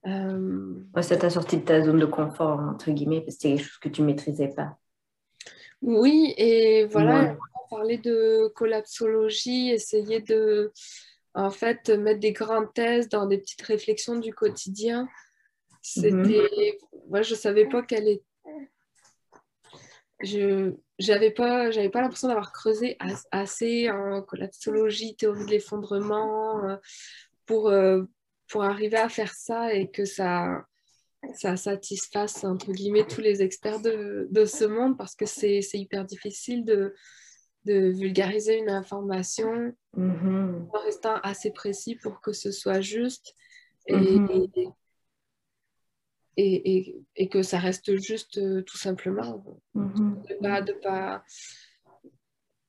Euh, 0.07 0.75
Ouais, 0.95 1.03
ça 1.03 1.17
t'a 1.17 1.31
sorti 1.31 1.57
de 1.59 1.65
ta 1.65 1.83
zone 1.83 1.99
de 1.99 2.07
confort, 2.07 2.59
entre 2.61 2.91
guillemets, 2.91 3.21
parce 3.21 3.37
que 3.37 3.43
c'était 3.43 3.55
quelque 3.57 3.65
chose 3.65 3.79
que 3.79 3.89
tu 3.89 4.03
maîtrisais 4.03 4.49
pas. 4.49 4.77
Oui, 5.81 6.35
et 6.37 6.85
voilà, 6.87 7.23
Ouais. 7.23 7.37
on 7.65 7.77
parlait 7.77 7.99
de 7.99 8.49
collapsologie, 8.55 9.71
essayer 9.71 10.21
de, 10.21 10.73
en 11.35 11.51
fait, 11.51 11.89
mettre 11.91 12.21
des 12.21 12.33
grandes 12.33 12.73
thèses 12.73 13.09
dans 13.09 13.27
des 13.27 13.39
petites 13.39 13.63
réflexions 13.63 14.19
du 14.19 14.33
quotidien. 14.33 15.09
C'était, 15.83 16.79
moi, 17.09 17.23
je 17.23 17.35
savais 17.35 17.69
pas 17.69 17.83
quelle 17.83 18.09
est. 18.09 18.23
Je 20.23 20.73
j'avais 20.99 21.33
pas, 21.33 21.73
j'avais 21.73 21.91
pas 21.91 22.01
l'impression 22.01 22.29
d'avoir 22.29 22.53
creusé 22.53 22.97
as- 23.01 23.27
assez 23.33 23.91
en 23.91 24.23
collapsologie, 24.23 25.17
théorie 25.17 25.45
de 25.45 25.51
l'effondrement, 25.51 26.65
euh, 26.65 26.77
pour, 27.47 27.69
euh, 27.69 28.05
pour 28.49 28.63
arriver 28.63 28.97
à 28.97 29.09
faire 29.09 29.35
ça 29.35 29.75
et 29.75 29.91
que 29.91 30.05
ça, 30.05 30.65
ça 31.35 31.57
satisfasse, 31.57 32.45
entre 32.45 32.71
guillemets, 32.73 33.07
tous 33.07 33.21
les 33.21 33.43
experts 33.43 33.81
de, 33.81 34.29
de 34.31 34.45
ce 34.45 34.65
monde 34.65 34.97
parce 34.97 35.17
que 35.17 35.27
c'est 35.27 35.61
hyper 35.75 36.05
difficile 36.05 36.65
de, 36.65 36.95
de 37.65 37.89
vulgariser 37.91 38.59
une 38.59 38.71
information 38.71 39.75
Mhm. 39.97 40.69
en 40.73 40.79
restant 40.85 41.17
assez 41.23 41.51
précis 41.51 41.95
pour 41.97 42.21
que 42.21 42.33
ce 42.33 42.51
soit 42.51 42.81
juste 42.81 43.35
et, 43.87 44.19
Mhm. 44.19 44.51
et, 46.37 47.03
et- 47.17 47.29
que 47.29 47.43
ça 47.43 47.59
reste 47.59 47.97
juste 47.97 48.39
euh, 48.39 48.63
tout 48.63 48.77
simplement. 48.77 49.45
Mhm. 49.75 50.23
De 50.29 50.35
pas, 50.43 50.63
de 50.63 50.73
pas... 50.73 51.25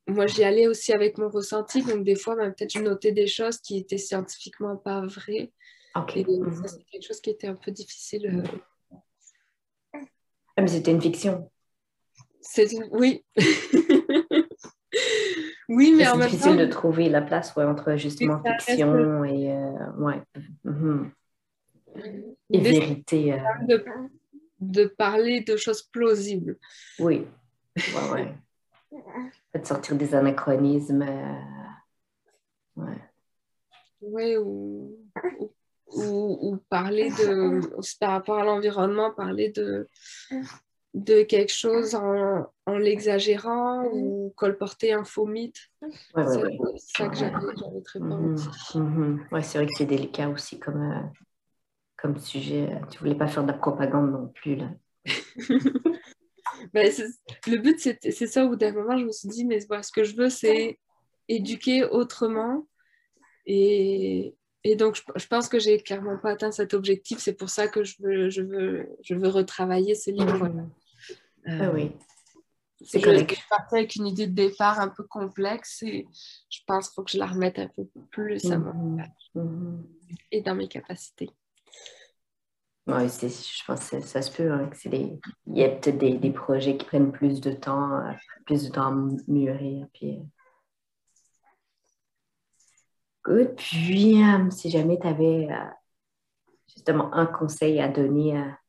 Moi, 0.07 0.27
j'y 0.27 0.43
allais 0.43 0.67
aussi 0.67 0.93
avec 0.93 1.17
mon 1.17 1.29
ressenti, 1.29 1.81
donc 1.81 2.03
des 2.03 2.15
fois, 2.15 2.35
ben, 2.35 2.51
peut-être 2.51 2.71
je 2.73 2.79
notais 2.79 3.11
des 3.11 3.25
choses 3.27 3.57
qui 3.57 3.77
étaient 3.77 3.97
scientifiquement 3.97 4.77
pas 4.77 5.01
vraies. 5.05 5.51
Ok. 5.95 6.17
Et 6.17 6.25
ça, 6.61 6.67
c'est 6.67 6.83
quelque 6.91 7.07
chose 7.07 7.21
qui 7.21 7.31
était 7.31 7.47
un 7.47 7.55
peu 7.55 7.71
difficile. 7.71 8.27
euh, 8.27 10.01
Ah, 10.57 10.61
mais 10.61 10.67
c'était 10.67 10.91
une 10.91 11.01
fiction. 11.01 11.49
C'est 12.39 12.71
une- 12.71 12.87
Oui. 12.91 13.25
oui, 15.69 15.93
mais 15.97 16.07
en 16.07 16.11
C'est 16.13 16.17
même 16.17 16.27
difficile 16.29 16.51
temps, 16.51 16.57
de 16.57 16.65
trouver 16.67 17.09
la 17.09 17.21
place 17.21 17.55
ouais, 17.55 17.63
entre 17.63 17.95
justement 17.95 18.41
reste- 18.43 18.61
fiction 18.61 19.23
et 19.25 19.51
euh, 19.51 19.91
ouais. 19.97 20.21
Et 22.51 22.59
vérité. 22.59 23.33
euh, 23.33 23.37
de, 23.67 23.85
de 24.59 24.85
parler 24.85 25.41
de 25.41 25.55
choses 25.57 25.81
plausibles. 25.83 26.57
oui. 26.99 27.25
Ouais, 27.77 28.11
ouais. 28.13 28.35
Peut-être 29.51 29.67
sortir 29.67 29.95
des 29.95 30.13
anachronismes. 30.15 31.01
euh, 31.01 31.33
Ouais. 32.77 32.97
Oui, 34.01 34.35
ou, 34.37 34.97
ou, 35.39 35.51
ou- 35.87 36.37
ou 36.41 36.57
parler 36.69 37.09
de, 37.09 37.61
par 37.99 38.11
rapport 38.11 38.37
à 38.39 38.43
l'environnement, 38.43 39.11
parler 39.11 39.49
de, 39.51 39.87
de 40.95 41.23
quelque 41.23 41.51
chose 41.51 41.93
en, 41.93 42.49
en 42.65 42.77
l'exagérant 42.77 43.83
ou 43.91 44.33
colporter 44.37 44.93
un 44.93 45.03
faux 45.03 45.25
mythe. 45.25 45.69
Ouais, 45.81 45.89
C'est 46.15 46.41
ouais. 46.41 46.57
ça 46.77 47.09
que 47.09 47.17
j'avais 47.17 47.33
j'avais 47.57 47.81
très 47.81 47.99
peur 47.99 48.21
aussi. 48.23 48.77
Mhm. 48.77 49.27
Ouais, 49.29 49.43
c'est 49.43 49.57
vrai 49.57 49.67
que 49.67 49.73
c'est 49.77 49.85
délicat 49.85 50.29
aussi 50.29 50.57
comme, 50.57 50.81
euh, 50.81 51.01
comme 51.97 52.17
sujet. 52.17 52.79
Tu 52.89 52.99
voulais 52.99 53.15
pas 53.15 53.27
faire 53.27 53.43
de 53.43 53.51
la 53.51 53.57
propagande 53.57 54.09
non 54.11 54.27
plus, 54.29 54.55
là. 54.55 54.69
Ben, 56.73 56.89
le 57.47 57.57
but, 57.57 57.79
c'est 57.79 57.99
c'est 58.11 58.27
ça, 58.27 58.45
au 58.45 58.49
bout 58.49 58.55
d'un 58.55 58.71
moment, 58.71 58.97
je 58.97 59.03
me 59.03 59.11
suis 59.11 59.27
dit, 59.27 59.43
mais 59.45 59.59
voilà, 59.67 59.83
ce 59.83 59.91
que 59.91 60.05
je 60.05 60.15
veux, 60.15 60.29
c'est 60.29 60.79
éduquer 61.27 61.83
autrement. 61.83 62.65
Et, 63.45 64.33
et 64.63 64.75
donc, 64.77 64.95
je, 64.95 65.01
je 65.15 65.27
pense 65.27 65.49
que 65.49 65.59
j'ai 65.59 65.79
clairement 65.79 66.17
pas 66.17 66.31
atteint 66.31 66.51
cet 66.51 66.73
objectif. 66.73 67.19
C'est 67.19 67.33
pour 67.33 67.49
ça 67.49 67.67
que 67.67 67.83
je 67.83 67.95
veux, 68.01 68.29
je 68.29 68.41
veux, 68.41 68.87
je 69.03 69.15
veux 69.15 69.27
retravailler 69.27 69.95
ce 69.95 70.11
livre. 70.11 70.47
Mhm. 70.47 70.69
Euh, 71.47 71.59
Ah 71.61 71.71
oui. 71.73 71.91
C'est 72.83 72.99
je, 72.99 73.05
correct. 73.05 73.33
je 73.35 73.49
partais 73.49 73.77
avec 73.77 73.95
une 73.95 74.07
idée 74.07 74.27
de 74.27 74.33
départ 74.33 74.79
un 74.79 74.89
peu 74.89 75.03
complexe 75.03 75.81
et 75.83 76.05
je 76.49 76.59
pense 76.67 76.89
qu'il 76.89 76.95
faut 76.95 77.03
que 77.03 77.11
je 77.11 77.17
la 77.17 77.25
remette 77.27 77.57
un 77.57 77.67
peu 77.69 77.85
plus 78.11 78.51
à 78.51 78.57
moi 78.57 78.73
Mhm. 78.73 79.03
Mhm. 79.35 79.87
et 80.31 80.41
dans 80.41 80.55
mes 80.55 80.67
capacités. 80.67 81.29
C'est- 83.07 83.29
je 83.29 83.63
pense 83.65 83.89
que 83.89 83.99
ça 84.01 84.21
se 84.21 84.29
peut. 84.31 84.51
hein, 84.51 84.67
que 84.69 84.89
des... 84.89 85.19
Il 85.47 85.57
y 85.57 85.63
a 85.63 85.69
peut-être 85.69 85.97
des, 85.97 86.17
des 86.17 86.31
projets 86.31 86.77
qui 86.77 86.85
prennent 86.85 87.11
plus 87.11 87.41
de 87.41 87.51
temps, 87.51 87.93
euh, 87.99 88.11
plus 88.45 88.65
de 88.65 88.69
temps 88.71 88.87
à 88.87 88.95
mûrir. 89.27 89.87
Puis, 89.93 90.19
euh. 90.19 90.23
Good. 93.23 93.55
Puis, 93.55 94.21
euh, 94.23 94.49
si 94.51 94.69
jamais 94.69 94.99
tu 94.99 95.07
avais 95.07 95.47
justement 96.67 97.11
un 97.13 97.25
conseil 97.25 97.79
à 97.79 97.87
donner 97.87 98.37
à, 98.37 98.59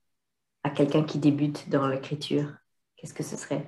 à 0.62 0.70
quelqu'un 0.70 1.04
qui 1.04 1.18
débute 1.18 1.68
dans 1.68 1.86
l'écriture, 1.86 2.54
qu'est-ce 2.96 3.14
que 3.14 3.22
ce 3.22 3.36
serait? 3.36 3.64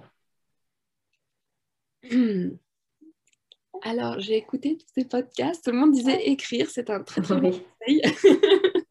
Hmm. 2.11 2.51
Alors, 3.83 4.19
j'ai 4.19 4.37
écouté 4.37 4.77
tous 4.77 4.87
ces 4.95 5.05
podcasts. 5.05 5.65
Tout 5.65 5.71
le 5.71 5.79
monde 5.79 5.93
disait 5.93 6.27
écrire, 6.29 6.69
c'est 6.71 6.91
un 6.91 7.03
très 7.03 7.21
très 7.23 7.41
bon 7.41 7.51
conseil. 7.51 8.03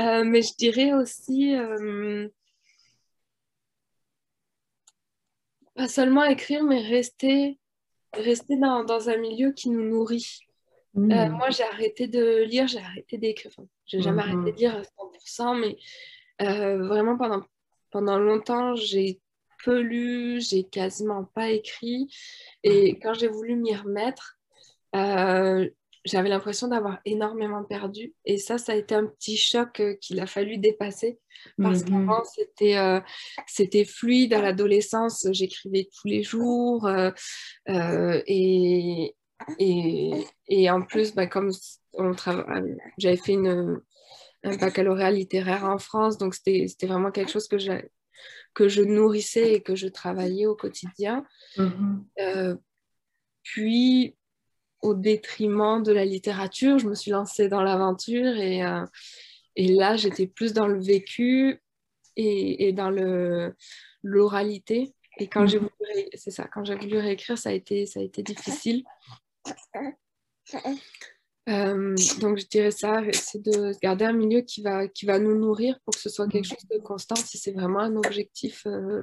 Euh, 0.00 0.24
mais 0.24 0.40
je 0.40 0.54
dirais 0.56 0.94
aussi 0.94 1.54
euh, 1.54 2.26
pas 5.74 5.86
seulement 5.86 6.24
écrire, 6.24 6.64
mais 6.64 6.80
rester, 6.80 7.58
rester 8.14 8.56
dans, 8.56 8.84
dans 8.84 9.10
un 9.10 9.18
milieu 9.18 9.52
qui 9.52 9.68
nous 9.68 9.82
nourrit. 9.82 10.40
Euh, 10.96 11.00
Mhm. 11.28 11.32
moi, 11.36 11.50
j'ai 11.50 11.62
arrêté 11.64 12.06
de 12.06 12.42
lire, 12.44 12.68
j'ai 12.68 12.78
arrêté 12.78 13.18
d'écrire. 13.18 13.52
Enfin, 13.54 13.68
j'ai 13.84 14.00
jamais 14.00 14.22
Mhm. 14.22 14.30
arrêté 14.30 14.52
de 14.52 14.56
lire 14.56 14.76
à 14.76 14.82
100%, 14.82 15.54
mais 15.54 15.76
euh, 16.40 16.86
vraiment 16.86 17.18
pendant, 17.18 17.44
pendant 17.90 18.18
longtemps, 18.18 18.74
j'ai 18.74 19.20
peu 19.64 19.80
lu, 19.80 20.40
j'ai 20.40 20.64
quasiment 20.64 21.24
pas 21.34 21.50
écrit. 21.50 22.08
Et 22.62 22.98
quand 23.00 23.14
j'ai 23.14 23.28
voulu 23.28 23.56
m'y 23.56 23.74
remettre, 23.74 24.38
euh, 24.94 25.68
j'avais 26.04 26.28
l'impression 26.28 26.68
d'avoir 26.68 26.98
énormément 27.04 27.62
perdu. 27.64 28.14
Et 28.24 28.38
ça, 28.38 28.58
ça 28.58 28.72
a 28.72 28.74
été 28.76 28.94
un 28.94 29.06
petit 29.06 29.36
choc 29.36 29.80
euh, 29.80 29.94
qu'il 30.00 30.18
a 30.20 30.26
fallu 30.26 30.58
dépasser. 30.58 31.18
Parce 31.58 31.80
Mhm. 31.82 31.88
qu'avant, 32.06 32.22
c'était 32.24 32.76
euh, 32.76 33.00
c'était 33.46 33.84
fluide. 33.84 34.34
À 34.34 34.42
l'adolescence, 34.42 35.26
j'écrivais 35.30 35.88
tous 35.96 36.08
les 36.08 36.22
jours. 36.22 36.88
et, 37.68 39.14
et, 39.58 40.10
et 40.48 40.70
en 40.70 40.82
plus, 40.82 41.14
bah, 41.14 41.26
comme 41.26 41.50
on 41.94 42.12
j'avais 42.98 43.16
fait 43.16 43.32
une, 43.32 43.80
un 44.44 44.56
baccalauréat 44.56 45.10
littéraire 45.10 45.64
en 45.64 45.78
France, 45.78 46.18
donc 46.18 46.34
c'était 46.34 46.66
vraiment 46.86 47.10
quelque 47.10 47.30
chose 47.30 47.48
que, 47.48 47.56
que 48.54 48.68
je 48.68 48.82
nourrissais 48.82 49.54
et 49.54 49.62
que 49.62 49.74
je 49.74 49.88
travaillais 49.88 50.46
au 50.46 50.54
quotidien. 50.54 51.24
Mhm. 51.56 52.04
Euh, 52.20 52.56
puis, 53.42 54.16
au 54.82 54.94
détriment 54.94 55.82
de 55.82 55.92
la 55.92 56.04
littérature, 56.04 56.78
je 56.78 56.88
me 56.88 56.94
suis 56.94 57.10
lancée 57.10 57.48
dans 57.48 57.62
l'aventure 57.62 58.36
et, 58.36 58.64
euh, 58.64 58.84
et 59.56 59.68
là, 59.68 59.96
j'étais 59.96 60.26
plus 60.26 60.52
dans 60.52 60.66
le 60.66 60.80
vécu 60.80 61.62
et, 62.16 62.68
et 62.68 62.72
dans 62.72 62.90
l'oralité. 64.02 64.92
Et 65.18 65.28
quand 65.28 65.46
j'ai 65.46 65.58
voulu, 65.58 65.70
c'est 66.14 66.30
ça, 66.30 66.48
quand 66.52 66.64
j'ai 66.64 66.74
voulu 66.74 66.98
réécrire, 66.98 67.38
ça 67.38 67.50
a 67.50 67.52
été, 67.52 67.86
ça 67.86 68.00
a 68.00 68.02
été 68.02 68.22
difficile. 68.22 68.84
Euh, 71.48 71.96
donc 72.20 72.38
je 72.38 72.46
dirais 72.46 72.70
ça, 72.70 73.02
c'est 73.12 73.42
de 73.42 73.72
garder 73.82 74.04
un 74.04 74.12
milieu 74.12 74.42
qui 74.42 74.62
va, 74.62 74.86
qui 74.86 75.06
va 75.06 75.18
nous 75.18 75.36
nourrir 75.36 75.78
pour 75.84 75.94
que 75.94 76.00
ce 76.00 76.08
soit 76.08 76.28
quelque 76.28 76.46
chose 76.46 76.66
de 76.70 76.78
constant 76.78 77.16
si 77.16 77.36
c'est 77.36 77.52
vraiment 77.52 77.80
un 77.80 77.96
objectif 77.96 78.64
euh, 78.66 79.02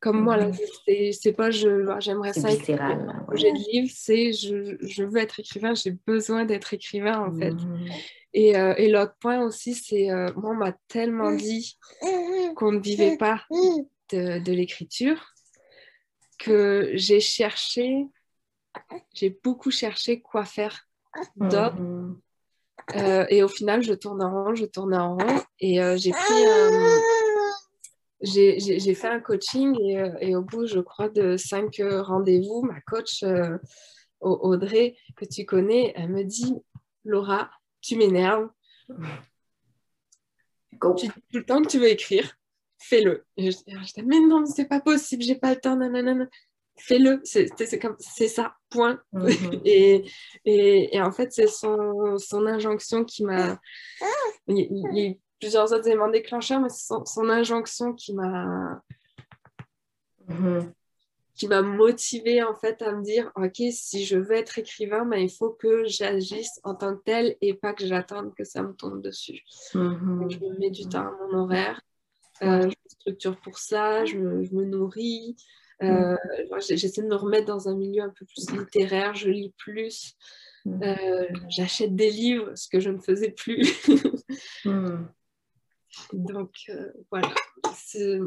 comme 0.00 0.22
moi. 0.22 0.38
Là, 0.38 0.50
c'est 0.86 1.32
pas 1.32 1.50
j'aimerais 1.50 2.32
ça 2.32 2.50
écrire 2.50 2.80
un 2.80 3.24
projet 3.26 3.52
de 3.52 3.58
livre, 3.72 3.92
c'est 3.94 4.32
je, 4.32 4.76
je, 4.80 5.02
veux 5.02 5.18
être 5.18 5.40
écrivain, 5.40 5.74
j'ai 5.74 5.96
besoin 6.06 6.46
d'être 6.46 6.72
écrivain 6.72 7.18
en 7.18 7.36
fait. 7.38 7.52
Mhm. 7.52 7.88
Et, 8.32 8.56
euh, 8.56 8.74
et 8.76 8.88
l'autre 8.88 9.16
point 9.20 9.42
aussi, 9.44 9.74
c'est 9.74 10.08
moi 10.34 10.52
on 10.52 10.54
m'a 10.54 10.72
tellement 10.88 11.32
dit 11.32 11.78
qu'on 12.56 12.72
ne 12.72 12.80
vivait 12.80 13.18
pas 13.18 13.44
de, 14.12 14.42
de 14.42 14.52
l'écriture 14.52 15.34
que 16.38 16.90
j'ai 16.94 17.20
cherché, 17.20 18.06
j'ai 19.12 19.36
beaucoup 19.42 19.70
cherché 19.70 20.20
quoi 20.20 20.44
faire 20.44 20.87
d'autre. 21.36 21.80
Mhm. 21.80 22.20
Euh, 22.96 23.26
et 23.28 23.42
au 23.42 23.48
final, 23.48 23.82
je 23.82 23.92
tourne 23.92 24.22
en 24.22 24.44
rond, 24.44 24.54
je 24.54 24.64
tourne 24.64 24.94
en 24.94 25.16
rond. 25.16 25.42
Et 25.60 25.82
euh, 25.82 25.96
j'ai 25.96 26.10
pris 26.10 26.44
J'ai 28.22 28.94
fait 28.94 29.08
un 29.08 29.20
coaching 29.20 29.76
et, 29.80 29.98
euh, 29.98 30.16
et, 30.20 30.36
au 30.36 30.42
bout, 30.42 30.66
je 30.66 30.80
crois, 30.80 31.08
de 31.08 31.36
cinq 31.36 31.82
rendez-vous, 31.82 32.62
ma 32.62 32.80
coach 32.80 33.24
Audrey, 34.20 34.96
que 35.16 35.24
tu 35.24 35.44
connais, 35.44 35.92
elle 35.96 36.10
me 36.10 36.24
dit 36.24 36.54
Laura, 37.04 37.50
tu 37.80 37.96
m'énerves. 37.96 38.48
Tu 40.96 41.06
dis 41.06 41.12
tout 41.32 41.38
le 41.38 41.44
temps 41.44 41.62
que 41.62 41.68
tu 41.68 41.78
veux 41.78 41.88
écrire, 41.88 42.36
fais-le. 42.78 43.24
Et 43.36 43.50
je, 43.50 43.56
dis, 43.56 44.02
mais 44.04 44.20
non, 44.20 44.46
c'est 44.46 44.68
pas 44.68 44.80
possible, 44.80 45.22
j'ai 45.22 45.34
pas 45.34 45.54
le 45.54 45.60
temps, 45.60 45.76
nanana 45.76 46.26
fais-le, 46.78 47.20
c'est 47.24 48.28
ça, 48.28 48.54
point. 48.70 49.00
Mhm. 49.12 49.28
et, 49.64 50.04
et, 50.44 51.00
en 51.00 51.12
fait, 51.12 51.32
c'est 51.32 51.46
son, 51.46 52.16
son, 52.18 52.46
injonction 52.46 53.04
qui 53.04 53.24
m'a. 53.24 53.60
Il, 54.46 54.68
y 54.92 55.08
a 55.08 55.12
plusieurs 55.40 55.72
autres 55.72 55.86
éléments 55.86 56.10
déclencheurs, 56.10 56.60
mais 56.60 56.68
c'est 56.68 56.94
son, 57.04 57.28
injonction 57.28 57.94
qui 57.94 58.14
m'a. 58.14 58.82
Mhm. 60.28 60.74
qui 61.34 61.48
m'a 61.48 61.62
motivée 61.62 62.42
en 62.42 62.54
fait 62.54 62.82
à 62.82 62.92
me 62.92 63.02
dire 63.02 63.32
ok 63.34 63.62
si 63.70 64.04
je 64.04 64.18
veux 64.18 64.34
être 64.34 64.58
écrivain 64.58 65.06
ben, 65.06 65.16
il 65.16 65.30
faut 65.30 65.48
que 65.48 65.86
j'agisse 65.86 66.60
en 66.64 66.74
tant 66.74 66.94
que 66.94 67.02
tel 67.02 67.34
et 67.40 67.54
pas 67.54 67.72
que 67.72 67.86
j'attende 67.86 68.34
que 68.34 68.44
ça 68.44 68.62
me 68.62 68.74
tombe 68.74 69.00
dessus 69.00 69.40
mhm. 69.72 70.28
je 70.28 70.38
me 70.38 70.58
mets 70.58 70.68
du 70.68 70.86
temps 70.86 71.06
à 71.06 71.12
mon 71.12 71.44
horaire 71.44 71.80
euh, 72.42 72.60
je 72.60 72.66
me 72.66 72.90
structure 72.90 73.40
pour 73.40 73.58
ça 73.58 74.04
je 74.04 74.18
je 74.18 74.54
me 74.54 74.66
nourris 74.66 75.34
euh, 75.82 76.14
mm. 76.14 76.60
J'essaie 76.60 77.02
de 77.02 77.08
me 77.08 77.14
remettre 77.14 77.46
dans 77.46 77.68
un 77.68 77.76
milieu 77.76 78.02
un 78.02 78.10
peu 78.10 78.24
plus 78.26 78.50
littéraire, 78.50 79.14
je 79.14 79.28
lis 79.28 79.54
plus, 79.58 80.16
mm. 80.64 80.82
euh, 80.82 81.28
j'achète 81.48 81.94
des 81.94 82.10
livres, 82.10 82.52
ce 82.54 82.68
que 82.68 82.80
je 82.80 82.90
ne 82.90 82.98
faisais 82.98 83.30
plus. 83.30 83.88
Mm. 84.64 85.06
Donc 86.12 86.52
euh, 86.68 86.92
voilà, 87.10 87.32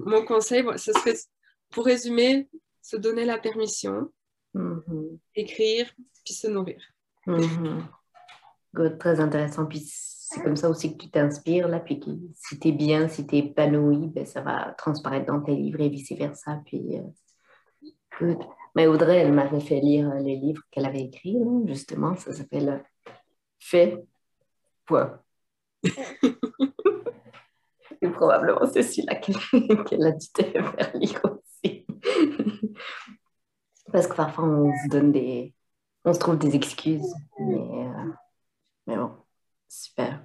mon 0.06 0.26
conseil, 0.26 0.64
ce 0.78 0.92
serait 0.94 1.16
pour 1.70 1.86
résumer, 1.86 2.50
se 2.82 2.98
donner 2.98 3.26
la 3.26 3.38
permission, 3.38 4.12
mm-hmm. 4.56 5.20
écrire, 5.36 5.92
puis 6.26 6.34
se 6.34 6.48
nourrir. 6.48 6.82
Mm-hmm. 7.28 8.98
Très 8.98 9.20
intéressant. 9.20 9.66
Puis 9.66 9.84
c'est 9.86 10.42
comme 10.42 10.56
ça 10.56 10.70
aussi 10.70 10.98
que 10.98 11.04
tu 11.04 11.12
t'inspires, 11.12 11.68
là. 11.68 11.80
Puis 11.80 12.02
si 12.36 12.60
tu 12.60 12.70
es 12.70 12.72
bien, 12.72 13.08
si 13.08 13.28
tu 13.28 13.36
es 13.36 13.40
épanoui, 13.40 14.08
ben, 14.08 14.26
ça 14.26 14.42
va 14.42 14.74
transparaître 14.78 15.28
dans 15.28 15.42
tes 15.42 15.56
livres 15.56 15.82
et 15.82 15.90
vice-versa. 15.90 16.62
Puis 16.66 16.98
mais 18.76 18.88
Audrey, 18.88 19.18
elle 19.18 19.34
m'avait 19.34 19.60
fait 19.60 19.80
lire 19.80 20.14
les 20.16 20.36
livres 20.38 20.64
qu'elle 20.72 20.86
avait 20.86 21.02
écrits, 21.02 21.38
justement. 21.66 22.16
Ça 22.16 22.34
s'appelle 22.34 22.84
Fait, 23.60 24.04
point. 24.86 25.22
Et 28.04 28.10
probablement 28.10 28.66
c'est 28.72 28.82
celui-là 28.82 29.16
qu'elle 29.86 30.06
a 30.06 30.12
dû 30.12 30.28
te 30.34 30.42
faire 30.44 30.92
lire 30.96 31.22
aussi. 31.24 31.86
Parce 33.92 34.08
que 34.08 34.16
parfois, 34.16 34.46
on 34.46 34.72
se 34.72 34.90
donne 34.90 35.12
des. 35.12 35.54
On 36.06 36.14
se 36.14 36.20
trouve 36.20 36.38
des 36.38 36.56
excuses. 36.56 37.14
Mais, 37.40 37.86
euh, 37.86 38.12
mais 38.88 38.96
bon, 38.96 39.12
super. 39.68 40.24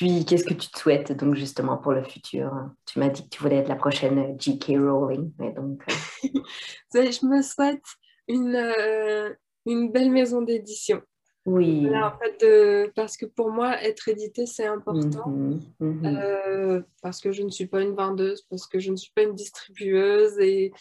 Puis, 0.00 0.24
qu'est-ce 0.24 0.44
que 0.44 0.54
tu 0.54 0.70
te 0.70 0.78
souhaites 0.78 1.12
donc 1.12 1.34
justement 1.34 1.76
pour 1.76 1.92
le 1.92 2.02
futur? 2.02 2.50
Tu 2.86 2.98
m'as 2.98 3.10
dit 3.10 3.22
que 3.22 3.28
tu 3.28 3.42
voulais 3.42 3.56
être 3.56 3.68
la 3.68 3.76
prochaine 3.76 4.34
J.K. 4.40 4.68
Rowling, 4.78 5.30
mais 5.38 5.52
donc. 5.52 5.82
Euh, 6.24 6.30
je 6.94 7.26
me 7.26 7.42
souhaite 7.42 7.84
une, 8.26 8.56
euh, 8.56 9.28
une 9.66 9.92
belle 9.92 10.10
maison 10.10 10.40
d'édition. 10.40 11.02
Oui. 11.44 11.86
en 11.94 12.12
fait, 12.16 12.90
parce 12.94 13.18
que 13.18 13.26
pour 13.26 13.50
moi, 13.50 13.78
être 13.82 14.08
édité, 14.08 14.46
c'est 14.46 14.66
important. 14.66 15.28
Mhm, 15.28 15.60
mhm. 15.80 16.06
Euh, 16.06 16.80
parce 17.02 17.20
que 17.20 17.30
je 17.30 17.42
ne 17.42 17.50
suis 17.50 17.66
pas 17.66 17.82
une 17.82 17.94
vendeuse, 17.94 18.40
parce 18.48 18.66
que 18.66 18.78
je 18.78 18.90
ne 18.90 18.96
suis 18.96 19.12
pas 19.14 19.24
une 19.24 19.34
distribueuse 19.34 20.38
et, 20.38 20.72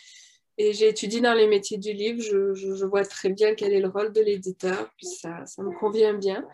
et 0.60 0.74
j'ai 0.74 0.90
étudié 0.90 1.22
dans 1.22 1.34
les 1.34 1.48
métiers 1.48 1.78
du 1.78 1.94
livre. 1.94 2.22
Je, 2.22 2.54
je, 2.54 2.86
vois 2.86 3.06
très 3.06 3.30
bien 3.30 3.56
quel 3.56 3.74
est 3.74 3.80
le 3.80 3.88
rôle 3.88 4.12
de 4.12 4.22
l'éditeur, 4.22 4.92
puis 4.98 5.08
ça, 5.08 5.46
ça, 5.46 5.64
me 5.64 5.72
convient 5.80 6.14
bien. 6.14 6.46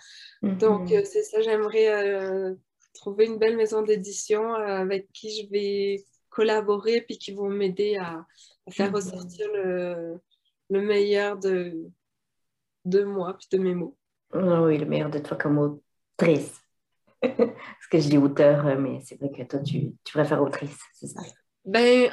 Donc, 0.41 0.91
mhm. 0.91 1.03
c'est 1.03 1.23
ça, 1.23 1.41
j'aimerais 1.41 2.55
trouver 2.93 3.25
une 3.25 3.37
belle 3.37 3.57
maison 3.57 3.81
d'édition 3.81 4.53
avec 4.53 5.11
qui 5.11 5.41
je 5.41 5.49
vais 5.49 6.05
collaborer, 6.29 7.01
puis 7.01 7.17
qui 7.17 7.31
vont 7.33 7.49
m'aider 7.49 7.97
à, 7.97 8.25
faire 8.69 8.89
mhm. 8.89 8.95
ressortir 8.95 9.47
le, 9.53 10.19
le 10.69 10.81
meilleur 10.81 11.37
de, 11.37 11.89
de 12.85 13.03
moi, 13.03 13.35
puis 13.37 13.47
de 13.57 13.63
mes 13.63 13.73
mots. 13.73 13.97
Ah 14.33 14.61
oui, 14.63 14.77
le 14.77 14.85
meilleur 14.85 15.09
de 15.09 15.19
toi 15.19 15.37
comme 15.37 15.57
autrice. 15.57 16.61
Parce 17.21 17.87
que 17.89 17.99
je 17.99 18.09
dis 18.09 18.17
auteur, 18.17 18.67
euh, 18.67 18.77
mais 18.77 18.99
c'est 19.03 19.19
vrai 19.19 19.31
que 19.31 19.43
toi, 19.43 19.59
tu, 19.59 19.93
tu 20.03 20.13
préfères 20.13 20.41
autrice, 20.41 20.77
c'est 20.93 21.07
ça? 21.07 21.21
Ben, 21.63 22.11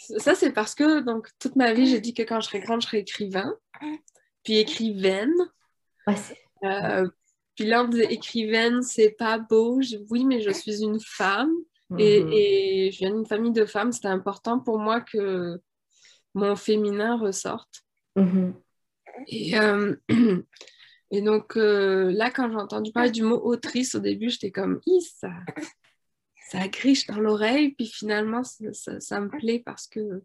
ça, 0.00 0.34
c'est 0.34 0.52
parce 0.52 0.74
que 0.74 1.00
donc, 1.00 1.28
toute 1.38 1.56
ma 1.56 1.72
vie, 1.72 1.86
j'ai 1.86 2.00
dit 2.00 2.14
que 2.14 2.22
quand 2.22 2.40
je 2.40 2.46
serais 2.46 2.60
grande, 2.60 2.80
je 2.80 2.86
serais 2.86 3.00
écrivain, 3.00 3.54
puis 4.42 4.56
écrivaine. 4.56 5.34
Ouais, 6.06 6.14
euh, 6.64 7.08
puis 7.54 7.66
là, 7.66 7.84
on 7.84 7.88
disait 7.88 8.12
écrivaine, 8.12 8.82
c'est 8.82 9.10
pas 9.10 9.38
beau. 9.38 9.80
oui, 10.10 10.24
mais 10.24 10.40
je 10.40 10.50
suis 10.50 10.82
une 10.82 11.00
femme. 11.00 11.52
Et, 11.98 12.22
mhm. 12.22 12.32
et, 12.32 12.90
je 12.92 12.98
viens 12.98 13.10
d'une 13.10 13.26
famille 13.26 13.52
de 13.52 13.66
femmes. 13.66 13.92
C'était 13.92 14.08
important 14.08 14.60
pour 14.60 14.78
moi 14.78 15.00
que 15.00 15.60
mon 16.34 16.56
féminin 16.56 17.18
ressorte. 17.18 17.82
Mhm. 18.16 18.54
Et, 19.26 19.58
euh, 19.58 19.96
et, 21.10 21.20
donc 21.20 21.56
euh, 21.56 22.10
là, 22.12 22.30
quand 22.30 22.48
j'ai 22.50 22.56
entendu 22.56 22.92
parler 22.92 23.10
du 23.10 23.22
mot 23.22 23.40
autrice, 23.44 23.94
au 23.94 24.00
début, 24.00 24.30
j'étais 24.30 24.52
comme, 24.52 24.80
ça, 25.20 25.30
ça 26.50 26.66
griche 26.68 27.06
dans 27.06 27.18
l'oreille. 27.20 27.70
Puis 27.70 27.86
finalement, 27.86 28.42
ça, 28.42 29.00
ça, 29.00 29.20
me 29.20 29.28
plaît 29.28 29.62
parce 29.64 29.86
que 29.86 30.22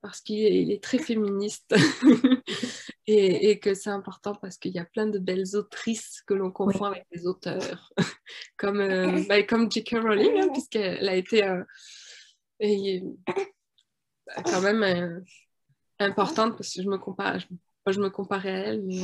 parce 0.00 0.20
qu'il 0.20 0.70
est, 0.70 0.82
très 0.82 0.98
féministe 0.98 1.74
et, 3.06 3.50
et, 3.50 3.58
que 3.58 3.74
c'est 3.74 3.90
important 3.90 4.34
parce 4.36 4.56
qu'il 4.58 4.72
y 4.72 4.78
a 4.78 4.84
plein 4.84 5.06
de 5.06 5.18
belles 5.18 5.56
autrices 5.56 6.22
que 6.26 6.34
l'on 6.34 6.52
confond 6.52 6.84
avec 6.84 7.06
des 7.12 7.26
auteurs, 7.26 7.92
comme, 8.56 8.80
euh, 8.80 9.24
bah, 9.28 9.42
comme 9.42 9.70
J.K. 9.70 9.96
Rowling, 10.02 10.38
hein, 10.38 10.48
puisqu'elle 10.52 11.08
a 11.08 11.16
été 11.16 11.42
euh, 11.44 11.64
et, 12.60 13.02
quand 14.44 14.60
même 14.60 14.82
euh, 14.82 15.20
importante 15.98 16.56
parce 16.56 16.74
que 16.74 16.82
je 16.82 16.88
me 16.88 16.98
compare, 16.98 17.40
je, 17.40 17.46
je 17.92 18.00
me 18.00 18.10
comparais 18.10 18.50
à 18.50 18.58
elle, 18.68 18.82
mais 18.82 19.02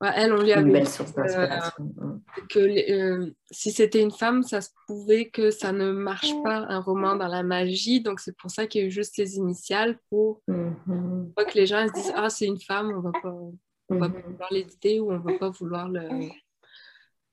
elle, 0.00 0.32
on 0.32 0.42
lui 0.42 0.52
a 0.52 0.60
une 0.60 0.72
belle 0.72 0.88
source 0.88 1.12
d'inspiration. 1.12 2.22
que 2.48 3.32
si 3.50 3.72
c'était 3.72 4.00
une 4.00 4.12
femme, 4.12 4.44
ça 4.44 4.60
se 4.60 4.70
pouvait 4.86 5.28
que 5.28 5.50
ça 5.50 5.72
ne 5.72 5.90
marche 5.90 6.32
pas 6.44 6.66
un 6.68 6.78
roman 6.78 7.16
dans 7.16 7.26
la 7.26 7.42
magie. 7.42 8.00
Donc 8.00 8.20
c'est 8.20 8.36
pour 8.36 8.50
ça 8.50 8.66
qu'il 8.66 8.80
y 8.80 8.84
a 8.84 8.86
eu 8.86 8.90
juste 8.90 9.16
les 9.16 9.36
initiales 9.36 9.98
pour 10.08 10.42
mm-hmm. 10.48 11.32
pas 11.34 11.44
que 11.44 11.54
les 11.54 11.66
gens 11.66 11.86
se 11.88 11.92
disent 11.92 12.12
ah 12.14 12.30
c'est 12.30 12.46
une 12.46 12.60
femme, 12.60 12.92
on 12.96 13.00
va 13.00 13.12
pas, 13.12 13.34
on 13.88 13.98
va 13.98 14.08
pas 14.08 14.18
mm-hmm. 14.18 14.22
vouloir 14.22 14.52
l'éditer 14.52 15.00
ou 15.00 15.10
on 15.10 15.18
va 15.18 15.36
pas 15.36 15.50
vouloir 15.50 15.88
le 15.88 16.28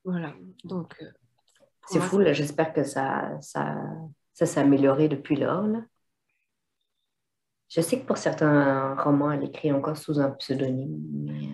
voilà. 0.03 0.34
Donc 0.63 0.95
c'est 1.88 1.99
fou 1.99 2.20
là. 2.20 2.34
J'espère 2.34 2.74
que 2.74 2.84
ça 2.84 3.38
ça 3.41 3.76
ça 4.34 4.45
s'est 4.47 4.59
amélioré 4.59 5.07
depuis 5.07 5.36
lors 5.36 5.68
là. 5.68 5.84
Je 7.70 7.82
sais 7.82 7.99
que 7.99 8.05
pour 8.05 8.18
certains 8.18 8.95
romans, 8.95 9.32
elle 9.32 9.43
écrit 9.43 9.72
encore 9.72 9.97
sous 9.97 10.20
un 10.20 10.30
pseudonyme, 10.32 10.97
mais 11.11 11.49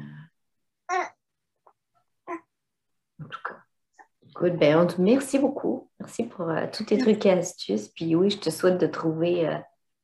Ben, 4.49 4.77
on 4.77 4.87
te 4.87 4.99
merci 4.99 5.37
beaucoup. 5.37 5.89
Merci 5.99 6.23
pour 6.23 6.49
euh, 6.49 6.65
tous 6.71 6.85
tes 6.85 6.97
trucs 6.97 7.25
et 7.25 7.31
astuces. 7.31 7.89
Puis 7.89 8.15
oui, 8.15 8.29
je 8.31 8.39
te 8.39 8.49
souhaite 8.49 8.79
de 8.79 8.87
trouver 8.87 9.47
euh, 9.47 9.55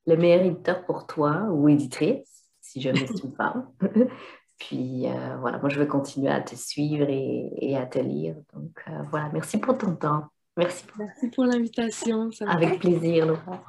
le 0.06 0.16
meilleur 0.16 0.46
éditeur 0.46 0.86
pour 0.86 1.08
toi 1.08 1.48
ou 1.52 1.68
éditrice, 1.68 2.46
si 2.62 2.80
jamais 2.82 3.06
tu 3.06 3.28
me 3.28 3.32
parles. 3.32 3.66
Puis 4.60 5.08
euh, 5.08 5.38
voilà, 5.40 5.58
moi, 5.58 5.70
je 5.70 5.80
vais 5.80 5.88
continuer 5.88 6.30
à 6.30 6.42
te 6.42 6.56
suivre 6.56 7.08
et, 7.10 7.76
à 7.76 7.86
te 7.86 8.00
lire. 8.00 8.36
Donc 8.54 8.84
voilà, 9.12 9.30
merci 9.32 9.60
pour 9.60 9.78
ton 9.78 9.96
temps. 9.96 10.26
Merci 10.56 10.86
pour, 10.86 10.98
merci 10.98 11.30
pour 11.30 11.46
l'invitation. 11.46 12.30
Avec 12.48 12.80
plaisir, 12.80 13.28
Laura. 13.28 13.64